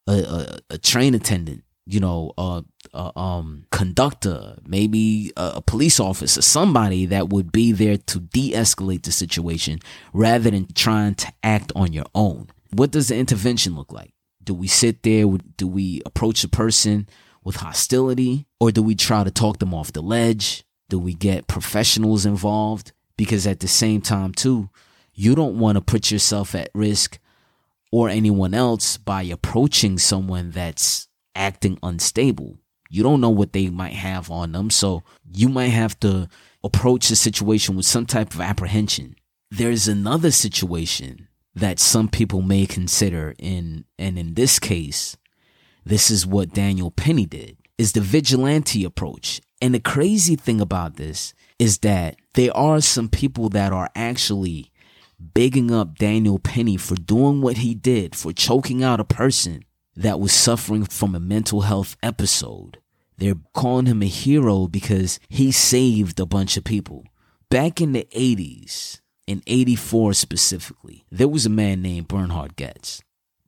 a, 0.06 0.12
a, 0.12 0.58
a 0.70 0.78
train 0.78 1.14
attendant, 1.14 1.64
you 1.86 2.00
know, 2.00 2.32
a, 2.36 2.64
a 2.92 3.18
um, 3.18 3.64
conductor, 3.70 4.58
maybe 4.66 5.32
a, 5.36 5.62
police 5.62 6.00
officer, 6.00 6.42
somebody 6.42 7.06
that 7.06 7.28
would 7.28 7.52
be 7.52 7.72
there 7.72 7.96
to 7.96 8.20
de-escalate 8.20 9.04
the 9.04 9.12
situation 9.12 9.78
rather 10.12 10.50
than 10.50 10.66
trying 10.74 11.14
to 11.14 11.32
act 11.42 11.72
on 11.76 11.92
your 11.92 12.06
own. 12.14 12.48
What 12.72 12.90
does 12.90 13.08
the 13.08 13.16
intervention 13.16 13.76
look 13.76 13.92
like? 13.92 14.12
Do 14.42 14.52
we 14.52 14.66
sit 14.66 15.04
there? 15.04 15.24
Do 15.56 15.66
we 15.66 16.02
approach 16.04 16.44
a 16.44 16.48
person 16.48 17.08
with 17.44 17.56
hostility? 17.56 18.46
Or 18.60 18.72
do 18.72 18.82
we 18.82 18.94
try 18.94 19.24
to 19.24 19.30
talk 19.30 19.58
them 19.58 19.72
off 19.72 19.92
the 19.92 20.02
ledge? 20.02 20.64
Do 20.88 20.98
we 20.98 21.14
get 21.14 21.46
professionals 21.46 22.26
involved? 22.26 22.92
Because 23.16 23.46
at 23.46 23.60
the 23.60 23.68
same 23.68 24.00
time, 24.00 24.32
too, 24.32 24.70
you 25.12 25.34
don't 25.34 25.58
want 25.58 25.76
to 25.76 25.82
put 25.82 26.10
yourself 26.10 26.54
at 26.54 26.70
risk 26.74 27.18
or 27.92 28.08
anyone 28.08 28.54
else 28.54 28.96
by 28.96 29.22
approaching 29.22 29.98
someone 29.98 30.50
that's 30.50 31.08
acting 31.34 31.78
unstable. 31.82 32.58
You 32.90 33.02
don't 33.02 33.20
know 33.20 33.30
what 33.30 33.52
they 33.52 33.70
might 33.70 33.94
have 33.94 34.30
on 34.30 34.52
them. 34.52 34.70
So 34.70 35.02
you 35.32 35.48
might 35.48 35.68
have 35.68 35.98
to 36.00 36.28
approach 36.62 37.08
the 37.08 37.16
situation 37.16 37.76
with 37.76 37.86
some 37.86 38.06
type 38.06 38.34
of 38.34 38.40
apprehension. 38.40 39.16
There's 39.50 39.86
another 39.86 40.30
situation 40.30 41.28
that 41.54 41.78
some 41.78 42.08
people 42.08 42.42
may 42.42 42.66
consider 42.66 43.34
in 43.38 43.84
and 43.98 44.18
in 44.18 44.34
this 44.34 44.58
case 44.58 45.16
this 45.84 46.10
is 46.10 46.26
what 46.26 46.54
Daniel 46.54 46.90
Penny 46.90 47.26
did 47.26 47.58
is 47.76 47.92
the 47.92 48.00
vigilante 48.00 48.84
approach 48.84 49.40
and 49.64 49.74
the 49.74 49.80
crazy 49.80 50.36
thing 50.36 50.60
about 50.60 50.96
this 50.96 51.32
is 51.58 51.78
that 51.78 52.16
there 52.34 52.54
are 52.54 52.82
some 52.82 53.08
people 53.08 53.48
that 53.48 53.72
are 53.72 53.88
actually 53.94 54.70
bigging 55.32 55.70
up 55.70 55.96
Daniel 55.96 56.38
Penny 56.38 56.76
for 56.76 56.96
doing 56.96 57.40
what 57.40 57.56
he 57.56 57.74
did 57.74 58.14
for 58.14 58.34
choking 58.34 58.84
out 58.84 59.00
a 59.00 59.04
person 59.04 59.64
that 59.96 60.20
was 60.20 60.34
suffering 60.34 60.84
from 60.84 61.14
a 61.14 61.18
mental 61.18 61.62
health 61.62 61.96
episode. 62.02 62.76
They're 63.16 63.36
calling 63.54 63.86
him 63.86 64.02
a 64.02 64.06
hero 64.06 64.68
because 64.68 65.18
he 65.30 65.50
saved 65.50 66.20
a 66.20 66.26
bunch 66.26 66.58
of 66.58 66.64
people. 66.64 67.06
Back 67.48 67.80
in 67.80 67.92
the 67.92 68.06
80s, 68.14 69.00
in 69.26 69.42
84 69.46 70.12
specifically, 70.12 71.06
there 71.10 71.26
was 71.26 71.46
a 71.46 71.48
man 71.48 71.80
named 71.80 72.08
Bernhard 72.08 72.56
Goetz. 72.56 73.00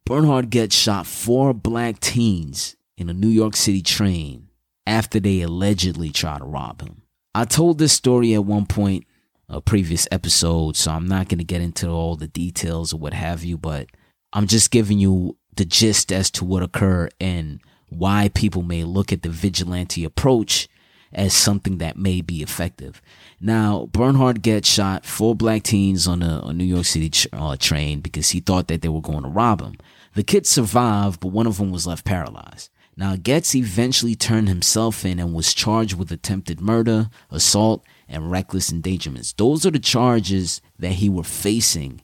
Bernhard 0.07 0.51
Goetz 0.51 0.77
shot 0.77 1.07
four 1.07 1.53
black 1.53 2.01
teens 2.01 2.75
in 2.97 3.11
a 3.11 3.13
New 3.13 3.29
York 3.29 3.55
City 3.55 3.83
train 3.83 4.46
after 4.87 5.19
they 5.21 5.41
allegedly 5.41 6.11
try 6.11 6.39
to 6.39 6.45
rob 6.45 6.81
him. 6.81 7.03
I 7.35 7.45
told 7.45 7.79
this 7.79 7.93
story 7.93 8.35
at 8.35 8.45
one 8.45 8.67
point, 8.67 9.05
a 9.49 9.61
previous 9.61 10.09
episode, 10.11 10.77
so 10.77 10.91
I'm 10.91 11.07
not 11.07 11.29
going 11.29 11.39
to 11.39 11.45
get 11.45 11.61
into 11.61 11.89
all 11.89 12.17
the 12.17 12.29
details 12.29 12.93
or 12.93 12.99
what 12.99 13.13
have 13.13 13.45
you, 13.45 13.59
but 13.59 13.89
I'm 14.33 14.47
just 14.47 14.71
giving 14.71 14.99
you 14.99 15.37
the 15.55 15.65
gist 15.65 16.13
as 16.13 16.31
to 16.33 16.45
what 16.45 16.63
occurred 16.63 17.15
and 17.21 17.61
why 17.89 18.31
people 18.35 18.63
may 18.63 18.85
look 18.85 19.13
at 19.13 19.23
the 19.23 19.29
vigilante 19.29 20.05
approach 20.05 20.69
as 21.13 21.33
something 21.33 21.79
that 21.79 21.97
may 21.97 22.21
be 22.21 22.43
effective. 22.43 23.01
Now, 23.41 23.89
Bernhard 23.93 24.43
Goetz 24.43 24.69
shot 24.69 25.05
four 25.07 25.35
black 25.35 25.63
teens 25.63 26.07
on 26.07 26.23
a, 26.23 26.43
a 26.45 26.53
New 26.53 26.65
York 26.65 26.85
City 26.85 27.29
uh, 27.33 27.57
train 27.57 28.01
because 28.01 28.31
he 28.31 28.41
thought 28.41 28.69
that 28.69 28.83
they 28.83 28.89
were 28.89 29.01
going 29.01 29.23
to 29.23 29.29
rob 29.29 29.61
him. 29.61 29.77
The 30.15 30.25
kids 30.25 30.49
survived, 30.49 31.21
but 31.21 31.29
one 31.29 31.47
of 31.47 31.59
them 31.59 31.71
was 31.71 31.87
left 31.87 32.05
paralyzed. 32.05 32.71
Now, 32.97 33.15
Goetz 33.15 33.55
eventually 33.55 34.15
turned 34.15 34.49
himself 34.49 35.05
in 35.05 35.19
and 35.19 35.35
was 35.35 35.53
charged 35.53 35.95
with 35.95 36.11
attempted 36.11 36.61
murder, 36.61 37.11
assault, 37.31 37.85
and 38.09 38.31
reckless 38.31 38.73
endangerments. 38.73 39.35
Those 39.37 39.67
are 39.67 39.71
the 39.71 39.79
charges 39.79 40.63
that 40.79 40.93
he 40.93 41.11
were 41.11 41.23
facing 41.23 42.01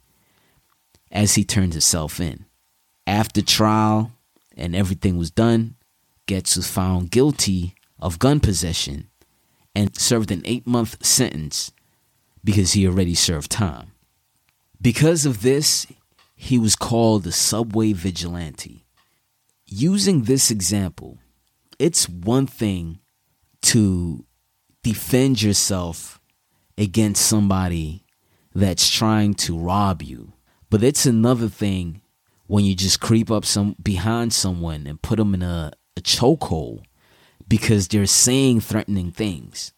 as 1.11 1.34
he 1.34 1.45
turned 1.45 1.72
himself 1.72 2.20
in. 2.20 2.45
After 3.07 3.40
trial 3.40 4.12
and 4.55 4.76
everything 4.76 5.16
was 5.16 5.30
done, 5.30 5.76
Goetz 6.26 6.57
was 6.57 6.68
found 6.68 7.11
guilty 7.11 7.74
of 7.99 8.18
gun 8.18 8.40
possession 8.40 9.09
and 9.74 9.97
served 9.97 10.30
an 10.30 10.43
eight 10.45 10.66
month 10.66 11.05
sentence 11.05 11.72
because 12.45 12.72
he 12.72 12.86
already 12.86 13.14
served 13.14 13.51
time. 13.51 13.93
Because 14.80 15.24
of 15.24 15.43
this, 15.43 15.86
he 16.34 16.59
was 16.59 16.76
called 16.76 17.22
the 17.22 17.32
subway 17.32 17.93
vigilante. 17.93 18.84
Using 19.75 20.25
this 20.25 20.51
example, 20.51 21.16
it's 21.79 22.07
one 22.07 22.47
thing 22.47 22.99
to 23.62 24.27
defend 24.83 25.41
yourself 25.41 26.20
against 26.77 27.25
somebody 27.25 28.05
that's 28.55 28.91
trying 28.91 29.33
to 29.33 29.59
rob 29.59 30.03
you, 30.03 30.35
but 30.68 30.83
it's 30.83 31.07
another 31.07 31.49
thing 31.49 32.03
when 32.47 32.66
you 32.66 32.75
just 32.75 33.01
creep 33.01 33.31
up 33.31 33.47
some 33.47 33.75
behind 33.83 34.35
someone 34.35 34.87
and 34.87 35.01
put 35.01 35.16
them 35.16 35.33
in 35.33 35.43
a, 35.43 35.73
a 35.97 36.03
chokehold 36.03 36.83
because 37.49 37.89
they're 37.89 38.05
saying 38.05 38.61
threatening 38.61 39.11
things. 39.11 39.73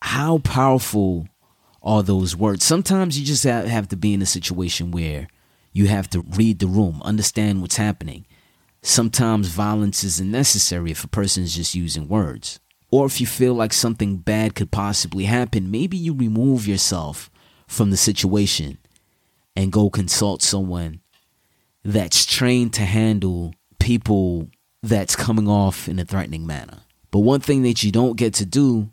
How 0.00 0.38
powerful 0.38 1.28
are 1.82 2.02
those 2.02 2.34
words? 2.34 2.64
Sometimes 2.64 3.20
you 3.20 3.26
just 3.26 3.44
have 3.44 3.88
to 3.88 3.96
be 3.96 4.14
in 4.14 4.22
a 4.22 4.26
situation 4.26 4.90
where 4.90 5.28
you 5.70 5.88
have 5.88 6.08
to 6.10 6.22
read 6.22 6.60
the 6.60 6.66
room, 6.66 7.02
understand 7.04 7.60
what's 7.60 7.76
happening. 7.76 8.24
Sometimes 8.82 9.48
violence 9.48 10.02
isn't 10.02 10.30
necessary 10.30 10.90
if 10.90 11.04
a 11.04 11.08
person 11.08 11.44
is 11.44 11.54
just 11.54 11.74
using 11.74 12.08
words. 12.08 12.58
Or 12.90 13.06
if 13.06 13.20
you 13.20 13.26
feel 13.26 13.54
like 13.54 13.72
something 13.72 14.16
bad 14.16 14.54
could 14.54 14.70
possibly 14.70 15.24
happen, 15.24 15.70
maybe 15.70 15.96
you 15.96 16.12
remove 16.12 16.66
yourself 16.66 17.30
from 17.68 17.90
the 17.90 17.96
situation 17.96 18.78
and 19.54 19.72
go 19.72 19.88
consult 19.88 20.42
someone 20.42 21.00
that's 21.84 22.26
trained 22.26 22.74
to 22.74 22.82
handle 22.82 23.54
people 23.78 24.48
that's 24.82 25.16
coming 25.16 25.48
off 25.48 25.88
in 25.88 25.98
a 25.98 26.04
threatening 26.04 26.46
manner. 26.46 26.80
But 27.10 27.20
one 27.20 27.40
thing 27.40 27.62
that 27.62 27.82
you 27.82 27.92
don't 27.92 28.16
get 28.16 28.34
to 28.34 28.46
do 28.46 28.90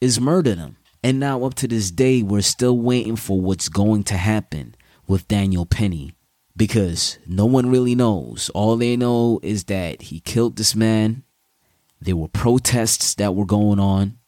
is 0.00 0.20
murder 0.20 0.54
them. 0.54 0.76
And 1.02 1.18
now, 1.18 1.42
up 1.44 1.54
to 1.54 1.66
this 1.66 1.90
day, 1.90 2.22
we're 2.22 2.42
still 2.42 2.78
waiting 2.78 3.16
for 3.16 3.40
what's 3.40 3.68
going 3.68 4.04
to 4.04 4.16
happen 4.16 4.74
with 5.06 5.26
Daniel 5.26 5.66
Penny 5.66 6.12
because 6.56 7.18
no 7.26 7.46
one 7.46 7.70
really 7.70 7.94
knows. 7.94 8.50
All 8.50 8.76
they 8.76 8.96
know 8.96 9.40
is 9.42 9.64
that 9.64 10.02
he 10.02 10.20
killed 10.20 10.56
this 10.56 10.74
man. 10.74 11.22
There 12.00 12.16
were 12.16 12.28
protests 12.28 13.14
that 13.14 13.34
were 13.34 13.46
going 13.46 13.78
on, 13.78 14.18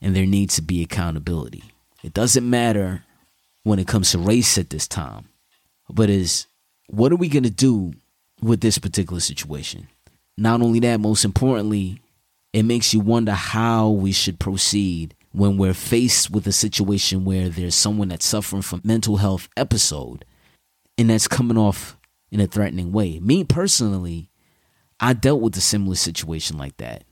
and 0.00 0.14
there 0.14 0.26
needs 0.26 0.56
to 0.56 0.62
be 0.62 0.82
accountability. 0.82 1.64
It 2.02 2.12
doesn't 2.12 2.48
matter 2.48 3.04
when 3.62 3.78
it 3.78 3.86
comes 3.86 4.10
to 4.10 4.18
race 4.18 4.58
at 4.58 4.70
this 4.70 4.88
time, 4.88 5.28
but 5.88 6.10
is 6.10 6.46
what 6.88 7.12
are 7.12 7.16
we 7.16 7.28
going 7.28 7.44
to 7.44 7.50
do 7.50 7.94
with 8.42 8.60
this 8.60 8.78
particular 8.78 9.20
situation? 9.20 9.86
Not 10.36 10.60
only 10.62 10.80
that, 10.80 10.98
most 10.98 11.24
importantly, 11.24 12.00
it 12.52 12.64
makes 12.64 12.92
you 12.92 13.00
wonder 13.00 13.32
how 13.32 13.88
we 13.90 14.12
should 14.12 14.40
proceed 14.40 15.14
when 15.30 15.56
we're 15.56 15.74
faced 15.74 16.30
with 16.30 16.46
a 16.46 16.52
situation 16.52 17.24
where 17.24 17.48
there's 17.48 17.74
someone 17.74 18.08
that's 18.08 18.26
suffering 18.26 18.62
from 18.62 18.82
mental 18.84 19.18
health 19.18 19.48
episode 19.56 20.24
and 20.98 21.10
that's 21.10 21.28
coming 21.28 21.58
off 21.58 21.96
in 22.30 22.40
a 22.40 22.46
threatening 22.46 22.92
way. 22.92 23.18
Me 23.20 23.44
personally, 23.44 24.30
I 25.00 25.12
dealt 25.12 25.40
with 25.40 25.56
a 25.56 25.60
similar 25.60 25.96
situation 25.96 26.58
like 26.58 26.76
that. 26.78 27.04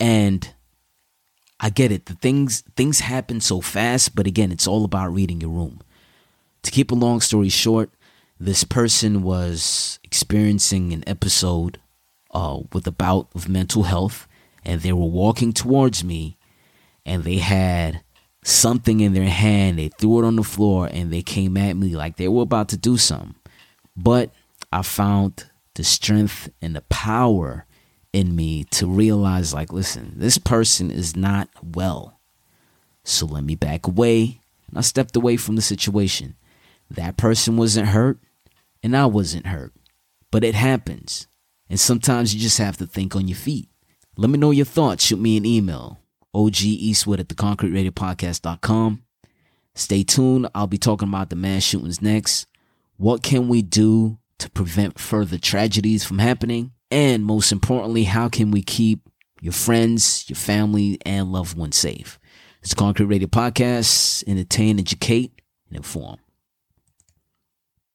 And 0.00 0.52
I 1.60 1.70
get 1.70 1.92
it. 1.92 2.06
The 2.06 2.14
things 2.14 2.62
things 2.76 3.00
happen 3.00 3.40
so 3.40 3.60
fast, 3.60 4.14
but 4.14 4.26
again, 4.26 4.52
it's 4.52 4.66
all 4.66 4.84
about 4.84 5.12
reading 5.12 5.40
your 5.40 5.50
room. 5.50 5.80
To 6.62 6.70
keep 6.70 6.90
a 6.90 6.94
long 6.94 7.20
story 7.20 7.48
short, 7.48 7.90
this 8.40 8.64
person 8.64 9.22
was 9.22 9.98
experiencing 10.02 10.92
an 10.92 11.04
episode 11.06 11.80
uh, 12.32 12.60
with 12.72 12.86
a 12.86 12.92
bout 12.92 13.28
of 13.34 13.48
mental 13.48 13.84
health, 13.84 14.26
and 14.64 14.80
they 14.80 14.92
were 14.92 15.06
walking 15.06 15.52
towards 15.52 16.02
me, 16.02 16.36
and 17.06 17.24
they 17.24 17.38
had 17.38 18.02
something 18.44 19.00
in 19.00 19.14
their 19.14 19.28
hand. 19.28 19.78
They 19.78 19.88
threw 19.88 20.20
it 20.20 20.26
on 20.26 20.36
the 20.36 20.44
floor, 20.44 20.86
and 20.86 21.12
they 21.12 21.22
came 21.22 21.56
at 21.56 21.76
me 21.76 21.96
like 21.96 22.16
they 22.16 22.28
were 22.28 22.42
about 22.42 22.68
to 22.68 22.76
do 22.76 22.96
something. 22.96 23.34
But 23.96 24.30
I 24.72 24.82
found 24.82 25.46
the 25.74 25.82
strength 25.82 26.48
and 26.62 26.76
the 26.76 26.82
power 26.82 27.66
in 28.12 28.36
me 28.36 28.64
to 28.64 28.86
realize, 28.86 29.52
like, 29.52 29.72
listen, 29.72 30.12
this 30.16 30.38
person 30.38 30.90
is 30.90 31.16
not 31.16 31.48
well. 31.62 32.20
So 33.02 33.26
let 33.26 33.42
me 33.42 33.56
back 33.56 33.88
away. 33.88 34.40
And 34.68 34.78
I 34.78 34.82
stepped 34.82 35.16
away 35.16 35.36
from 35.36 35.56
the 35.56 35.62
situation. 35.62 36.36
That 36.90 37.16
person 37.16 37.56
wasn't 37.56 37.88
hurt, 37.88 38.18
and 38.82 38.96
I 38.96 39.06
wasn't 39.06 39.46
hurt. 39.46 39.72
But 40.30 40.44
it 40.44 40.54
happens. 40.54 41.26
And 41.68 41.80
sometimes 41.80 42.34
you 42.34 42.40
just 42.40 42.58
have 42.58 42.76
to 42.76 42.86
think 42.86 43.16
on 43.16 43.26
your 43.26 43.36
feet. 43.36 43.68
Let 44.16 44.30
me 44.30 44.38
know 44.38 44.52
your 44.52 44.66
thoughts. 44.66 45.04
Shoot 45.04 45.18
me 45.18 45.36
an 45.36 45.46
email. 45.46 45.98
OG 46.34 46.54
Eaztwood 46.54 47.20
at 47.20 47.28
the 47.28 47.34
Koncrete 47.34 47.72
Radio 47.72 47.92
Podcast.com. 47.92 49.02
Stay 49.74 50.02
tuned. 50.02 50.48
I'll 50.54 50.66
be 50.66 50.78
talking 50.78 51.08
about 51.08 51.30
the 51.30 51.36
mass 51.36 51.62
shootings 51.62 52.02
next. 52.02 52.46
What 52.96 53.22
can 53.22 53.48
we 53.48 53.62
do 53.62 54.18
to 54.38 54.50
prevent 54.50 54.98
further 54.98 55.38
tragedies 55.38 56.04
from 56.04 56.18
happening? 56.18 56.72
And 56.90 57.24
most 57.24 57.52
importantly, 57.52 58.04
how 58.04 58.28
can 58.28 58.50
we 58.50 58.62
keep 58.62 59.08
your 59.40 59.52
friends, 59.52 60.24
your 60.28 60.36
family, 60.36 60.98
and 61.04 61.32
loved 61.32 61.56
ones 61.56 61.76
safe? 61.76 62.18
It's 62.62 62.74
Koncrete 62.74 63.08
Radio 63.08 63.28
Podcast. 63.28 64.24
Entertain, 64.26 64.78
educate, 64.78 65.40
and 65.68 65.76
inform. 65.76 66.16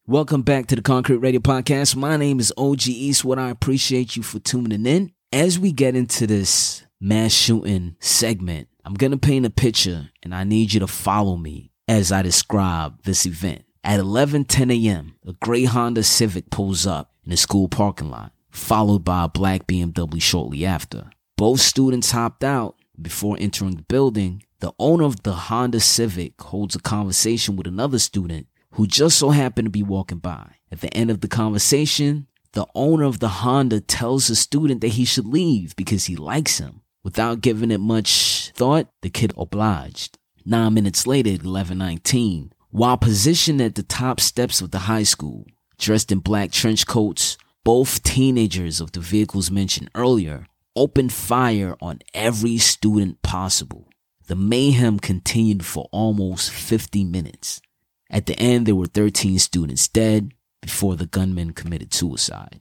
Welcome 0.05 0.41
back 0.41 0.67
to 0.67 0.75
the 0.75 0.81
Koncrete 0.81 1.21
Radio 1.21 1.39
Podcast. 1.39 1.95
My 1.95 2.17
name 2.17 2.39
is 2.39 2.53
OG 2.57 2.79
Eaztwood. 2.79 3.37
I 3.37 3.49
appreciate 3.49 4.15
you 4.15 4.23
for 4.23 4.39
tuning 4.39 4.85
in. 4.85 5.11
As 5.31 5.59
we 5.59 5.71
get 5.71 5.95
into 5.95 6.25
this 6.25 6.83
mass 6.99 7.31
shooting 7.31 7.95
segment, 7.99 8.67
I'm 8.85 8.93
going 8.93 9.11
to 9.11 9.17
paint 9.17 9.45
a 9.45 9.49
picture 9.49 10.09
and 10.23 10.33
I 10.33 10.43
need 10.43 10.73
you 10.73 10.79
to 10.81 10.87
follow 10.87 11.37
me 11.37 11.71
as 11.87 12.11
I 12.11 12.21
describe 12.21 13.03
this 13.03 13.25
event. 13.25 13.63
At 13.83 13.99
11:10 13.99 14.85
a.m., 14.85 15.15
a 15.25 15.33
gray 15.33 15.63
Honda 15.63 16.03
Civic 16.03 16.49
pulls 16.49 16.85
up 16.85 17.13
in 17.25 17.31
a 17.31 17.37
school 17.37 17.69
parking 17.69 18.09
lot, 18.09 18.33
followed 18.51 19.05
by 19.05 19.23
a 19.23 19.29
black 19.29 19.67
BMW 19.67 20.21
shortly 20.21 20.65
after. 20.65 21.09
Both 21.37 21.61
students 21.61 22.11
hopped 22.11 22.43
out 22.43 22.75
before 23.01 23.37
entering 23.39 23.75
the 23.75 23.83
building. 23.83 24.43
The 24.59 24.73
owner 24.77 25.05
of 25.05 25.23
the 25.23 25.33
Honda 25.33 25.79
Civic 25.79 26.39
holds 26.41 26.75
a 26.75 26.79
conversation 26.79 27.55
with 27.55 27.65
another 27.65 27.99
student 27.99 28.47
who 28.71 28.85
just 28.85 29.17
so 29.17 29.29
happened 29.29 29.67
to 29.67 29.71
be 29.71 29.83
walking 29.83 30.19
by. 30.19 30.55
At 30.69 30.81
the 30.81 30.93
end 30.93 31.09
of 31.09 31.21
the 31.21 31.29
conversation, 31.29 32.27
the 32.51 32.67
owner 32.75 33.05
of 33.05 33.19
the 33.19 33.29
Honda 33.29 33.79
tells 33.79 34.27
the 34.27 34.35
student 34.35 34.81
that 34.81 34.89
he 34.89 35.05
should 35.05 35.25
leave 35.25 35.75
because 35.77 36.05
he 36.05 36.17
likes 36.17 36.57
him. 36.57 36.81
Without 37.03 37.41
giving 37.41 37.71
it 37.71 37.79
much 37.79 38.51
thought, 38.55 38.87
the 39.01 39.09
kid 39.09 39.33
obliged. 39.37 40.17
Nine 40.45 40.73
minutes 40.73 41.07
later, 41.07 41.29
at 41.29 41.43
1119, 41.43 42.53
while 42.71 42.97
positioned 42.97 43.61
at 43.61 43.75
the 43.75 43.83
top 43.83 44.19
steps 44.19 44.61
of 44.61 44.71
the 44.71 44.79
high 44.79 45.03
school, 45.03 45.45
dressed 45.77 46.11
in 46.11 46.19
black 46.19 46.51
trench 46.51 46.85
coats, 46.85 47.37
both 47.63 48.03
teenagers 48.03 48.81
of 48.81 48.91
the 48.91 48.99
vehicles 48.99 49.49
mentioned 49.51 49.89
earlier 49.95 50.47
opened 50.75 51.11
fire 51.11 51.75
on 51.81 51.99
every 52.13 52.57
student 52.57 53.21
possible. 53.21 53.87
The 54.27 54.35
mayhem 54.35 54.99
continued 54.99 55.65
for 55.65 55.89
almost 55.91 56.51
50 56.51 57.03
minutes. 57.03 57.61
At 58.09 58.25
the 58.25 58.39
end, 58.39 58.65
there 58.65 58.75
were 58.75 58.85
13 58.85 59.39
students 59.39 59.87
dead 59.87 60.33
before 60.61 60.95
the 60.95 61.05
gunman 61.05 61.53
committed 61.53 61.93
suicide. 61.93 62.59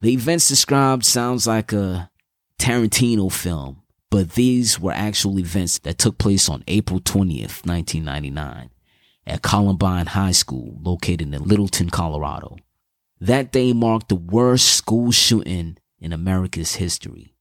The 0.00 0.12
events 0.12 0.48
described 0.48 1.04
sounds 1.04 1.46
like 1.46 1.72
a 1.72 2.10
Tarantino 2.58 3.30
film, 3.30 3.82
but 4.10 4.32
these 4.32 4.80
were 4.80 4.92
actual 4.92 5.38
events 5.38 5.78
that 5.80 5.98
took 5.98 6.18
place 6.18 6.48
on 6.48 6.64
April 6.66 7.00
20th, 7.00 7.66
1999 7.66 8.70
at 9.28 9.42
Columbine 9.42 10.06
High 10.06 10.32
School 10.32 10.78
located 10.82 11.34
in 11.34 11.44
Littleton, 11.44 11.90
Colorado. 11.90 12.56
That 13.20 13.52
day 13.52 13.72
marked 13.72 14.08
the 14.08 14.16
worst 14.16 14.68
school 14.68 15.12
shooting 15.12 15.76
in 16.00 16.12
America's 16.12 16.76
history. 16.76 17.34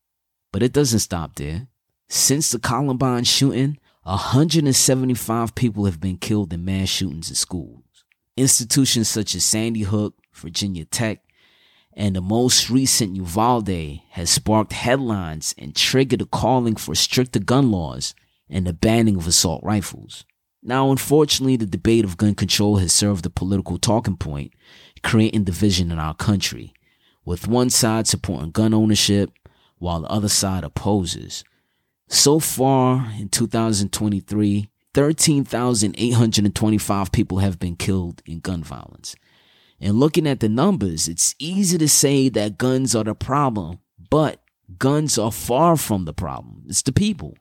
But 0.52 0.64
it 0.64 0.74
doesn't 0.74 1.00
stop 1.00 1.36
there. 1.36 1.68
Since 2.10 2.52
the 2.52 2.60
Columbine 2.60 3.24
shooting, 3.24 3.78
175 4.04 5.56
people 5.56 5.86
have 5.86 6.00
been 6.00 6.18
killed 6.18 6.54
in 6.54 6.66
mass 6.66 6.90
shootings 6.90 7.32
at 7.32 7.38
schools. 7.38 7.84
Institutions 8.36 9.08
such 9.08 9.36
as 9.36 9.44
Sandy 9.44 9.82
Hook, 9.82 10.16
Virginia 10.34 10.86
Tech, 10.86 11.22
and 11.98 12.16
the 12.16 12.22
most 12.22 12.70
recent 12.70 13.16
Uvalde 13.16 14.02
has 14.12 14.30
sparked 14.30 14.72
headlines 14.72 15.56
and 15.58 15.76
triggered 15.76 16.22
a 16.22 16.26
calling 16.26 16.76
for 16.76 16.94
stricter 16.94 17.40
gun 17.40 17.72
laws 17.72 18.14
and 18.48 18.68
the 18.68 18.74
banning 18.74 19.16
of 19.16 19.26
assault 19.26 19.64
rifles. 19.64 20.24
Now, 20.62 20.92
unfortunately, 20.92 21.56
the 21.56 21.66
debate 21.66 22.06
of 22.06 22.16
gun 22.16 22.36
control 22.36 22.78
has 22.78 22.94
served 22.94 23.26
a 23.26 23.32
political 23.32 23.80
talking 23.80 24.16
point, 24.16 24.54
creating 25.02 25.46
division 25.46 25.92
in 25.92 25.98
our 25.98 26.14
country, 26.14 26.72
with 27.26 27.48
one 27.48 27.72
side 27.72 28.06
supporting 28.06 28.52
gun 28.52 28.76
ownership 28.76 29.32
while 29.80 30.02
the 30.02 30.08
other 30.08 30.30
side 30.30 30.64
opposes. 30.64 31.44
So 32.10 32.40
far 32.40 33.12
in 33.20 33.30
2023, 33.30 34.70
13,825 34.94 37.12
people 37.12 37.40
have 37.40 37.58
been 37.58 37.76
killed 37.76 38.22
in 38.28 38.40
gun 38.40 38.64
violence. 38.64 39.16
And 39.80 40.00
looking 40.00 40.28
at 40.28 40.40
the 40.40 40.50
numbers, 40.50 41.08
it's 41.08 41.36
easy 41.40 41.78
to 41.78 41.88
say 41.88 42.30
that 42.30 42.58
guns 42.58 42.96
are 42.96 43.04
the 43.04 43.14
problem, 43.14 43.80
but 44.10 44.42
guns 44.78 45.18
are 45.18 45.32
far 45.32 45.78
from 45.78 46.06
the 46.06 46.14
problem. 46.14 46.64
It's 46.68 46.82
the 46.82 46.92
people. 46.92 47.38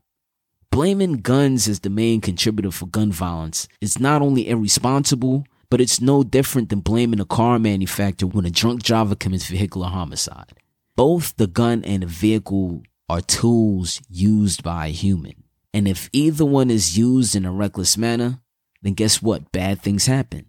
Blaming 0.70 1.14
guns 1.14 1.68
as 1.68 1.80
the 1.80 1.90
main 1.90 2.20
contributor 2.20 2.70
for 2.70 2.86
gun 2.86 3.10
violence 3.10 3.66
is 3.80 3.98
not 3.98 4.20
only 4.20 4.48
irresponsible, 4.48 5.46
but 5.70 5.80
it's 5.80 6.00
no 6.00 6.22
different 6.22 6.68
than 6.68 6.80
blaming 6.80 7.20
a 7.20 7.24
car 7.24 7.58
manufacturer 7.58 8.28
when 8.28 8.44
a 8.44 8.50
drunk 8.50 8.82
driver 8.82 9.14
commits 9.14 9.46
vehicular 9.46 9.88
homicide. 9.88 10.52
Both 10.94 11.36
the 11.36 11.46
gun 11.46 11.84
and 11.84 12.02
the 12.02 12.06
vehicle 12.06 12.82
are 13.08 13.20
tools 13.20 14.00
used 14.08 14.62
by 14.62 14.88
a 14.88 14.90
human. 14.90 15.44
And 15.72 15.88
if 15.88 16.08
either 16.12 16.44
one 16.44 16.70
is 16.70 16.96
used 16.98 17.34
in 17.34 17.44
a 17.44 17.52
reckless 17.52 17.96
manner, 17.96 18.40
then 18.82 18.94
guess 18.94 19.22
what? 19.22 19.52
Bad 19.52 19.80
things 19.80 20.06
happen. 20.06 20.46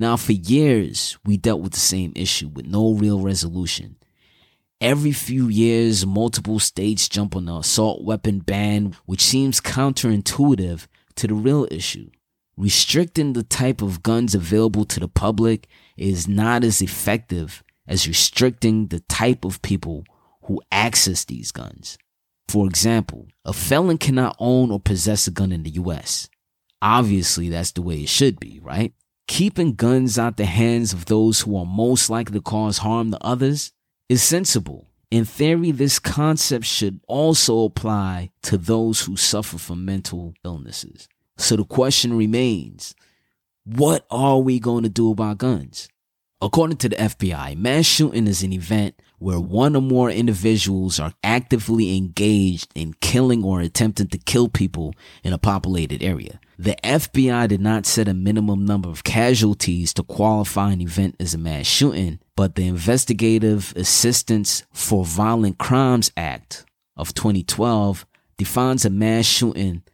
Now, 0.00 0.16
for 0.16 0.30
years, 0.30 1.18
we 1.26 1.36
dealt 1.36 1.60
with 1.60 1.72
the 1.72 1.80
same 1.80 2.12
issue 2.14 2.46
with 2.46 2.66
no 2.66 2.92
real 2.92 3.18
resolution. 3.18 3.96
Every 4.80 5.10
few 5.10 5.48
years, 5.48 6.06
multiple 6.06 6.60
states 6.60 7.08
jump 7.08 7.34
on 7.34 7.46
the 7.46 7.56
assault 7.56 8.04
weapon 8.04 8.38
ban, 8.38 8.94
which 9.06 9.20
seems 9.20 9.60
counterintuitive 9.60 10.86
to 11.16 11.26
the 11.26 11.34
real 11.34 11.66
issue. 11.72 12.10
Restricting 12.56 13.32
the 13.32 13.42
type 13.42 13.82
of 13.82 14.04
guns 14.04 14.36
available 14.36 14.84
to 14.84 15.00
the 15.00 15.08
public 15.08 15.66
is 15.96 16.28
not 16.28 16.62
as 16.62 16.80
effective 16.80 17.64
as 17.88 18.06
restricting 18.06 18.86
the 18.86 19.00
type 19.00 19.44
of 19.44 19.60
people 19.62 20.04
who 20.42 20.62
access 20.70 21.24
these 21.24 21.50
guns. 21.50 21.98
For 22.46 22.68
example, 22.68 23.26
a 23.44 23.52
felon 23.52 23.98
cannot 23.98 24.36
own 24.38 24.70
or 24.70 24.78
possess 24.78 25.26
a 25.26 25.32
gun 25.32 25.50
in 25.50 25.64
the 25.64 25.70
US. 25.70 26.28
Obviously, 26.80 27.48
that's 27.48 27.72
the 27.72 27.82
way 27.82 28.02
it 28.02 28.08
should 28.08 28.38
be, 28.38 28.60
right? 28.62 28.94
Keeping 29.28 29.74
guns 29.74 30.18
out 30.18 30.38
the 30.38 30.46
hands 30.46 30.92
of 30.92 31.04
those 31.04 31.42
who 31.42 31.56
are 31.56 31.66
most 31.66 32.08
likely 32.10 32.38
to 32.38 32.42
cause 32.42 32.78
harm 32.78 33.10
to 33.12 33.18
others 33.24 33.72
is 34.08 34.22
sensible. 34.22 34.88
In 35.10 35.26
theory, 35.26 35.70
this 35.70 35.98
concept 35.98 36.64
should 36.64 37.00
also 37.06 37.64
apply 37.64 38.30
to 38.42 38.56
those 38.56 39.02
who 39.02 39.16
suffer 39.16 39.58
from 39.58 39.84
mental 39.84 40.34
illnesses. 40.44 41.08
So 41.36 41.56
the 41.56 41.64
question 41.64 42.16
remains, 42.16 42.94
what 43.64 44.06
are 44.10 44.38
we 44.38 44.58
going 44.58 44.82
to 44.82 44.88
do 44.88 45.12
about 45.12 45.38
guns? 45.38 45.88
According 46.40 46.78
to 46.78 46.88
the 46.88 46.96
FBI, 46.96 47.56
mass 47.56 47.84
shooting 47.84 48.26
is 48.26 48.42
an 48.42 48.52
event 48.52 49.00
where 49.18 49.40
one 49.40 49.76
or 49.76 49.82
more 49.82 50.10
individuals 50.10 50.98
are 50.98 51.12
actively 51.22 51.96
engaged 51.96 52.72
in 52.74 52.94
killing 52.94 53.44
or 53.44 53.60
attempting 53.60 54.08
to 54.08 54.18
kill 54.18 54.48
people 54.48 54.94
in 55.22 55.32
a 55.32 55.38
populated 55.38 56.02
area. 56.02 56.40
The 56.60 56.74
FBI 56.82 57.46
did 57.46 57.60
not 57.60 57.86
set 57.86 58.08
a 58.08 58.14
minimum 58.14 58.64
number 58.64 58.88
of 58.88 59.04
casualties 59.04 59.94
to 59.94 60.02
qualify 60.02 60.72
an 60.72 60.80
event 60.80 61.14
as 61.20 61.32
a 61.32 61.38
mass 61.38 61.66
shooting, 61.66 62.18
but 62.34 62.56
the 62.56 62.66
Investigative 62.66 63.72
Assistance 63.76 64.64
for 64.72 65.04
Violent 65.04 65.58
Crimes 65.58 66.10
Act 66.16 66.66
of 66.96 67.14
2012 67.14 68.04
defines 68.36 68.84
a 68.84 68.90
mass 68.90 69.24
shooting 69.24 69.84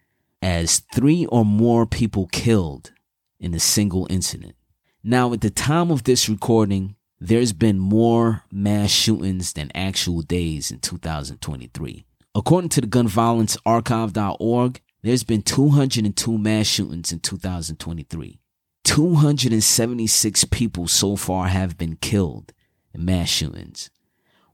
as 0.40 0.78
three 0.94 1.26
or 1.26 1.44
more 1.44 1.84
people 1.84 2.28
killed 2.28 2.92
in 3.38 3.52
a 3.52 3.60
single 3.60 4.06
incident. 4.08 4.54
Now, 5.02 5.34
at 5.34 5.42
the 5.42 5.50
time 5.50 5.90
of 5.90 6.04
this 6.04 6.30
recording, 6.30 6.96
there's 7.20 7.52
been 7.52 7.78
more 7.78 8.44
mass 8.50 8.90
shootings 8.90 9.52
than 9.52 9.70
actual 9.74 10.22
days 10.22 10.70
in 10.70 10.78
2023. 10.78 12.06
According 12.34 12.70
to 12.70 12.80
the 12.80 12.86
gunviolencearchive.org, 12.86 14.80
there's 15.04 15.22
been 15.22 15.42
202 15.42 16.38
mass 16.38 16.66
shootings 16.66 17.12
in 17.12 17.20
2023. 17.20 18.40
276 18.84 20.44
people 20.46 20.88
so 20.88 21.14
far 21.14 21.48
have 21.48 21.76
been 21.76 21.96
killed 21.96 22.54
in 22.94 23.04
mass 23.04 23.28
shootings, 23.28 23.90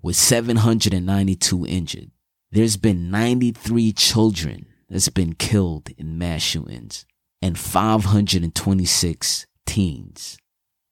with 0.03 0.16
792 0.16 1.66
injured. 1.66 2.11
There's 2.51 2.76
been 2.76 3.12
93 3.12 3.92
children 3.92 4.66
that's 4.88 5.09
been 5.09 5.34
killed 5.34 5.90
in 5.96 6.18
mass 6.18 6.42
shootings 6.42 7.07
and 7.40 7.57
526 7.57 9.46
teens 9.66 10.36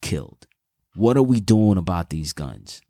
killed. 0.01 0.47
What 0.95 1.17
are 1.17 1.23
we 1.23 1.41
doing 1.41 1.79
about 1.79 2.11
these 2.11 2.33
guns? 2.33 2.81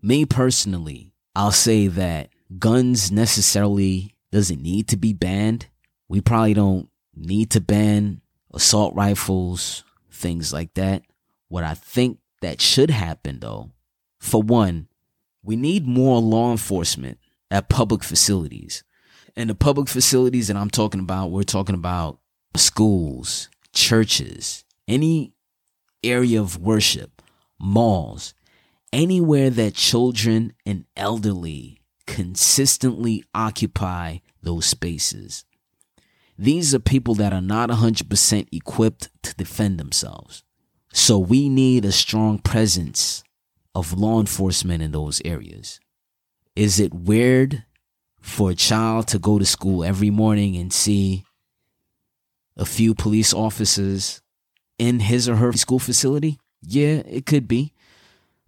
Me 0.00 0.24
personally, 0.24 1.12
I'll 1.36 1.52
say 1.52 1.86
that 1.86 2.30
guns 2.58 3.12
necessarily 3.12 4.14
doesn't 4.32 4.62
need 4.62 4.88
to 4.88 4.96
be 4.96 5.12
banned. 5.12 5.66
We 6.08 6.20
probably 6.20 6.54
don't 6.54 6.88
need 7.14 7.50
to 7.50 7.60
ban 7.60 8.20
assault 8.52 8.94
rifles, 8.94 9.84
things 10.10 10.52
like 10.52 10.74
that. 10.74 11.02
What 11.48 11.64
I 11.64 11.74
think 11.74 12.18
that 12.40 12.60
should 12.60 12.90
happen 12.90 13.40
though, 13.40 13.70
for 14.18 14.42
one, 14.42 14.88
we 15.42 15.56
need 15.56 15.86
more 15.86 16.20
law 16.20 16.50
enforcement 16.50 17.18
at 17.50 17.68
public 17.68 18.02
facilities. 18.02 18.84
And 19.36 19.48
the 19.48 19.54
public 19.54 19.88
facilities 19.88 20.48
that 20.48 20.56
I'm 20.56 20.70
talking 20.70 21.00
about, 21.00 21.30
we're 21.30 21.44
talking 21.44 21.74
about 21.74 22.18
schools, 22.56 23.48
churches, 23.72 24.64
any 24.86 25.32
area 26.02 26.40
of 26.40 26.58
worship, 26.58 27.22
malls, 27.58 28.34
anywhere 28.92 29.50
that 29.50 29.74
children 29.74 30.54
and 30.66 30.84
elderly 30.96 31.80
consistently 32.06 33.24
occupy 33.34 34.18
those 34.42 34.66
spaces. 34.66 35.44
These 36.38 36.72
are 36.72 36.78
people 36.78 37.16
that 37.16 37.32
are 37.32 37.40
not 37.40 37.68
100% 37.68 38.48
equipped 38.52 39.08
to 39.24 39.34
defend 39.34 39.78
themselves. 39.78 40.44
So 40.92 41.18
we 41.18 41.48
need 41.48 41.84
a 41.84 41.92
strong 41.92 42.38
presence 42.38 43.24
of 43.74 43.92
law 43.92 44.20
enforcement 44.20 44.82
in 44.82 44.92
those 44.92 45.20
areas. 45.24 45.80
Is 46.54 46.78
it 46.78 46.94
weird 46.94 47.64
for 48.20 48.50
a 48.50 48.54
child 48.54 49.08
to 49.08 49.18
go 49.18 49.38
to 49.38 49.44
school 49.44 49.84
every 49.84 50.10
morning 50.10 50.56
and 50.56 50.72
see 50.72 51.24
a 52.56 52.64
few 52.64 52.94
police 52.94 53.34
officers 53.34 54.22
in 54.78 55.00
his 55.00 55.28
or 55.28 55.36
her 55.36 55.52
school 55.54 55.78
facility? 55.80 56.38
Yeah, 56.62 57.02
it 57.06 57.26
could 57.26 57.48
be. 57.48 57.72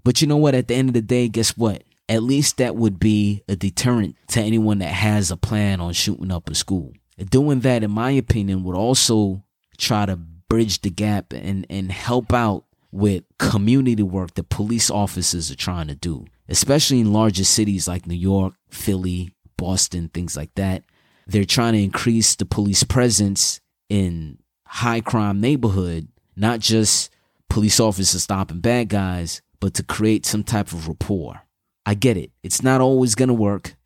But 0.05 0.21
you 0.21 0.29
know 0.29 0.37
what? 0.37 0.55
At 0.55 0.69
the 0.69 0.75
end 0.75 0.91
of 0.91 0.95
the 0.95 1.03
day, 1.03 1.29
guess 1.29 1.57
what? 1.57 1.83
At 2.09 2.23
least 2.23 2.57
that 2.57 2.77
would 2.77 2.99
be 2.99 3.43
a 3.49 3.57
deterrent 3.57 4.17
to 4.29 4.41
anyone 4.41 4.79
that 4.79 4.93
has 4.93 5.31
a 5.31 5.37
plan 5.37 5.81
on 5.81 5.93
shooting 5.93 6.33
up 6.33 6.49
a 6.49 6.55
school. 6.55 6.93
Doing 7.29 7.61
that, 7.61 7.83
in 7.83 7.91
my 7.91 8.11
opinion, 8.13 8.65
would 8.65 8.77
also 8.77 9.45
try 9.77 10.07
to 10.07 10.17
bridge 10.17 10.81
the 10.81 10.91
gap 10.91 11.33
and, 11.33 11.67
and 11.69 11.93
help 11.93 12.33
out 12.33 12.65
with 12.91 13.25
community 13.39 14.03
work 14.03 14.35
that 14.35 14.49
police 14.49 14.91
officers 14.91 15.51
are 15.51 15.57
trying 15.57 15.87
to 15.89 15.95
do, 15.95 16.25
especially 16.49 17.01
in 17.01 17.13
larger 17.13 17.45
cities 17.45 17.87
like 17.87 18.07
New 18.07 18.15
York, 18.15 18.55
Philly, 18.71 19.35
Boston, 19.57 20.09
things 20.09 20.37
like 20.37 20.55
that. 20.55 20.83
They're 21.27 21.45
trying 21.45 21.75
to 21.75 21.83
increase 21.83 22.35
the 22.35 22.47
police 22.47 22.83
presence 22.83 23.61
in 23.89 24.39
high 24.67 25.01
crime 25.01 25.41
neighborhood 25.41 26.09
not 26.41 26.59
just 26.61 27.11
police 27.51 27.79
officers 27.79 28.23
stopping 28.23 28.61
bad 28.61 28.89
guys, 28.89 29.43
but 29.61 29.75
to 29.75 29.83
create 29.83 30.25
some 30.25 30.43
type 30.43 30.73
of 30.73 30.89
rapport. 30.89 31.43
I 31.85 31.95
get 31.95 32.17
it. 32.17 32.31
It's 32.43 32.63
not 32.63 32.81
always 32.81 33.15
going 33.15 33.29
to 33.29 33.35
work, 33.35 33.77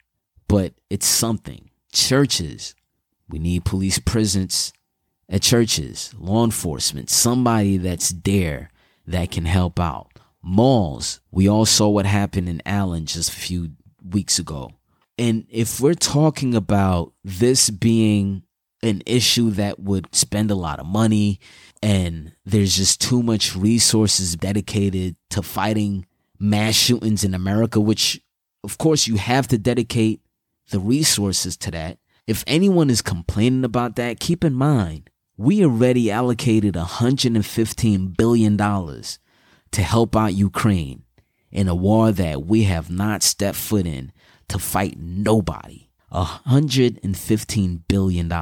but 0.48 0.72
it's 0.88 1.06
something. 1.06 1.70
Churches, 1.92 2.74
we 3.28 3.38
need 3.38 3.64
police 3.64 3.98
presence 3.98 4.72
at 5.28 5.42
churches, 5.42 6.14
law 6.18 6.44
enforcement, 6.44 7.10
somebody 7.10 7.76
that's 7.78 8.10
there 8.10 8.70
that 9.06 9.30
can 9.30 9.46
help 9.46 9.80
out. 9.80 10.10
malls. 10.42 11.20
We 11.30 11.48
all 11.48 11.64
saw 11.64 11.88
what 11.88 12.04
happened 12.06 12.48
in 12.48 12.60
Allen 12.66 13.06
just 13.06 13.30
a 13.30 13.32
few 13.32 13.70
weeks 14.06 14.38
ago. 14.38 14.72
And 15.16 15.46
if 15.48 15.80
we're 15.80 15.94
talking 15.94 16.54
about 16.54 17.14
this 17.24 17.70
being 17.70 18.42
an 18.82 19.02
issue 19.06 19.50
that 19.52 19.80
would 19.80 20.14
spend 20.14 20.50
a 20.50 20.54
lot 20.54 20.80
of 20.80 20.86
money 20.86 21.40
and 21.82 22.32
there's 22.44 22.76
just 22.76 23.00
too 23.00 23.22
much 23.22 23.56
resources 23.56 24.36
dedicated 24.36 25.16
to 25.30 25.42
fighting 25.42 26.04
mass 26.38 26.74
shootings 26.74 27.24
in 27.24 27.32
America, 27.32 27.80
which 27.80 28.20
of 28.62 28.76
course 28.76 29.06
you 29.06 29.16
have 29.16 29.48
to 29.48 29.56
dedicate 29.56 30.20
the 30.70 30.80
resources 30.80 31.56
to 31.56 31.70
that. 31.70 31.98
If 32.26 32.42
anyone 32.46 32.88
is 32.88 33.02
complaining 33.02 33.64
about 33.64 33.96
that, 33.96 34.20
keep 34.20 34.44
in 34.44 34.54
mind, 34.54 35.10
we 35.36 35.62
already 35.64 36.10
allocated 36.10 36.74
$115 36.74 38.16
billion 38.16 38.56
to 38.56 39.82
help 39.82 40.16
out 40.16 40.34
Ukraine 40.34 41.02
in 41.50 41.68
a 41.68 41.74
war 41.74 42.12
that 42.12 42.46
we 42.46 42.64
have 42.64 42.90
not 42.90 43.22
stepped 43.22 43.58
foot 43.58 43.86
in 43.86 44.12
to 44.48 44.58
fight 44.58 44.96
nobody. 44.98 45.90
$115 46.12 47.82
billion. 47.88 48.32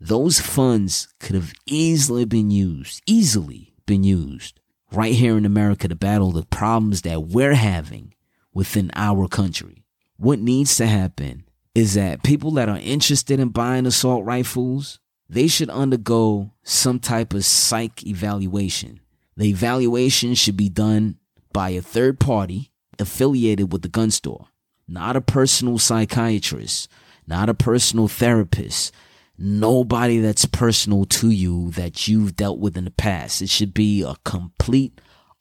Those 0.00 0.40
funds 0.40 1.08
could 1.20 1.34
have 1.34 1.52
easily 1.66 2.24
been 2.24 2.50
used, 2.50 3.02
easily 3.06 3.74
been 3.86 4.02
used 4.02 4.60
right 4.92 5.14
here 5.14 5.36
in 5.36 5.44
America 5.44 5.88
to 5.88 5.94
battle 5.94 6.32
the 6.32 6.44
problems 6.44 7.02
that 7.02 7.22
we're 7.22 7.54
having 7.54 8.14
within 8.52 8.90
our 8.94 9.28
country. 9.28 9.84
What 10.16 10.38
needs 10.38 10.76
to 10.76 10.86
happen 10.86 11.45
is 11.76 11.94
that 11.94 12.22
people 12.22 12.52
that 12.52 12.68
are 12.68 12.78
interested 12.78 13.38
in 13.38 13.48
buying 13.48 13.86
assault 13.86 14.24
rifles, 14.24 14.98
they 15.28 15.46
should 15.46 15.68
undergo 15.70 16.52
some 16.62 16.98
type 16.98 17.34
of 17.34 17.44
psych 17.44 18.06
evaluation. 18.06 19.00
The 19.36 19.48
evaluation 19.50 20.34
should 20.34 20.56
be 20.56 20.70
done 20.70 21.18
by 21.52 21.70
a 21.70 21.82
third 21.82 22.18
party 22.18 22.70
affiliated 22.98 23.72
with 23.72 23.82
the 23.82 23.88
gun 23.88 24.10
store 24.10 24.48
not 24.88 25.16
a 25.16 25.20
personal 25.20 25.78
psychiatrist, 25.78 26.88
not 27.26 27.48
a 27.48 27.54
personal 27.54 28.08
therapist, 28.08 28.94
nobody 29.36 30.18
that's 30.18 30.44
personal 30.46 31.04
to 31.04 31.30
you 31.30 31.70
that 31.72 32.06
you've 32.06 32.36
dealt 32.36 32.58
with 32.58 32.76
in 32.76 32.84
the 32.84 32.90
past. 32.90 33.42
It 33.42 33.50
should 33.50 33.74
be 33.74 34.02
a 34.02 34.14
complete, 34.24 35.00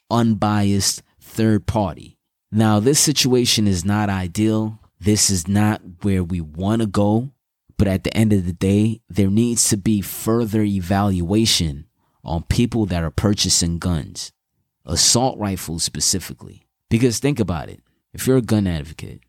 unbiased 0.09 1.03
third 1.19 1.67
party. 1.67 2.17
Now, 2.51 2.79
this 2.79 2.99
situation 2.99 3.67
is 3.67 3.85
not 3.85 4.09
ideal. 4.09 4.79
This 4.99 5.29
is 5.29 5.47
not 5.47 5.81
where 6.01 6.23
we 6.23 6.41
want 6.41 6.81
to 6.81 6.87
go. 6.87 7.31
But 7.77 7.87
at 7.87 8.03
the 8.03 8.15
end 8.15 8.31
of 8.31 8.45
the 8.45 8.53
day, 8.53 9.01
there 9.09 9.29
needs 9.29 9.67
to 9.69 9.77
be 9.77 10.01
further 10.01 10.63
evaluation 10.63 11.87
on 12.23 12.43
people 12.43 12.85
that 12.85 13.03
are 13.03 13.11
purchasing 13.11 13.79
guns, 13.79 14.31
assault 14.85 15.37
rifles 15.37 15.83
specifically. 15.83 16.63
Because 16.89 17.19
think 17.19 17.39
about 17.39 17.69
it. 17.69 17.81
If 18.13 18.25
you're 18.25 18.37
a 18.37 18.41
gun 18.41 18.65
advocate, 18.65 19.21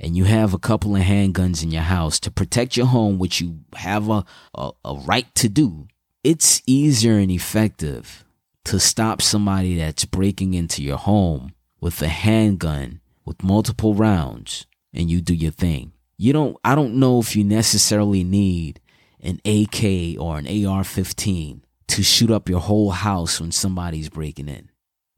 and 0.00 0.16
you 0.16 0.24
have 0.24 0.54
a 0.54 0.58
couple 0.58 0.94
of 0.94 1.02
handguns 1.02 1.62
in 1.62 1.70
your 1.70 1.82
house 1.82 2.20
to 2.20 2.30
protect 2.30 2.76
your 2.76 2.86
home, 2.86 3.18
which 3.18 3.40
you 3.40 3.60
have 3.74 4.08
a, 4.08 4.24
a, 4.54 4.70
a, 4.84 4.94
right 4.94 5.34
to 5.34 5.48
do, 5.48 5.88
it's 6.22 6.62
easier 6.66 7.18
and 7.18 7.32
effective 7.32 8.24
to 8.64 8.78
stop 8.78 9.20
somebody 9.20 9.76
that's 9.76 10.04
breaking 10.04 10.54
into 10.54 10.84
your 10.84 10.98
home 10.98 11.52
with 11.80 12.00
a 12.00 12.08
handgun 12.08 13.00
with 13.24 13.42
multiple 13.42 13.94
rounds 13.94 14.66
and 14.92 15.10
you 15.10 15.20
do 15.20 15.34
your 15.34 15.52
thing. 15.52 15.92
You 16.16 16.32
don't, 16.32 16.56
I 16.64 16.74
don't 16.74 16.94
know 16.94 17.20
if 17.20 17.36
you 17.36 17.44
necessarily 17.44 18.24
need 18.24 18.80
an 19.20 19.40
AK 19.44 20.20
or 20.20 20.38
an 20.38 20.66
AR 20.66 20.84
15 20.84 21.64
to 21.88 22.02
shoot 22.02 22.30
up 22.30 22.48
your 22.48 22.60
whole 22.60 22.90
house 22.90 23.40
when 23.40 23.52
somebody's 23.52 24.08
breaking 24.08 24.48
in. 24.48 24.70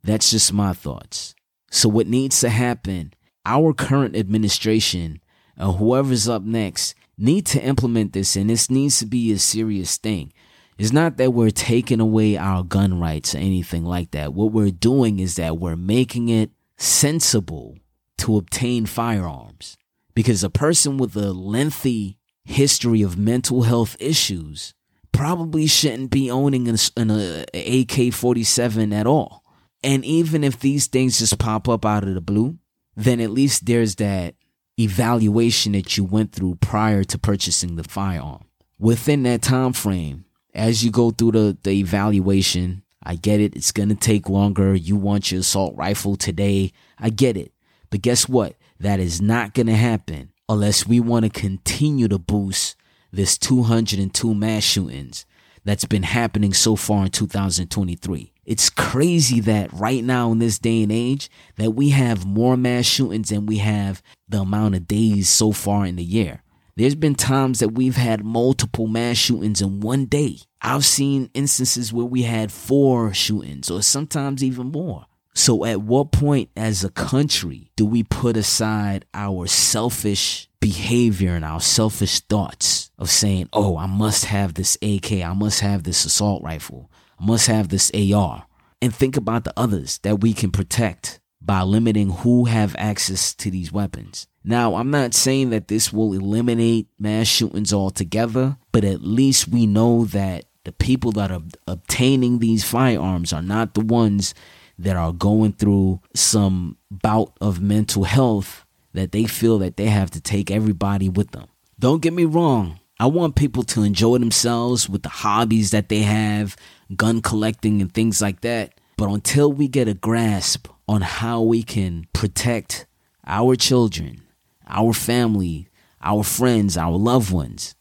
That's 0.02 0.30
just 0.30 0.52
my 0.52 0.72
thoughts. 0.72 1.34
So, 1.70 1.88
what 1.88 2.06
needs 2.06 2.40
to 2.40 2.48
happen 2.48 3.12
our 3.46 3.72
current 3.72 4.16
administration 4.16 5.20
or 5.58 5.74
whoever's 5.74 6.28
up 6.28 6.42
next 6.42 6.94
need 7.18 7.46
to 7.46 7.62
implement 7.62 8.12
this 8.12 8.36
and 8.36 8.48
this 8.48 8.70
needs 8.70 8.98
to 8.98 9.06
be 9.06 9.32
a 9.32 9.38
serious 9.38 9.96
thing. 9.96 10.32
It's 10.78 10.92
not 10.92 11.18
that 11.18 11.34
we're 11.34 11.50
taking 11.50 12.00
away 12.00 12.38
our 12.38 12.62
gun 12.62 12.98
rights 12.98 13.34
or 13.34 13.38
anything 13.38 13.84
like 13.84 14.12
that. 14.12 14.32
What 14.32 14.52
we're 14.52 14.70
doing 14.70 15.18
is 15.18 15.36
that 15.36 15.58
we're 15.58 15.76
making 15.76 16.30
it 16.30 16.50
sensible 16.78 17.76
to 18.20 18.36
obtain 18.36 18.86
firearms. 18.86 19.76
Because 20.14 20.42
a 20.42 20.50
person 20.50 20.96
with 20.98 21.16
a 21.16 21.32
lengthy 21.32 22.18
history 22.44 23.02
of 23.02 23.18
mental 23.18 23.62
health 23.62 23.96
issues 24.00 24.74
probably 25.12 25.66
shouldn't 25.66 26.10
be 26.10 26.30
owning 26.30 26.68
an, 26.68 26.76
an 26.96 27.44
AK 27.54 28.12
47 28.12 28.92
at 28.92 29.06
all. 29.06 29.44
And 29.82 30.04
even 30.04 30.44
if 30.44 30.58
these 30.58 30.86
things 30.86 31.18
just 31.18 31.38
pop 31.38 31.68
up 31.68 31.86
out 31.86 32.04
of 32.04 32.14
the 32.14 32.20
blue, 32.20 32.58
then 32.96 33.20
at 33.20 33.30
least 33.30 33.66
there's 33.66 33.96
that 33.96 34.34
evaluation 34.78 35.72
that 35.72 35.96
you 35.96 36.04
went 36.04 36.32
through 36.32 36.56
prior 36.56 37.04
to 37.04 37.18
purchasing 37.18 37.76
the 37.76 37.84
firearm. 37.84 38.44
Within 38.78 39.22
that 39.24 39.42
time 39.42 39.72
frame, 39.72 40.24
as 40.54 40.84
you 40.84 40.90
go 40.90 41.10
through 41.10 41.32
the, 41.32 41.58
the 41.62 41.72
evaluation, 41.72 42.82
I 43.02 43.16
get 43.16 43.40
it, 43.40 43.54
it's 43.54 43.72
gonna 43.72 43.94
take 43.94 44.28
longer. 44.28 44.74
You 44.74 44.96
want 44.96 45.30
your 45.30 45.40
assault 45.40 45.76
rifle 45.76 46.16
today. 46.16 46.72
I 46.98 47.10
get 47.10 47.36
it. 47.36 47.52
But 47.90 48.02
guess 48.02 48.28
what? 48.28 48.56
That 48.78 49.00
is 49.00 49.20
not 49.20 49.54
gonna 49.54 49.76
happen 49.76 50.32
unless 50.48 50.86
we 50.86 51.00
want 51.00 51.24
to 51.24 51.30
continue 51.30 52.08
to 52.08 52.18
boost 52.18 52.76
this 53.12 53.36
202 53.38 54.34
mass 54.34 54.62
shootings 54.62 55.26
that's 55.64 55.84
been 55.84 56.04
happening 56.04 56.52
so 56.52 56.76
far 56.76 57.04
in 57.04 57.10
2023. 57.10 58.32
It's 58.46 58.70
crazy 58.70 59.40
that 59.40 59.72
right 59.72 60.02
now 60.02 60.32
in 60.32 60.38
this 60.38 60.58
day 60.58 60.82
and 60.82 60.90
age 60.90 61.30
that 61.56 61.72
we 61.72 61.90
have 61.90 62.26
more 62.26 62.56
mass 62.56 62.86
shootings 62.86 63.28
than 63.28 63.46
we 63.46 63.58
have 63.58 64.02
the 64.28 64.40
amount 64.40 64.74
of 64.74 64.88
days 64.88 65.28
so 65.28 65.52
far 65.52 65.86
in 65.86 65.96
the 65.96 66.04
year. 66.04 66.42
There's 66.76 66.94
been 66.94 67.14
times 67.14 67.58
that 67.58 67.74
we've 67.74 67.96
had 67.96 68.24
multiple 68.24 68.86
mass 68.86 69.18
shootings 69.18 69.60
in 69.60 69.80
one 69.80 70.06
day. 70.06 70.38
I've 70.62 70.86
seen 70.86 71.30
instances 71.34 71.92
where 71.92 72.06
we 72.06 72.22
had 72.22 72.50
four 72.50 73.12
shootings 73.12 73.70
or 73.70 73.82
sometimes 73.82 74.42
even 74.42 74.68
more. 74.68 75.06
So 75.34 75.64
at 75.64 75.80
what 75.82 76.12
point 76.12 76.50
as 76.56 76.84
a 76.84 76.90
country 76.90 77.70
do 77.76 77.86
we 77.86 78.02
put 78.02 78.36
aside 78.36 79.04
our 79.14 79.46
selfish 79.46 80.48
behavior 80.60 81.34
and 81.34 81.44
our 81.44 81.60
selfish 81.60 82.20
thoughts 82.20 82.90
of 82.98 83.08
saying, 83.10 83.48
oh, 83.52 83.76
I 83.76 83.86
must 83.86 84.26
have 84.26 84.54
this 84.54 84.76
AK, 84.82 85.12
I 85.12 85.32
must 85.32 85.60
have 85.60 85.84
this 85.84 86.04
assault 86.04 86.42
rifle, 86.42 86.90
I 87.18 87.24
must 87.24 87.46
have 87.46 87.68
this 87.68 87.90
AR, 87.94 88.46
and 88.82 88.94
think 88.94 89.16
about 89.16 89.44
the 89.44 89.54
others 89.56 89.98
that 90.02 90.20
we 90.20 90.32
can 90.32 90.50
protect 90.50 91.20
by 91.40 91.62
limiting 91.62 92.10
who 92.10 92.44
have 92.44 92.76
access 92.78 93.34
to 93.36 93.50
these 93.50 93.72
weapons. 93.72 94.26
Now, 94.44 94.74
I'm 94.74 94.90
not 94.90 95.14
saying 95.14 95.50
that 95.50 95.68
this 95.68 95.92
will 95.92 96.12
eliminate 96.12 96.88
mass 96.98 97.26
shootings 97.26 97.72
altogether, 97.72 98.56
but 98.72 98.84
at 98.84 99.02
least 99.02 99.48
we 99.48 99.66
know 99.66 100.04
that 100.06 100.44
the 100.64 100.72
people 100.72 101.12
that 101.12 101.30
are 101.30 101.42
obtaining 101.66 102.38
these 102.38 102.64
firearms 102.64 103.32
are 103.32 103.42
not 103.42 103.74
the 103.74 103.80
ones 103.80 104.34
that 104.80 104.96
are 104.96 105.12
going 105.12 105.52
through 105.52 106.00
some 106.14 106.76
bout 106.90 107.32
of 107.40 107.60
mental 107.60 108.04
health 108.04 108.64
that 108.94 109.12
they 109.12 109.24
feel 109.24 109.58
that 109.58 109.76
they 109.76 109.86
have 109.86 110.10
to 110.10 110.20
take 110.20 110.50
everybody 110.50 111.08
with 111.08 111.30
them. 111.32 111.46
Don't 111.78 112.02
get 112.02 112.12
me 112.12 112.24
wrong. 112.24 112.80
I 112.98 113.06
want 113.06 113.36
people 113.36 113.62
to 113.64 113.82
enjoy 113.82 114.18
themselves 114.18 114.88
with 114.88 115.02
the 115.02 115.08
hobbies 115.08 115.70
that 115.70 115.88
they 115.88 116.00
have, 116.00 116.56
gun 116.96 117.22
collecting 117.22 117.80
and 117.80 117.92
things 117.92 118.20
like 118.20 118.40
that. 118.40 118.74
But 118.96 119.10
until 119.10 119.52
we 119.52 119.68
get 119.68 119.88
a 119.88 119.94
grasp 119.94 120.68
on 120.88 121.02
how 121.02 121.40
we 121.40 121.62
can 121.62 122.06
protect 122.12 122.86
our 123.26 123.56
children, 123.56 124.22
our 124.66 124.92
family, 124.92 125.68
our 126.02 126.22
friends, 126.24 126.76
our 126.76 126.96
loved 126.96 127.32
ones 127.32 127.74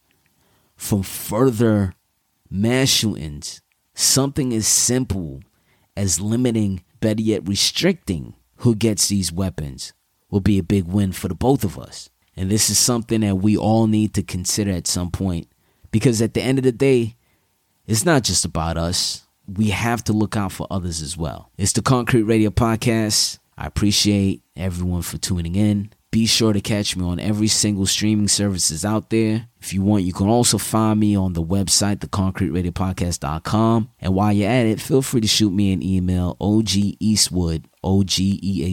from 0.76 1.02
further 1.02 1.94
mass 2.50 2.88
shootings, 2.88 3.60
something 3.94 4.52
as 4.52 4.66
simple 4.66 5.42
as 5.96 6.20
limiting, 6.20 6.82
better 7.00 7.22
yet, 7.22 7.48
restricting 7.48 8.34
who 8.56 8.74
gets 8.74 9.08
these 9.08 9.32
weapons 9.32 9.92
will 10.30 10.40
be 10.40 10.58
a 10.58 10.62
big 10.62 10.84
win 10.84 11.12
for 11.12 11.28
the 11.28 11.34
both 11.34 11.64
of 11.64 11.78
us. 11.78 12.10
And 12.36 12.50
this 12.50 12.70
is 12.70 12.78
something 12.78 13.22
that 13.22 13.36
we 13.36 13.56
all 13.56 13.86
need 13.86 14.14
to 14.14 14.22
consider 14.22 14.70
at 14.70 14.86
some 14.86 15.10
point 15.10 15.48
because 15.90 16.22
at 16.22 16.34
the 16.34 16.42
end 16.42 16.58
of 16.58 16.64
the 16.64 16.72
day, 16.72 17.16
it's 17.86 18.04
not 18.04 18.22
just 18.22 18.44
about 18.44 18.76
us. 18.76 19.26
We 19.46 19.70
have 19.70 20.04
to 20.04 20.12
look 20.12 20.36
out 20.36 20.52
for 20.52 20.66
others 20.70 21.02
as 21.02 21.16
well. 21.16 21.50
It's 21.58 21.72
the 21.72 21.82
Koncrete 21.82 22.28
Radio 22.28 22.50
Podcast. 22.50 23.38
I 23.58 23.66
appreciate 23.66 24.42
everyone 24.56 25.02
for 25.02 25.18
tuning 25.18 25.56
in. 25.56 25.92
Be 26.12 26.26
sure 26.26 26.52
to 26.52 26.60
catch 26.60 26.96
me 26.96 27.04
on 27.04 27.20
every 27.20 27.46
single 27.46 27.86
streaming 27.86 28.26
services 28.26 28.84
out 28.84 29.10
there. 29.10 29.46
If 29.60 29.72
you 29.72 29.82
want, 29.82 30.02
you 30.02 30.12
can 30.12 30.26
also 30.26 30.58
find 30.58 30.98
me 30.98 31.16
on 31.16 31.34
the 31.34 31.42
website, 31.42 31.98
thekoncreteradiopodcast.com. 31.98 33.90
And 34.00 34.14
while 34.14 34.32
you're 34.32 34.50
at 34.50 34.66
it, 34.66 34.80
feel 34.80 35.02
free 35.02 35.20
to 35.20 35.28
shoot 35.28 35.52
me 35.52 35.72
an 35.72 35.84
email, 35.84 36.36
o 36.40 36.62
g 36.62 36.98
Eaztwood, 37.00 37.66
O-G-E-A-Z-T-W-O-O-D, 37.84 38.72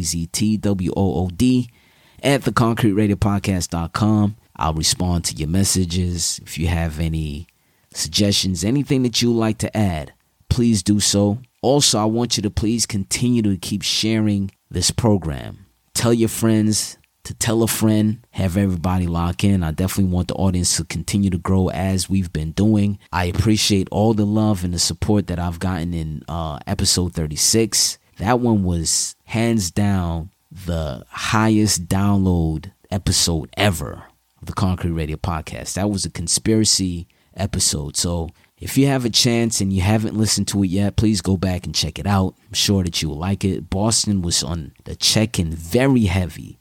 at 2.24 2.42
thekoncreteradiopodcast.com. 2.42 4.36
I'll 4.56 4.74
respond 4.74 5.26
to 5.26 5.36
your 5.36 5.48
messages. 5.48 6.40
If 6.44 6.58
you 6.58 6.68
have 6.68 7.00
any 7.00 7.46
suggestions, 7.94 8.64
anything 8.64 9.04
that 9.04 9.22
you'd 9.22 9.38
like 9.38 9.60
to 9.60 9.78
add, 9.78 10.14
please 10.50 10.82
do 10.82 11.00
so. 11.00 11.38
Also, 11.62 12.00
I 12.00 12.06
want 12.06 12.38
you 12.38 12.44
to 12.44 12.50
please 12.50 12.88
continue 12.88 13.44
to 13.44 13.58
keep 13.58 13.84
sharing 13.84 14.50
this 14.70 14.90
program. 14.90 15.68
Tell 15.94 16.14
your 16.14 16.30
friends 16.30 16.98
to 17.28 17.34
tell 17.34 17.62
a 17.62 17.68
friend, 17.68 18.26
have 18.32 18.56
everybody 18.56 19.06
lock 19.06 19.44
in. 19.44 19.62
I 19.62 19.72
definitely 19.72 20.14
want 20.14 20.30
the 20.30 20.36
audience 20.36 20.78
to 20.78 20.86
continue 20.86 21.30
to 21.30 21.38
grow 21.38 21.68
as 21.68 22.10
we've 22.10 22.32
been 22.32 22.52
doing. 22.52 23.00
I 23.12 23.26
appreciate 23.26 23.90
all 23.92 24.14
the 24.14 24.26
love 24.26 24.64
and 24.64 24.74
the 24.74 24.80
support 24.80 25.28
that 25.28 25.38
I've 25.38 25.60
gotten 25.60 25.94
in 25.94 26.24
uh, 26.30 26.60
episode 26.66 27.14
36. 27.14 27.98
That 28.20 28.40
one 28.40 28.64
was 28.64 29.18
hands 29.26 29.72
down 29.72 30.30
the 30.50 31.06
highest 31.10 31.88
download 31.88 32.72
episode 32.90 33.50
ever 33.58 34.04
of 34.42 34.46
the 34.46 34.54
Koncrete 34.54 34.96
Radio 34.96 35.18
podcast. 35.18 35.74
That 35.74 35.90
was 35.90 36.06
a 36.06 36.10
conspiracy 36.10 37.10
episode. 37.36 37.98
So 37.98 38.30
if 38.58 38.78
you 38.78 38.88
have 38.88 39.04
a 39.04 39.10
chance 39.10 39.60
and 39.60 39.74
you 39.74 39.82
haven't 39.82 40.16
listened 40.16 40.48
to 40.48 40.64
it 40.64 40.70
yet, 40.70 40.96
please 40.96 41.20
go 41.20 41.36
back 41.36 41.66
and 41.66 41.76
check 41.76 42.00
it 42.00 42.08
out. 42.08 42.36
I'm 42.48 42.54
sure 42.54 42.86
that 42.86 43.02
you 43.02 43.10
will 43.10 43.18
like 43.18 43.44
it. 43.44 43.70
Boston 43.70 44.22
was 44.22 44.44
on 44.44 44.72
the 44.86 44.96
check 44.96 45.38
in 45.38 45.52
very 45.52 46.06
heavy 46.06 46.58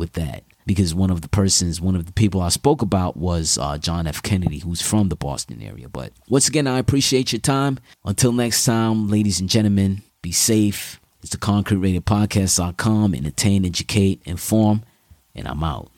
with 0.00 0.14
that 0.14 0.42
because 0.66 0.94
one 0.94 1.10
of 1.10 1.20
the 1.20 1.28
persons, 1.28 1.80
one 1.80 1.94
of 1.94 2.06
the 2.06 2.12
people 2.12 2.40
I 2.40 2.48
spoke 2.48 2.82
about 2.82 3.16
was 3.16 3.58
uh, 3.58 3.78
John 3.78 4.06
F. 4.06 4.22
Kennedy, 4.22 4.58
who's 4.58 4.80
from 4.80 5.08
the 5.10 5.16
Boston 5.16 5.62
area. 5.62 5.88
But 5.88 6.12
once 6.28 6.48
again, 6.48 6.66
I 6.66 6.78
appreciate 6.78 7.32
your 7.32 7.40
time. 7.40 7.78
Until 8.04 8.32
next 8.32 8.64
time, 8.64 9.08
ladies 9.08 9.38
and 9.40 9.48
gentlemen, 9.48 10.02
be 10.22 10.32
safe. 10.32 11.00
It's 11.22 11.30
the 11.30 11.36
Koncrete 11.36 11.82
Radio 11.82 12.00
Podcast.com. 12.00 13.14
Entertain, 13.14 13.66
educate, 13.66 14.22
inform, 14.24 14.82
and 15.34 15.46
I'm 15.46 15.62
out. 15.62 15.90